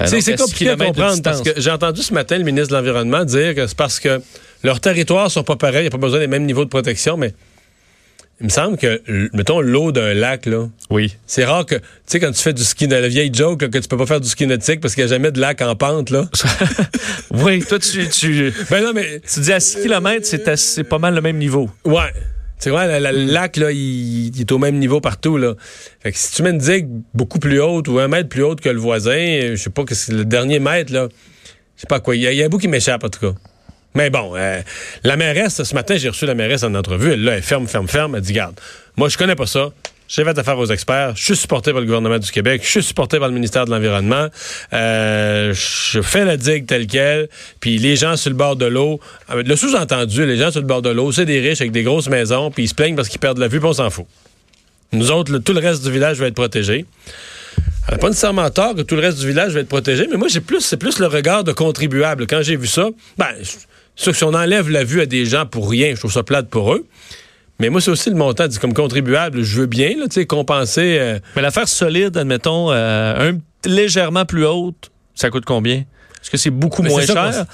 C'est 0.06 0.22
compliqué 0.38 0.70
à 0.70 0.76
comprendre 0.88 1.22
parce 1.24 1.42
que 1.42 1.60
j'ai 1.62 1.72
entendu 1.72 2.02
ce 2.02 2.14
matin 2.14 2.38
le 2.38 2.44
ministre 2.44 2.70
de 2.70 2.76
l'Environnement 2.76 3.26
dire 3.26 3.56
que 3.56 3.68
c'est 3.68 3.78
parce 3.78 4.00
que 4.00 4.22
leurs 4.64 4.80
territoires 4.80 5.30
sont 5.32 5.44
pas 5.44 5.56
pareils, 5.56 5.80
il 5.80 5.84
n'y 5.84 5.88
a 5.88 5.92
pas 5.92 5.98
besoin 5.98 6.20
des 6.20 6.28
mêmes 6.28 6.46
niveaux 6.46 6.64
de 6.66 6.70
protection, 6.70 7.18
mais 7.18 7.34
il 8.44 8.48
me 8.48 8.50
semble 8.50 8.78
que, 8.78 9.02
mettons, 9.34 9.62
l'eau 9.62 9.92
d'un 9.94 10.14
lac, 10.14 10.46
là, 10.46 10.68
Oui. 10.90 11.16
c'est 11.26 11.46
rare 11.46 11.66
que, 11.66 11.76
tu 11.76 11.82
sais, 12.06 12.20
quand 12.20 12.32
tu 12.32 12.42
fais 12.44 12.52
du 12.54 12.62
ski, 12.64 12.88
la 12.88 13.08
vieille 13.08 13.34
joke, 13.34 13.62
là, 13.62 13.70
que 13.70 13.78
tu 13.78 13.88
peux 13.88 13.96
pas 13.98 14.06
faire 14.06 14.20
du 14.22 14.28
ski 14.28 14.46
nautique 14.46 14.82
parce 14.82 14.94
qu'il 14.96 15.04
n'y 15.06 15.10
a 15.12 15.16
jamais 15.16 15.32
de 15.32 15.40
lac 15.40 15.62
en 15.62 15.76
pente, 15.78 16.10
là. 16.10 16.30
oui, 17.32 17.64
toi, 17.64 17.80
tu, 17.80 18.08
tu, 18.10 18.54
ben 18.70 18.84
non, 18.84 18.92
mais, 18.94 19.22
tu 19.22 19.40
dis 19.40 19.54
à 19.54 19.60
6 19.60 19.82
km, 19.84 20.28
c'est 20.58 20.84
pas 20.84 21.00
mal 21.00 21.16
le 21.16 21.22
même 21.22 21.38
niveau. 21.38 21.70
ouais. 21.86 22.12
La- 22.66 22.98
la- 23.00 23.12
le 23.12 23.26
lac, 23.26 23.58
là, 23.58 23.72
il, 23.74 24.28
il 24.34 24.40
est 24.40 24.52
au 24.54 24.58
même 24.58 24.78
niveau 24.80 25.02
partout, 25.02 25.36
là. 25.38 25.54
Fait 26.02 26.14
que 26.14 26.18
si 26.18 26.32
tu 26.34 26.44
mets 26.44 26.52
une 26.52 26.58
digue 26.60 26.88
beaucoup 27.14 27.38
plus 27.40 27.60
haute 27.60 27.90
ou 27.90 28.00
un 28.00 28.08
mètre 28.08 28.30
plus 28.30 28.42
haute 28.44 28.62
que 28.62 28.70
le 28.70 28.80
voisin, 28.80 29.50
je 29.52 29.56
sais 29.58 29.70
pas 29.70 29.84
que 29.84 29.94
c'est 29.96 30.14
le 30.14 30.24
dernier 30.24 30.60
mètre, 30.60 30.94
là. 30.94 31.10
Je 31.76 31.82
sais 31.82 31.88
pas 31.90 32.00
quoi. 32.00 32.16
Il 32.16 32.22
y, 32.22 32.34
y 32.36 32.42
a 32.42 32.46
un 32.46 32.50
bout 32.50 32.60
qui 32.60 32.70
m'échappe, 32.70 33.04
en 33.04 33.10
tout 33.10 33.20
cas. 33.20 33.34
Mais 33.96 34.10
bon, 34.10 34.34
euh, 34.36 34.62
la 35.04 35.16
mairesse, 35.18 35.62
ce 35.64 35.74
matin, 35.76 35.96
j'ai 35.98 36.10
reçu 36.10 36.26
la 36.26 36.36
mairesse 36.36 36.64
en 36.64 36.74
entrevue. 36.74 37.12
Elle, 37.14 37.24
là, 37.24 37.34
elle 37.36 37.44
ferme, 37.44 37.68
ferme, 37.68 37.88
ferme. 37.88 38.16
Elle 38.16 38.22
dit, 38.22 38.34
garde, 38.34 38.60
moi, 38.98 39.10
je 39.10 39.18
connais 39.18 39.36
pas 39.36 39.46
ça. 39.46 39.70
J'ai 40.08 40.24
fait 40.24 40.38
affaire 40.38 40.58
aux 40.60 40.66
experts. 40.68 41.14
Je 41.16 41.24
suis 41.24 41.36
supporté 41.36 41.72
par 41.72 41.80
le 41.80 41.86
gouvernement 41.88 42.20
du 42.20 42.30
Québec. 42.30 42.62
Je 42.64 42.70
suis 42.70 42.84
supporté 42.84 43.18
par 43.20 43.30
le 43.30 43.34
ministère 43.34 43.66
de 43.66 43.72
l'Environnement. 43.72 44.28
Euh, 44.74 45.54
je 45.54 46.02
fais 46.02 46.26
la 46.26 46.38
digue 46.38 46.66
telle 46.68 46.88
quelle. 46.88 47.30
Puis 47.60 47.78
les 47.78 47.96
gens 47.96 48.16
sur 48.18 48.30
le 48.30 48.36
bord 48.36 48.56
de 48.56 48.66
l'eau, 48.66 49.00
euh, 49.32 49.42
le 49.44 49.56
sous-entendu, 49.56 50.26
les 50.26 50.38
gens 50.38 50.52
sur 50.52 50.60
le 50.62 50.68
bord 50.68 50.82
de 50.82 50.90
l'eau, 50.90 51.12
c'est 51.12 51.26
des 51.26 51.40
riches 51.40 51.62
avec 51.62 51.72
des 51.72 51.84
grosses 51.84 52.10
maisons, 52.10 52.52
puis 52.52 52.66
ils 52.66 52.68
se 52.68 52.76
plaignent 52.76 52.96
parce 52.96 53.10
qu'ils 53.10 53.20
perdent 53.20 53.40
la 53.40 53.48
vue, 53.48 53.60
puis 53.60 53.70
on 53.70 53.74
s'en 53.74 53.90
fout. 53.90 54.06
Nous 54.92 55.10
autres, 55.10 55.38
tout 55.40 55.54
le 55.54 55.60
reste 55.62 55.84
du 55.84 55.92
village 55.92 56.18
va 56.18 56.28
être 56.28 56.36
protégé. 56.36 56.86
Elle 57.88 57.94
n'a 57.94 57.98
pas 57.98 58.10
nécessairement 58.10 58.50
tort 58.52 58.76
que 58.76 58.82
tout 58.82 58.96
le 58.96 59.02
reste 59.02 59.20
du 59.20 59.28
village 59.28 59.54
va 59.54 59.62
être 59.62 59.70
protégé, 59.70 60.08
mais 60.12 60.18
moi, 60.18 60.28
j'ai 60.28 60.42
plus, 60.42 60.62
c'est 60.62 60.78
plus 60.78 61.00
le 61.00 61.08
regard 61.08 61.44
de 61.44 61.52
contribuable. 61.54 62.28
Quand 62.28 62.42
j'ai 62.44 62.56
vu 62.56 62.68
ça, 62.68 62.90
ben, 63.18 63.28
je- 63.42 63.52
sûr 63.96 64.12
que 64.12 64.18
si 64.18 64.24
on 64.24 64.34
enlève 64.34 64.70
la 64.70 64.84
vue 64.84 65.02
à 65.02 65.06
des 65.06 65.26
gens 65.26 65.46
pour 65.46 65.70
rien, 65.70 65.92
je 65.96 66.00
trouve 66.00 66.12
ça 66.12 66.24
plate 66.24 66.48
pour 66.50 66.74
eux. 66.74 66.86
Mais 67.60 67.70
moi, 67.70 67.80
c'est 67.82 67.92
aussi 67.92 68.10
le 68.10 68.16
montant. 68.16 68.46
Comme 68.60 68.74
contribuable, 68.74 69.44
je 69.44 69.60
veux 69.62 69.66
bien, 69.68 69.90
là, 69.98 70.06
tu 70.08 70.16
sais, 70.16 70.26
compenser. 70.26 70.98
euh, 71.00 71.20
Mais 71.36 71.42
l'affaire 71.42 71.68
solide, 71.68 72.18
admettons, 72.18 72.72
euh, 72.72 73.32
un, 73.32 73.38
légèrement 73.70 74.26
plus 74.26 74.46
haute, 74.46 74.92
ça 75.16 75.30
coûte 75.30 75.46
combien? 75.46 75.76
Est-ce 76.22 76.32
que 76.32 76.38
c'est 76.38 76.50
beaucoup 76.50 76.82
Mais 76.82 76.90
moins 76.90 77.06
cher? 77.06 77.46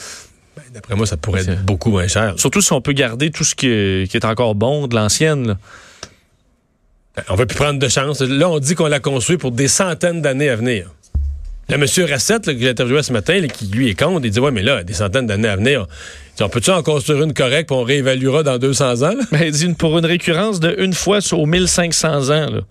ben, 0.56 0.64
D'après 0.74 0.96
moi, 0.96 1.06
ça 1.06 1.18
pourrait 1.18 1.42
être 1.42 1.66
beaucoup 1.66 1.90
moins 1.92 2.08
cher. 2.08 2.34
Surtout 2.38 2.62
si 2.62 2.72
on 2.72 2.82
peut 2.82 2.94
garder 2.94 3.30
tout 3.32 3.44
ce 3.44 3.56
qui 3.56 3.68
est, 3.68 4.10
qui 4.10 4.16
est 4.18 4.26
encore 4.26 4.56
bon 4.56 4.88
de 4.88 4.96
l'ancienne. 4.96 5.58
Ben, 7.16 7.24
On 7.30 7.36
va 7.36 7.46
plus 7.46 7.58
prendre 7.58 7.80
de 7.80 7.88
chance. 7.90 8.22
Là, 8.22 8.50
on 8.50 8.60
dit 8.60 8.76
qu'on 8.76 8.88
l'a 8.88 9.00
construit 9.00 9.38
pour 9.38 9.52
des 9.52 9.68
centaines 9.68 10.22
d'années 10.22 10.50
à 10.50 10.56
venir. 10.56 10.92
Le 11.70 11.78
monsieur 11.78 12.06
Rassette, 12.06 12.48
là, 12.48 12.54
que 12.54 12.60
j'ai 12.60 12.70
interviewé 12.70 13.04
ce 13.04 13.14
matin, 13.14 13.40
qui 13.48 13.68
lui 13.68 13.90
est 13.90 14.00
contre, 14.00 14.26
il 14.26 14.32
dit 14.32 14.40
Ouais, 14.40 14.52
mais 14.52 14.64
là, 14.64 14.84
des 14.84 14.94
centaines 14.94 15.28
d'années 15.28 15.48
à 15.48 15.56
venir, 15.56 15.86
dit, 16.36 16.44
on 16.44 16.50
peut-tu 16.50 16.72
en 16.72 16.82
construire 16.82 17.22
une 17.22 17.34
correcte 17.34 17.70
puis 17.70 17.78
on 17.78 17.84
réévaluera 17.84 18.42
dans 18.44 18.58
200 18.58 19.04
ans? 19.04 19.14
là? 19.32 19.46
Une- 19.46 19.76
pour 19.76 19.98
une 20.00 20.06
récurrence 20.06 20.60
de 20.60 20.74
une 20.80 20.94
fois 20.94 21.22
sur 21.22 21.46
1500 21.46 22.30
ans. 22.32 22.50
Là. 22.50 22.62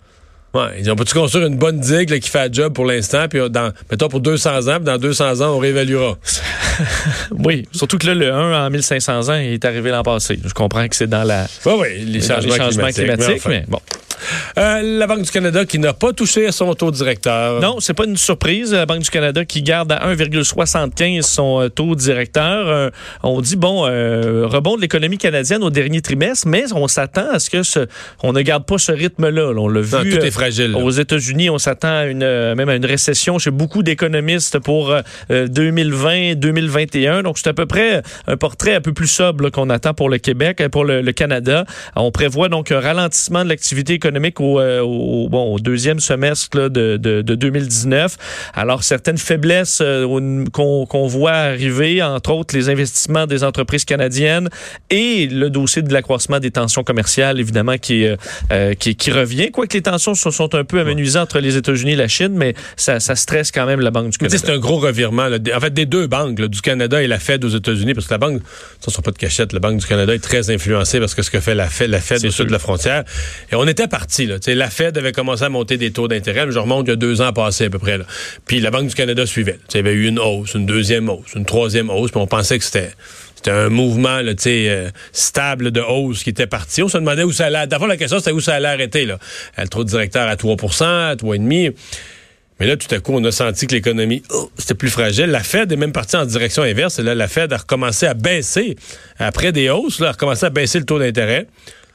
Ouais, 0.53 0.69
il 0.77 0.83
dit, 0.83 0.89
on 0.89 0.95
peut-tu 0.95 1.13
construire 1.13 1.45
une 1.45 1.57
bonne 1.57 1.79
digue 1.79 2.09
là, 2.09 2.19
qui 2.19 2.29
fait 2.29 2.39
un 2.39 2.51
job 2.51 2.73
pour 2.73 2.85
l'instant, 2.85 3.27
puis 3.29 3.39
euh, 3.39 3.49
dans, 3.49 3.71
mettons 3.91 4.07
pour 4.07 4.19
200 4.19 4.67
ans, 4.67 4.75
puis 4.77 4.85
dans 4.85 4.97
200 4.97 5.41
ans, 5.41 5.55
on 5.55 5.59
réévaluera? 5.59 6.17
Oui, 7.31 7.67
surtout 7.73 7.97
que 7.97 8.07
là, 8.07 8.15
le 8.15 8.31
1 8.31 8.65
en 8.65 8.69
1500 8.69 9.29
ans 9.29 9.35
il 9.35 9.53
est 9.53 9.65
arrivé 9.65 9.91
l'an 9.91 10.01
passé. 10.01 10.39
Je 10.43 10.53
comprends 10.53 10.87
que 10.87 10.95
c'est 10.95 11.07
dans 11.07 11.23
la, 11.23 11.45
Oui, 11.65 11.73
oui, 11.79 11.87
les 12.05 12.21
changements, 12.21 12.55
climatiques. 12.55 13.03
climatiques, 13.03 13.27
mais 13.27 13.35
enfin. 13.35 13.49
mais 13.49 13.65
bon. 13.67 13.79
Euh, 14.57 14.81
la 14.81 15.07
Banque 15.07 15.21
du 15.21 15.31
Canada 15.31 15.65
qui 15.65 15.79
n'a 15.79 15.93
pas 15.93 16.13
touché 16.13 16.47
à 16.47 16.51
son 16.51 16.73
taux 16.73 16.91
directeur. 16.91 17.61
Non, 17.61 17.79
c'est 17.79 17.93
pas 17.93 18.05
une 18.05 18.17
surprise. 18.17 18.73
La 18.73 18.85
Banque 18.85 19.01
du 19.01 19.09
Canada 19.09 19.45
qui 19.45 19.61
garde 19.63 19.91
à 19.91 20.13
1,75 20.13 21.21
son 21.21 21.61
euh, 21.61 21.69
taux 21.69 21.95
directeur. 21.95 22.67
Euh, 22.67 22.89
on 23.23 23.41
dit, 23.41 23.55
bon, 23.55 23.85
euh, 23.85 24.45
rebond 24.45 24.75
de 24.75 24.81
l'économie 24.81 25.17
canadienne 25.17 25.63
au 25.63 25.69
dernier 25.69 26.01
trimestre, 26.01 26.47
mais 26.47 26.65
on 26.73 26.87
s'attend 26.87 27.29
à 27.31 27.39
ce 27.39 27.49
que 27.49 27.63
ce, 27.63 27.87
on 28.23 28.33
ne 28.33 28.41
garde 28.41 28.65
pas 28.65 28.77
ce 28.77 28.91
rythme-là. 28.91 29.53
là. 29.53 29.59
On 29.59 29.67
l'a 29.67 29.81
vu. 29.81 30.17
Aux 30.75 30.91
États-Unis, 30.91 31.49
on 31.49 31.57
s'attend 31.57 31.89
à 31.89 32.05
une, 32.05 32.23
euh, 32.23 32.55
même 32.55 32.69
à 32.69 32.75
une 32.75 32.85
récession 32.85 33.39
chez 33.39 33.51
beaucoup 33.51 33.83
d'économistes 33.83 34.59
pour 34.59 34.91
euh, 34.91 35.01
2020-2021. 35.29 37.23
Donc, 37.23 37.37
c'est 37.37 37.49
à 37.49 37.53
peu 37.53 37.65
près 37.65 38.01
un 38.27 38.37
portrait 38.37 38.75
un 38.75 38.81
peu 38.81 38.93
plus 38.93 39.07
sobre 39.07 39.49
qu'on 39.49 39.69
attend 39.69 39.93
pour 39.93 40.09
le 40.09 40.17
Québec, 40.17 40.61
euh, 40.61 40.69
pour 40.69 40.85
le, 40.85 41.09
Canada. 41.11 41.65
On 41.95 42.11
prévoit 42.11 42.49
donc 42.49 42.71
un 42.71 42.79
ralentissement 42.79 43.43
de 43.43 43.49
l'activité 43.49 43.93
économique 43.93 44.39
au, 44.39 44.59
euh, 44.59 44.81
bon, 44.81 45.55
au 45.55 45.59
deuxième 45.59 45.99
semestre 45.99 46.69
de, 46.69 46.97
de, 46.97 47.21
de 47.21 47.35
2019. 47.35 48.17
Alors, 48.53 48.83
certaines 48.83 49.17
faiblesses 49.17 49.79
euh, 49.81 50.45
qu'on 50.51 51.07
voit 51.07 51.31
arriver, 51.31 52.01
entre 52.01 52.31
autres 52.31 52.55
les 52.55 52.69
investissements 52.69 53.27
des 53.27 53.43
entreprises 53.43 53.85
canadiennes 53.85 54.49
et 54.89 55.27
le 55.27 55.49
dossier 55.49 55.81
de 55.81 55.93
l'accroissement 55.93 56.39
des 56.39 56.51
tensions 56.51 56.83
commerciales, 56.83 57.39
évidemment, 57.39 57.77
qui, 57.77 58.05
euh, 58.05 58.15
euh, 58.51 58.73
qui, 58.73 58.95
qui 58.95 59.11
revient. 59.11 59.51
Quoique 59.51 59.75
les 59.75 59.81
tensions 59.81 60.15
se 60.31 60.37
sont 60.37 60.53
un 60.55 60.63
peu 60.63 60.79
amenuisées 60.79 61.19
entre 61.19 61.39
les 61.39 61.57
États-Unis 61.57 61.93
et 61.93 61.95
la 61.95 62.07
Chine, 62.07 62.33
mais 62.35 62.53
ça, 62.75 62.99
ça 62.99 63.15
stresse 63.15 63.51
quand 63.51 63.65
même 63.65 63.79
la 63.81 63.91
Banque 63.91 64.09
du 64.09 64.17
Canada. 64.17 64.37
C'est 64.37 64.51
un 64.51 64.57
gros 64.59 64.77
revirement. 64.77 65.27
là. 65.27 65.37
En 65.55 65.59
fait, 65.59 65.73
des 65.73 65.85
deux 65.85 66.07
banques, 66.07 66.39
là, 66.39 66.47
du 66.47 66.61
Canada 66.61 67.01
et 67.01 67.07
la 67.07 67.19
Fed 67.19 67.43
aux 67.43 67.49
États-Unis, 67.49 67.93
parce 67.93 68.07
que 68.07 68.13
la 68.13 68.17
banque, 68.17 68.41
ça 68.79 68.85
ne 68.87 68.91
sont 68.91 69.01
pas 69.01 69.11
de 69.11 69.17
cachette, 69.17 69.53
la 69.53 69.59
Banque 69.59 69.79
du 69.79 69.85
Canada 69.85 70.13
est 70.13 70.19
très 70.23 70.49
influencée 70.49 70.99
parce 70.99 71.15
que 71.15 71.21
ce 71.21 71.31
que 71.31 71.39
fait 71.39 71.55
la 71.55 71.67
Fed, 71.67 71.89
la 71.89 71.99
Fed 71.99 72.25
au 72.25 72.31
sud 72.31 72.47
de 72.47 72.51
la 72.51 72.59
frontière. 72.59 73.03
Et 73.51 73.55
on 73.55 73.67
était 73.67 73.87
parti. 73.87 74.29
La 74.47 74.69
Fed 74.69 74.97
avait 74.97 75.11
commencé 75.11 75.43
à 75.43 75.49
monter 75.49 75.77
des 75.77 75.91
taux 75.91 76.07
d'intérêt. 76.07 76.45
mais 76.45 76.51
Je 76.51 76.59
remonte 76.59 76.87
il 76.87 76.89
y 76.89 76.93
a 76.93 76.95
deux 76.95 77.21
ans 77.21 77.33
passés 77.33 77.65
à 77.65 77.69
peu 77.69 77.79
près. 77.79 77.97
Là. 77.97 78.05
Puis 78.45 78.59
la 78.59 78.71
Banque 78.71 78.87
du 78.87 78.95
Canada 78.95 79.25
suivait. 79.25 79.59
Il 79.73 79.77
y 79.77 79.79
avait 79.79 79.93
eu 79.93 80.07
une 80.07 80.19
hausse, 80.19 80.53
une 80.53 80.65
deuxième 80.65 81.09
hausse, 81.09 81.33
une 81.35 81.45
troisième 81.45 81.89
hausse. 81.89 82.11
Puis 82.11 82.19
on 82.19 82.27
pensait 82.27 82.57
que 82.57 82.65
c'était 82.65 82.91
c'était 83.39 83.51
un 83.51 83.69
mouvement 83.69 84.19
là, 84.19 84.33
euh, 84.47 84.89
stable 85.13 85.71
de 85.71 85.79
hausse 85.79 86.25
qui 86.25 86.29
était 86.29 86.45
parti. 86.45 86.83
On 86.83 86.89
se 86.89 86.97
demandait 86.97 87.23
où 87.23 87.31
ça 87.31 87.45
allait. 87.45 87.67
D'abord, 87.67 87.87
la 87.87 87.95
question, 87.95 88.19
c'était 88.19 88.33
où 88.33 88.41
ça 88.41 88.55
allait 88.55 88.67
arrêter. 88.67 89.05
Là. 89.05 89.17
Euh, 89.57 89.61
Le 89.61 89.69
taux 89.69 89.85
de 89.85 89.89
directeur 89.89 90.27
à 90.27 90.35
3% 90.35 90.83
à 90.83 91.15
3,5 91.15 91.73
mais 92.59 92.67
là, 92.67 92.75
tout 92.75 92.93
à 92.93 92.99
coup, 92.99 93.13
on 93.13 93.23
a 93.23 93.31
senti 93.31 93.65
que 93.65 93.75
l'économie, 93.75 94.21
oh, 94.31 94.51
c'était 94.57 94.73
plus 94.73 94.89
fragile. 94.89 95.27
La 95.27 95.41
Fed 95.41 95.71
est 95.71 95.77
même 95.77 95.93
partie 95.93 96.17
en 96.17 96.25
direction 96.25 96.63
inverse. 96.63 96.99
Et 96.99 97.03
là, 97.03 97.15
la 97.15 97.29
Fed 97.29 97.53
a 97.53 97.57
recommencé 97.57 98.07
à 98.07 98.13
baisser, 98.13 98.75
après 99.17 99.53
des 99.53 99.69
hausses, 99.69 100.01
là, 100.01 100.09
a 100.09 100.11
recommencé 100.11 100.45
à 100.45 100.49
baisser 100.49 100.77
le 100.79 100.83
taux 100.83 100.99
d'intérêt. 100.99 101.47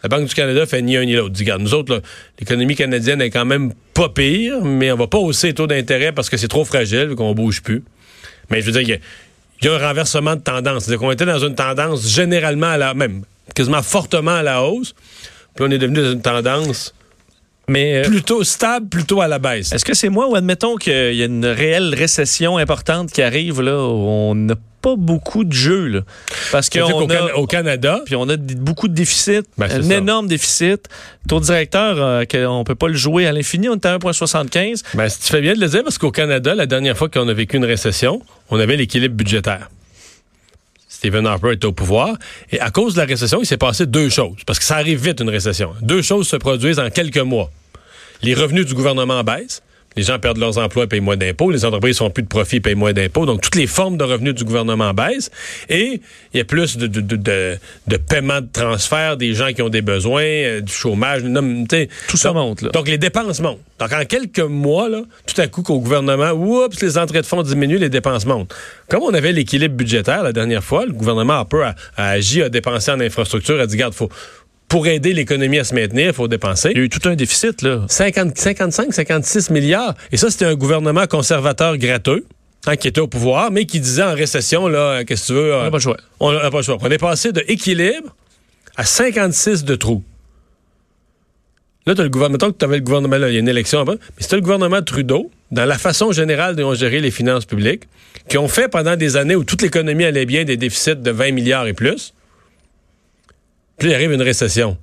La 0.02 0.08
Banque 0.08 0.26
du 0.26 0.34
Canada 0.34 0.64
fait 0.64 0.80
ni 0.80 0.96
un 0.96 1.04
ni 1.04 1.12
l'autre. 1.12 1.34
Dit, 1.34 1.42
regarde, 1.42 1.60
nous 1.60 1.74
autres, 1.74 2.00
l'économie 2.40 2.76
canadienne 2.76 3.20
est 3.20 3.28
quand 3.28 3.44
même 3.44 3.74
pas 3.92 4.08
pire, 4.08 4.64
mais 4.64 4.90
on 4.90 4.96
va 4.96 5.06
pas 5.06 5.18
hausser 5.18 5.48
les 5.48 5.54
taux 5.54 5.66
d'intérêt 5.66 6.12
parce 6.12 6.30
que 6.30 6.38
c'est 6.38 6.48
trop 6.48 6.64
fragile, 6.64 7.14
qu'on 7.14 7.34
bouge 7.34 7.60
plus. 7.60 7.84
Mais 8.50 8.62
je 8.62 8.70
veux 8.70 8.82
dire, 8.82 8.98
il 9.64 9.70
y 9.70 9.74
a- 9.74 9.76
un 9.76 9.88
renversement 9.88 10.36
de 10.36 10.40
tendance. 10.40 10.84
C'est-à-dire 10.84 11.00
qu'on 11.00 11.10
était 11.10 11.26
dans 11.26 11.38
une 11.38 11.54
tendance 11.54 12.06
généralement 12.08 12.68
à 12.68 12.76
la, 12.76 12.94
même 12.94 13.22
quasiment 13.54 13.82
fortement 13.82 14.36
à 14.36 14.42
la 14.42 14.62
hausse. 14.62 14.94
Puis 15.54 15.64
là, 15.64 15.68
on 15.68 15.70
est 15.70 15.78
devenu 15.78 16.00
dans 16.02 16.12
une 16.12 16.22
tendance 16.22 16.94
Mais 17.68 17.98
euh, 17.98 18.08
plutôt 18.08 18.42
stable, 18.44 18.88
plutôt 18.88 19.20
à 19.20 19.28
la 19.28 19.38
baisse. 19.38 19.72
est-ce 19.72 19.84
que 19.84 19.94
c'est 19.94 20.08
moi 20.08 20.28
ou 20.28 20.34
admettons 20.34 20.76
qu'il 20.76 21.14
y 21.14 21.22
a 21.22 21.26
une 21.26 21.46
réelle 21.46 21.94
récession 21.94 22.58
importante 22.58 23.10
qui 23.12 23.22
arrive 23.22 23.60
là, 23.62 23.76
où 23.76 24.06
on 24.08 24.34
n'a 24.34 24.54
pas 24.84 24.96
beaucoup 24.96 25.44
de 25.44 25.52
jeux 25.52 25.86
là, 25.86 26.00
parce 26.52 26.68
qu'on 26.68 27.08
au 27.36 27.46
Canada, 27.46 28.02
puis 28.04 28.16
on 28.16 28.28
a 28.28 28.36
beaucoup 28.36 28.88
de 28.88 28.94
déficits, 28.94 29.40
Ben, 29.56 29.70
un 29.70 29.82
ça. 29.82 29.94
énorme 29.96 30.26
déficit. 30.28 30.88
Taux 31.26 31.40
directeur, 31.40 31.96
euh, 31.98 32.24
qu'on 32.30 32.64
peut 32.64 32.74
pas 32.74 32.88
le 32.88 32.94
jouer 32.94 33.26
à 33.26 33.32
l'infini, 33.32 33.70
on 33.70 33.74
est 33.76 33.86
à 33.86 33.94
1,75. 33.96 34.82
Ben, 34.92 35.08
tu 35.08 35.30
fais 35.32 35.40
bien 35.40 35.54
de 35.54 35.60
le 35.60 35.68
dire 35.68 35.82
parce 35.82 35.96
qu'au 35.96 36.10
Canada, 36.10 36.54
la 36.54 36.66
dernière 36.66 36.96
fois 36.98 37.08
qu'on 37.08 37.26
a 37.28 37.32
vécu 37.32 37.56
une 37.56 37.64
récession, 37.64 38.20
on 38.50 38.60
avait 38.60 38.76
l'équilibre 38.76 39.14
budgétaire. 39.14 39.70
Stephen 40.86 41.26
Harper 41.26 41.52
était 41.52 41.66
au 41.66 41.72
pouvoir. 41.72 42.16
Et 42.52 42.60
à 42.60 42.70
cause 42.70 42.94
de 42.94 43.00
la 43.00 43.06
récession, 43.06 43.40
il 43.42 43.46
s'est 43.46 43.56
passé 43.56 43.86
deux 43.86 44.10
choses. 44.10 44.36
Parce 44.46 44.58
que 44.58 44.64
ça 44.64 44.76
arrive 44.76 45.02
vite, 45.02 45.20
une 45.20 45.30
récession. 45.30 45.72
Deux 45.82 46.02
choses 46.02 46.28
se 46.28 46.36
produisent 46.36 46.78
en 46.78 46.90
quelques 46.90 47.18
mois. 47.18 47.50
Les 48.22 48.34
revenus 48.34 48.66
du 48.66 48.74
gouvernement 48.74 49.22
baissent. 49.24 49.62
Les 49.96 50.02
gens 50.02 50.18
perdent 50.18 50.38
leurs 50.38 50.58
emplois 50.58 50.84
et 50.84 50.86
payent 50.86 51.00
moins 51.00 51.16
d'impôts. 51.16 51.50
Les 51.50 51.64
entreprises 51.64 51.98
font 51.98 52.10
plus 52.10 52.22
de 52.22 52.28
profits 52.28 52.56
et 52.56 52.60
payent 52.60 52.74
moins 52.74 52.92
d'impôts. 52.92 53.26
Donc, 53.26 53.40
toutes 53.40 53.54
les 53.54 53.66
formes 53.66 53.96
de 53.96 54.04
revenus 54.04 54.34
du 54.34 54.44
gouvernement 54.44 54.92
baissent. 54.92 55.30
Et 55.68 56.00
il 56.32 56.38
y 56.38 56.40
a 56.40 56.44
plus 56.44 56.76
de, 56.76 56.86
de, 56.86 57.00
de, 57.00 57.16
de, 57.16 57.58
de 57.86 57.96
paiement 57.96 58.40
de 58.40 58.48
transfert 58.52 59.16
des 59.16 59.34
gens 59.34 59.52
qui 59.52 59.62
ont 59.62 59.68
des 59.68 59.82
besoins, 59.82 60.22
euh, 60.22 60.60
du 60.60 60.72
chômage. 60.72 61.22
non. 61.22 61.64
Tout 62.08 62.16
ça 62.16 62.32
monte, 62.32 62.62
là. 62.62 62.70
donc, 62.70 62.88
les 62.88 62.98
dépenses 62.98 63.40
montent. 63.40 63.60
Donc, 63.78 63.92
en 63.92 64.04
quelques 64.04 64.40
mois, 64.40 64.88
là, 64.88 65.02
tout 65.26 65.40
à 65.40 65.46
coup, 65.46 65.62
qu'au 65.62 65.80
gouvernement, 65.80 66.30
oups, 66.32 66.80
les 66.82 66.98
entrées 66.98 67.20
de 67.20 67.26
fonds 67.26 67.42
diminuent, 67.42 67.78
les 67.78 67.88
dépenses 67.88 68.26
montent. 68.26 68.54
Comme 68.88 69.02
on 69.02 69.14
avait 69.14 69.32
l'équilibre 69.32 69.74
budgétaire 69.76 70.22
la 70.22 70.32
dernière 70.32 70.62
fois, 70.64 70.86
le 70.86 70.92
gouvernement 70.92 71.38
a 71.40 71.44
peu 71.44 71.64
a, 71.64 71.74
a 71.96 72.10
agi, 72.10 72.42
a 72.42 72.48
dépensé 72.48 72.90
en 72.90 73.00
infrastructure, 73.00 73.60
a 73.60 73.66
dit, 73.66 73.76
garde, 73.76 73.94
faut, 73.94 74.08
pour 74.74 74.88
aider 74.88 75.12
l'économie 75.12 75.60
à 75.60 75.62
se 75.62 75.72
maintenir, 75.72 76.08
il 76.08 76.12
faut 76.12 76.26
dépenser. 76.26 76.72
Il 76.72 76.78
y 76.78 76.80
a 76.80 76.82
eu 76.82 76.88
tout 76.88 77.08
un 77.08 77.14
déficit 77.14 77.62
là. 77.62 77.82
50, 77.86 78.36
55, 78.36 78.92
56 78.92 79.50
milliards. 79.50 79.94
Et 80.10 80.16
ça, 80.16 80.32
c'était 80.32 80.46
un 80.46 80.56
gouvernement 80.56 81.06
conservateur 81.06 81.78
gratteux. 81.78 82.26
hein, 82.66 82.74
qui 82.74 82.88
était 82.88 83.00
au 83.00 83.06
pouvoir, 83.06 83.52
mais 83.52 83.66
qui 83.66 83.78
disait 83.78 84.02
en 84.02 84.14
récession, 84.14 84.66
là, 84.66 85.04
qu'est-ce 85.04 85.22
que 85.22 85.26
tu 85.28 85.32
veux? 85.34 85.54
On 85.54 85.60
euh, 85.60 85.62
n'a 85.62 85.70
pas 85.70 85.76
le 85.76 85.80
choix. 85.80 85.96
on 86.18 86.32
n'a 86.32 86.50
pas 86.50 86.56
le 86.56 86.62
choix. 86.64 86.78
On 86.80 86.90
est 86.90 86.98
passé 86.98 87.30
de 87.30 87.44
équilibre 87.46 88.16
à 88.76 88.82
56 88.82 89.62
de 89.62 89.76
trous. 89.76 90.02
Là, 91.86 91.94
tu 91.94 92.00
as 92.00 92.02
le 92.02 92.10
gouvernement, 92.10 92.32
mettons 92.32 92.50
que 92.50 92.58
tu 92.58 92.64
avais 92.64 92.78
le 92.78 92.82
gouvernement, 92.82 93.16
là, 93.16 93.28
il 93.28 93.34
y 93.34 93.36
a 93.36 93.40
une 93.40 93.48
élection 93.48 93.78
avant, 93.78 93.92
mais 93.92 94.22
c'était 94.22 94.34
le 94.34 94.42
gouvernement 94.42 94.82
Trudeau, 94.82 95.30
dans 95.52 95.66
la 95.66 95.78
façon 95.78 96.10
générale 96.10 96.56
dont 96.56 96.70
on 96.70 96.74
gérait 96.74 96.98
les 96.98 97.12
finances 97.12 97.44
publiques, 97.44 97.84
qui 98.28 98.38
ont 98.38 98.48
fait 98.48 98.66
pendant 98.66 98.96
des 98.96 99.16
années 99.16 99.36
où 99.36 99.44
toute 99.44 99.62
l'économie 99.62 100.04
allait 100.04 100.26
bien 100.26 100.42
des 100.42 100.56
déficits 100.56 100.96
de 100.96 101.10
20 101.12 101.30
milliards 101.30 101.68
et 101.68 101.74
plus. 101.74 102.12
Puis 103.78 103.88
il 103.88 103.94
arrive 103.94 104.12
une 104.12 104.22
récession. 104.22 104.76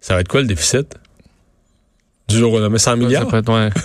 Ça 0.00 0.14
va 0.14 0.20
être 0.20 0.28
quoi 0.28 0.40
le 0.40 0.46
déficit? 0.46 0.94
Du 2.28 2.36
jour 2.38 2.52
au 2.54 2.58
lendemain, 2.58 2.78
100 2.78 2.96
milliards? 2.96 3.24
Ça 3.24 3.30
peut 3.30 3.36
être, 3.38 3.52
ouais. 3.52 3.70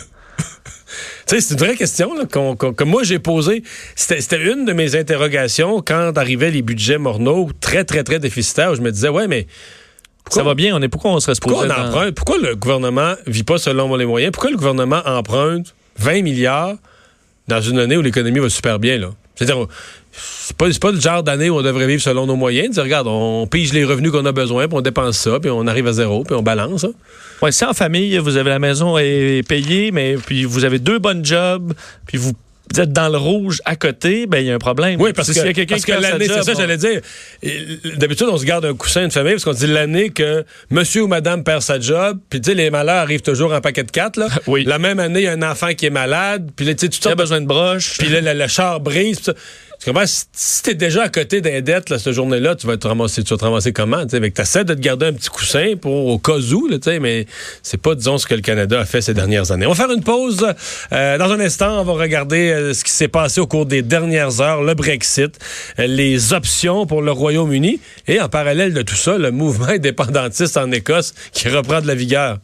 Tu 1.28 1.36
sais, 1.36 1.42
c'est 1.42 1.54
une 1.56 1.60
vraie 1.60 1.76
question 1.76 2.14
là, 2.14 2.26
que 2.26 2.84
moi 2.86 3.04
j'ai 3.04 3.20
posée. 3.20 3.62
C'était 3.96 4.42
une 4.42 4.64
de 4.64 4.72
mes 4.72 4.96
interrogations 4.96 5.82
quand 5.82 6.18
arrivaient 6.18 6.52
les 6.52 6.62
budgets 6.62 6.98
morneaux 6.98 7.50
très, 7.60 7.84
très, 7.84 8.06
très 8.06 8.20
déficitaires. 8.20 8.72
où 8.72 8.76
Je 8.76 8.82
me 8.82 8.92
disais, 8.92 9.10
ouais, 9.10 9.28
mais 9.28 9.46
Ça 10.30 10.44
va 10.44 10.56
bien, 10.56 10.74
on 10.76 10.82
est 10.82 10.88
pourquoi 10.88 11.12
on 11.12 11.20
serait 11.20 11.34
pourquoi 11.42 11.66
on 11.66 11.70
emprunte? 11.70 12.16
Pourquoi 12.16 12.38
le 12.38 12.56
gouvernement 12.56 13.16
vit 13.26 13.44
pas 13.44 13.58
selon 13.58 13.94
les 13.98 14.06
moyens? 14.06 14.32
Pourquoi 14.32 14.52
le 14.52 14.58
gouvernement 14.58 15.02
emprunte 15.06 15.76
20 15.98 16.22
milliards 16.22 16.76
dans 17.50 17.62
une 17.62 17.80
année 17.80 17.98
où 17.98 18.02
l'économie 18.02 18.40
va 18.40 18.50
super 18.50 18.80
bien? 18.80 18.98
là? 18.98 19.10
C'est-à-dire, 19.36 19.68
c'est 20.18 20.56
pas, 20.58 20.68
pas 20.82 20.92
le 20.92 21.00
genre 21.00 21.24
d'année 21.24 21.50
où 21.50 21.58
on 21.58 21.62
devrait 21.62 21.88
vivre 21.88 22.02
selon 22.02 22.26
nos 22.26 22.36
moyens. 22.36 22.72
Dire, 22.76 22.84
regarde, 22.84 23.08
on 23.08 23.48
pige 23.48 23.74
les 23.74 23.84
revenus 23.84 24.12
qu'on 24.12 24.26
a 24.26 24.32
besoin, 24.32 24.68
puis 24.68 24.78
on 24.78 24.82
dépense 24.82 25.18
ça, 25.18 25.40
puis 25.40 25.50
on 25.50 25.68
arrive 25.68 25.88
à 25.88 25.94
zéro, 25.94 26.24
puis 26.24 26.36
on 26.36 26.44
balance. 26.44 26.84
hein. 26.84 26.92
Ouais, 27.42 27.52
si 27.52 27.64
en 27.66 27.74
famille, 27.74 28.18
vous 28.18 28.36
avez 28.38 28.50
la 28.50 28.60
maison 28.60 28.98
est 28.98 29.48
payée, 29.48 29.92
mais 29.92 30.16
puis 30.16 30.44
vous 30.44 30.66
avez 30.66 30.80
deux 30.80 31.00
bonnes 31.00 31.24
jobs, 31.24 31.74
puis 32.08 32.18
vous 32.18 32.34
êtes 32.78 32.92
dans 32.92 33.08
le 33.10 33.18
rouge 33.18 33.62
à 33.64 33.76
côté, 33.78 34.26
ben 34.28 34.40
il 34.40 34.48
y 34.48 34.52
a 34.52 34.56
un 34.56 34.60
problème. 34.60 35.00
Oui, 35.00 35.14
parce 35.14 35.28
Si 35.30 35.34
que, 35.36 35.40
s'il 35.40 35.48
y 35.48 35.50
a 35.52 35.54
quelqu'un 35.54 35.76
parce 35.76 35.86
qui 35.86 35.92
que 35.94 36.02
l'année, 36.02 36.28
c'est 36.28 36.44
ça, 36.44 36.54
j'allais 36.54 36.76
dire. 36.78 37.00
D'habitude, 37.98 38.28
on 38.30 38.38
se 38.38 38.44
garde 38.46 38.66
un 38.66 38.74
coussin 38.74 39.08
de 39.08 39.14
famille 39.14 39.34
parce 39.34 39.46
qu'on 39.46 39.54
dit 39.54 39.68
l'année 39.68 40.10
que 40.10 40.44
monsieur 40.70 41.04
ou 41.04 41.08
madame 41.08 41.44
perd 41.44 41.62
sa 41.62 41.80
job, 41.80 42.20
puis 42.30 42.42
tu 42.42 42.50
sais, 42.50 42.56
les 42.56 42.70
malheurs 42.70 42.98
arrivent 42.98 43.22
toujours 43.22 43.54
en 43.54 43.62
paquet 43.62 43.84
de 43.84 43.92
quatre, 43.92 44.18
là. 44.18 44.28
Oui. 44.48 44.64
La 44.66 44.80
même 44.80 45.00
année, 45.00 45.22
il 45.22 45.26
y 45.26 45.28
a 45.28 45.34
un 45.34 45.42
enfant 45.50 45.74
qui 45.76 45.86
est 45.86 45.90
malade, 45.92 46.50
puis 46.56 46.66
là, 46.66 46.74
tu 46.74 46.82
sais, 46.82 46.90
toutes 46.90 46.98
Il 47.06 47.08
y 47.08 47.08
a 47.08 47.10
sortes 47.12 47.18
de- 47.18 47.22
besoin 47.24 47.42
de 47.42 47.46
broches. 47.48 47.98
Puis 48.00 48.10
là, 48.10 48.20
le, 48.22 48.38
le 48.38 48.48
char 48.48 48.80
brise. 48.80 49.20
pis 49.20 49.24
ça. 49.26 49.34
Tu 49.80 49.86
comprends? 49.92 50.06
Si, 50.06 50.64
t'es 50.64 50.74
déjà 50.74 51.04
à 51.04 51.10
côté 51.10 51.40
d'un 51.40 51.62
dette, 51.62 51.90
là, 51.90 52.00
cette 52.00 52.14
journée-là, 52.14 52.56
tu 52.56 52.66
vas 52.66 52.78
te 52.78 52.88
ramasser, 52.88 53.24
tu 53.24 53.34
vas 53.34 53.38
te 53.38 53.46
ramasser 53.46 53.74
comment? 53.74 54.06
Tu 54.06 54.32
t'essaies 54.32 54.64
de 54.64 54.74
te 54.74 54.80
garder 54.80 55.08
un 55.08 55.14
petit 55.14 55.30
coussin 55.30 55.74
pour 55.80 56.08
au 56.08 56.18
cas 56.18 56.38
où, 56.38 56.68
là, 56.68 56.78
mais 57.00 57.26
c'est 57.62 57.80
pas, 57.80 57.94
disons, 57.94 58.18
ce 58.18 58.26
que 58.26 58.34
le 58.34 58.42
Canada 58.42 58.80
a 58.80 58.86
fait 58.86 59.02
ces 59.02 59.14
dernières 59.14 59.52
années. 59.52 59.66
On 59.66 59.74
va 59.74 59.76
faire 59.76 59.94
une 59.94 60.04
pause. 60.04 60.46
Euh, 60.92 61.18
dans 61.18 61.32
un 61.32 61.40
instant, 61.40 61.80
on 61.80 61.84
va 61.84 61.94
regarder 61.94 62.50
euh, 62.50 62.74
ce 62.74 62.84
qui 62.84 62.92
s'est 62.92 63.08
passé 63.08 63.40
au 63.40 63.48
cours 63.48 63.66
des 63.66 63.82
dernières 63.82 64.42
heures, 64.42 64.64
le 64.64 64.74
Brexit, 64.74 65.38
les 65.78 66.34
options 66.34 66.86
pour 66.86 67.02
le 67.02 67.12
Royaume-Uni 67.12 67.80
et 68.08 68.20
en 68.20 68.30
parallèle 68.30 68.74
de 68.74 68.82
tout 68.82 68.96
ça, 68.96 69.18
le 69.18 69.32
mouvement 69.32 69.68
indépendantiste 69.70 70.58
en 70.58 70.72
Écosse 70.72 71.14
qui 71.32 71.50
reprend 71.50 71.82
de 71.82 71.88
la 71.88 71.96
vigueur. 71.96 72.40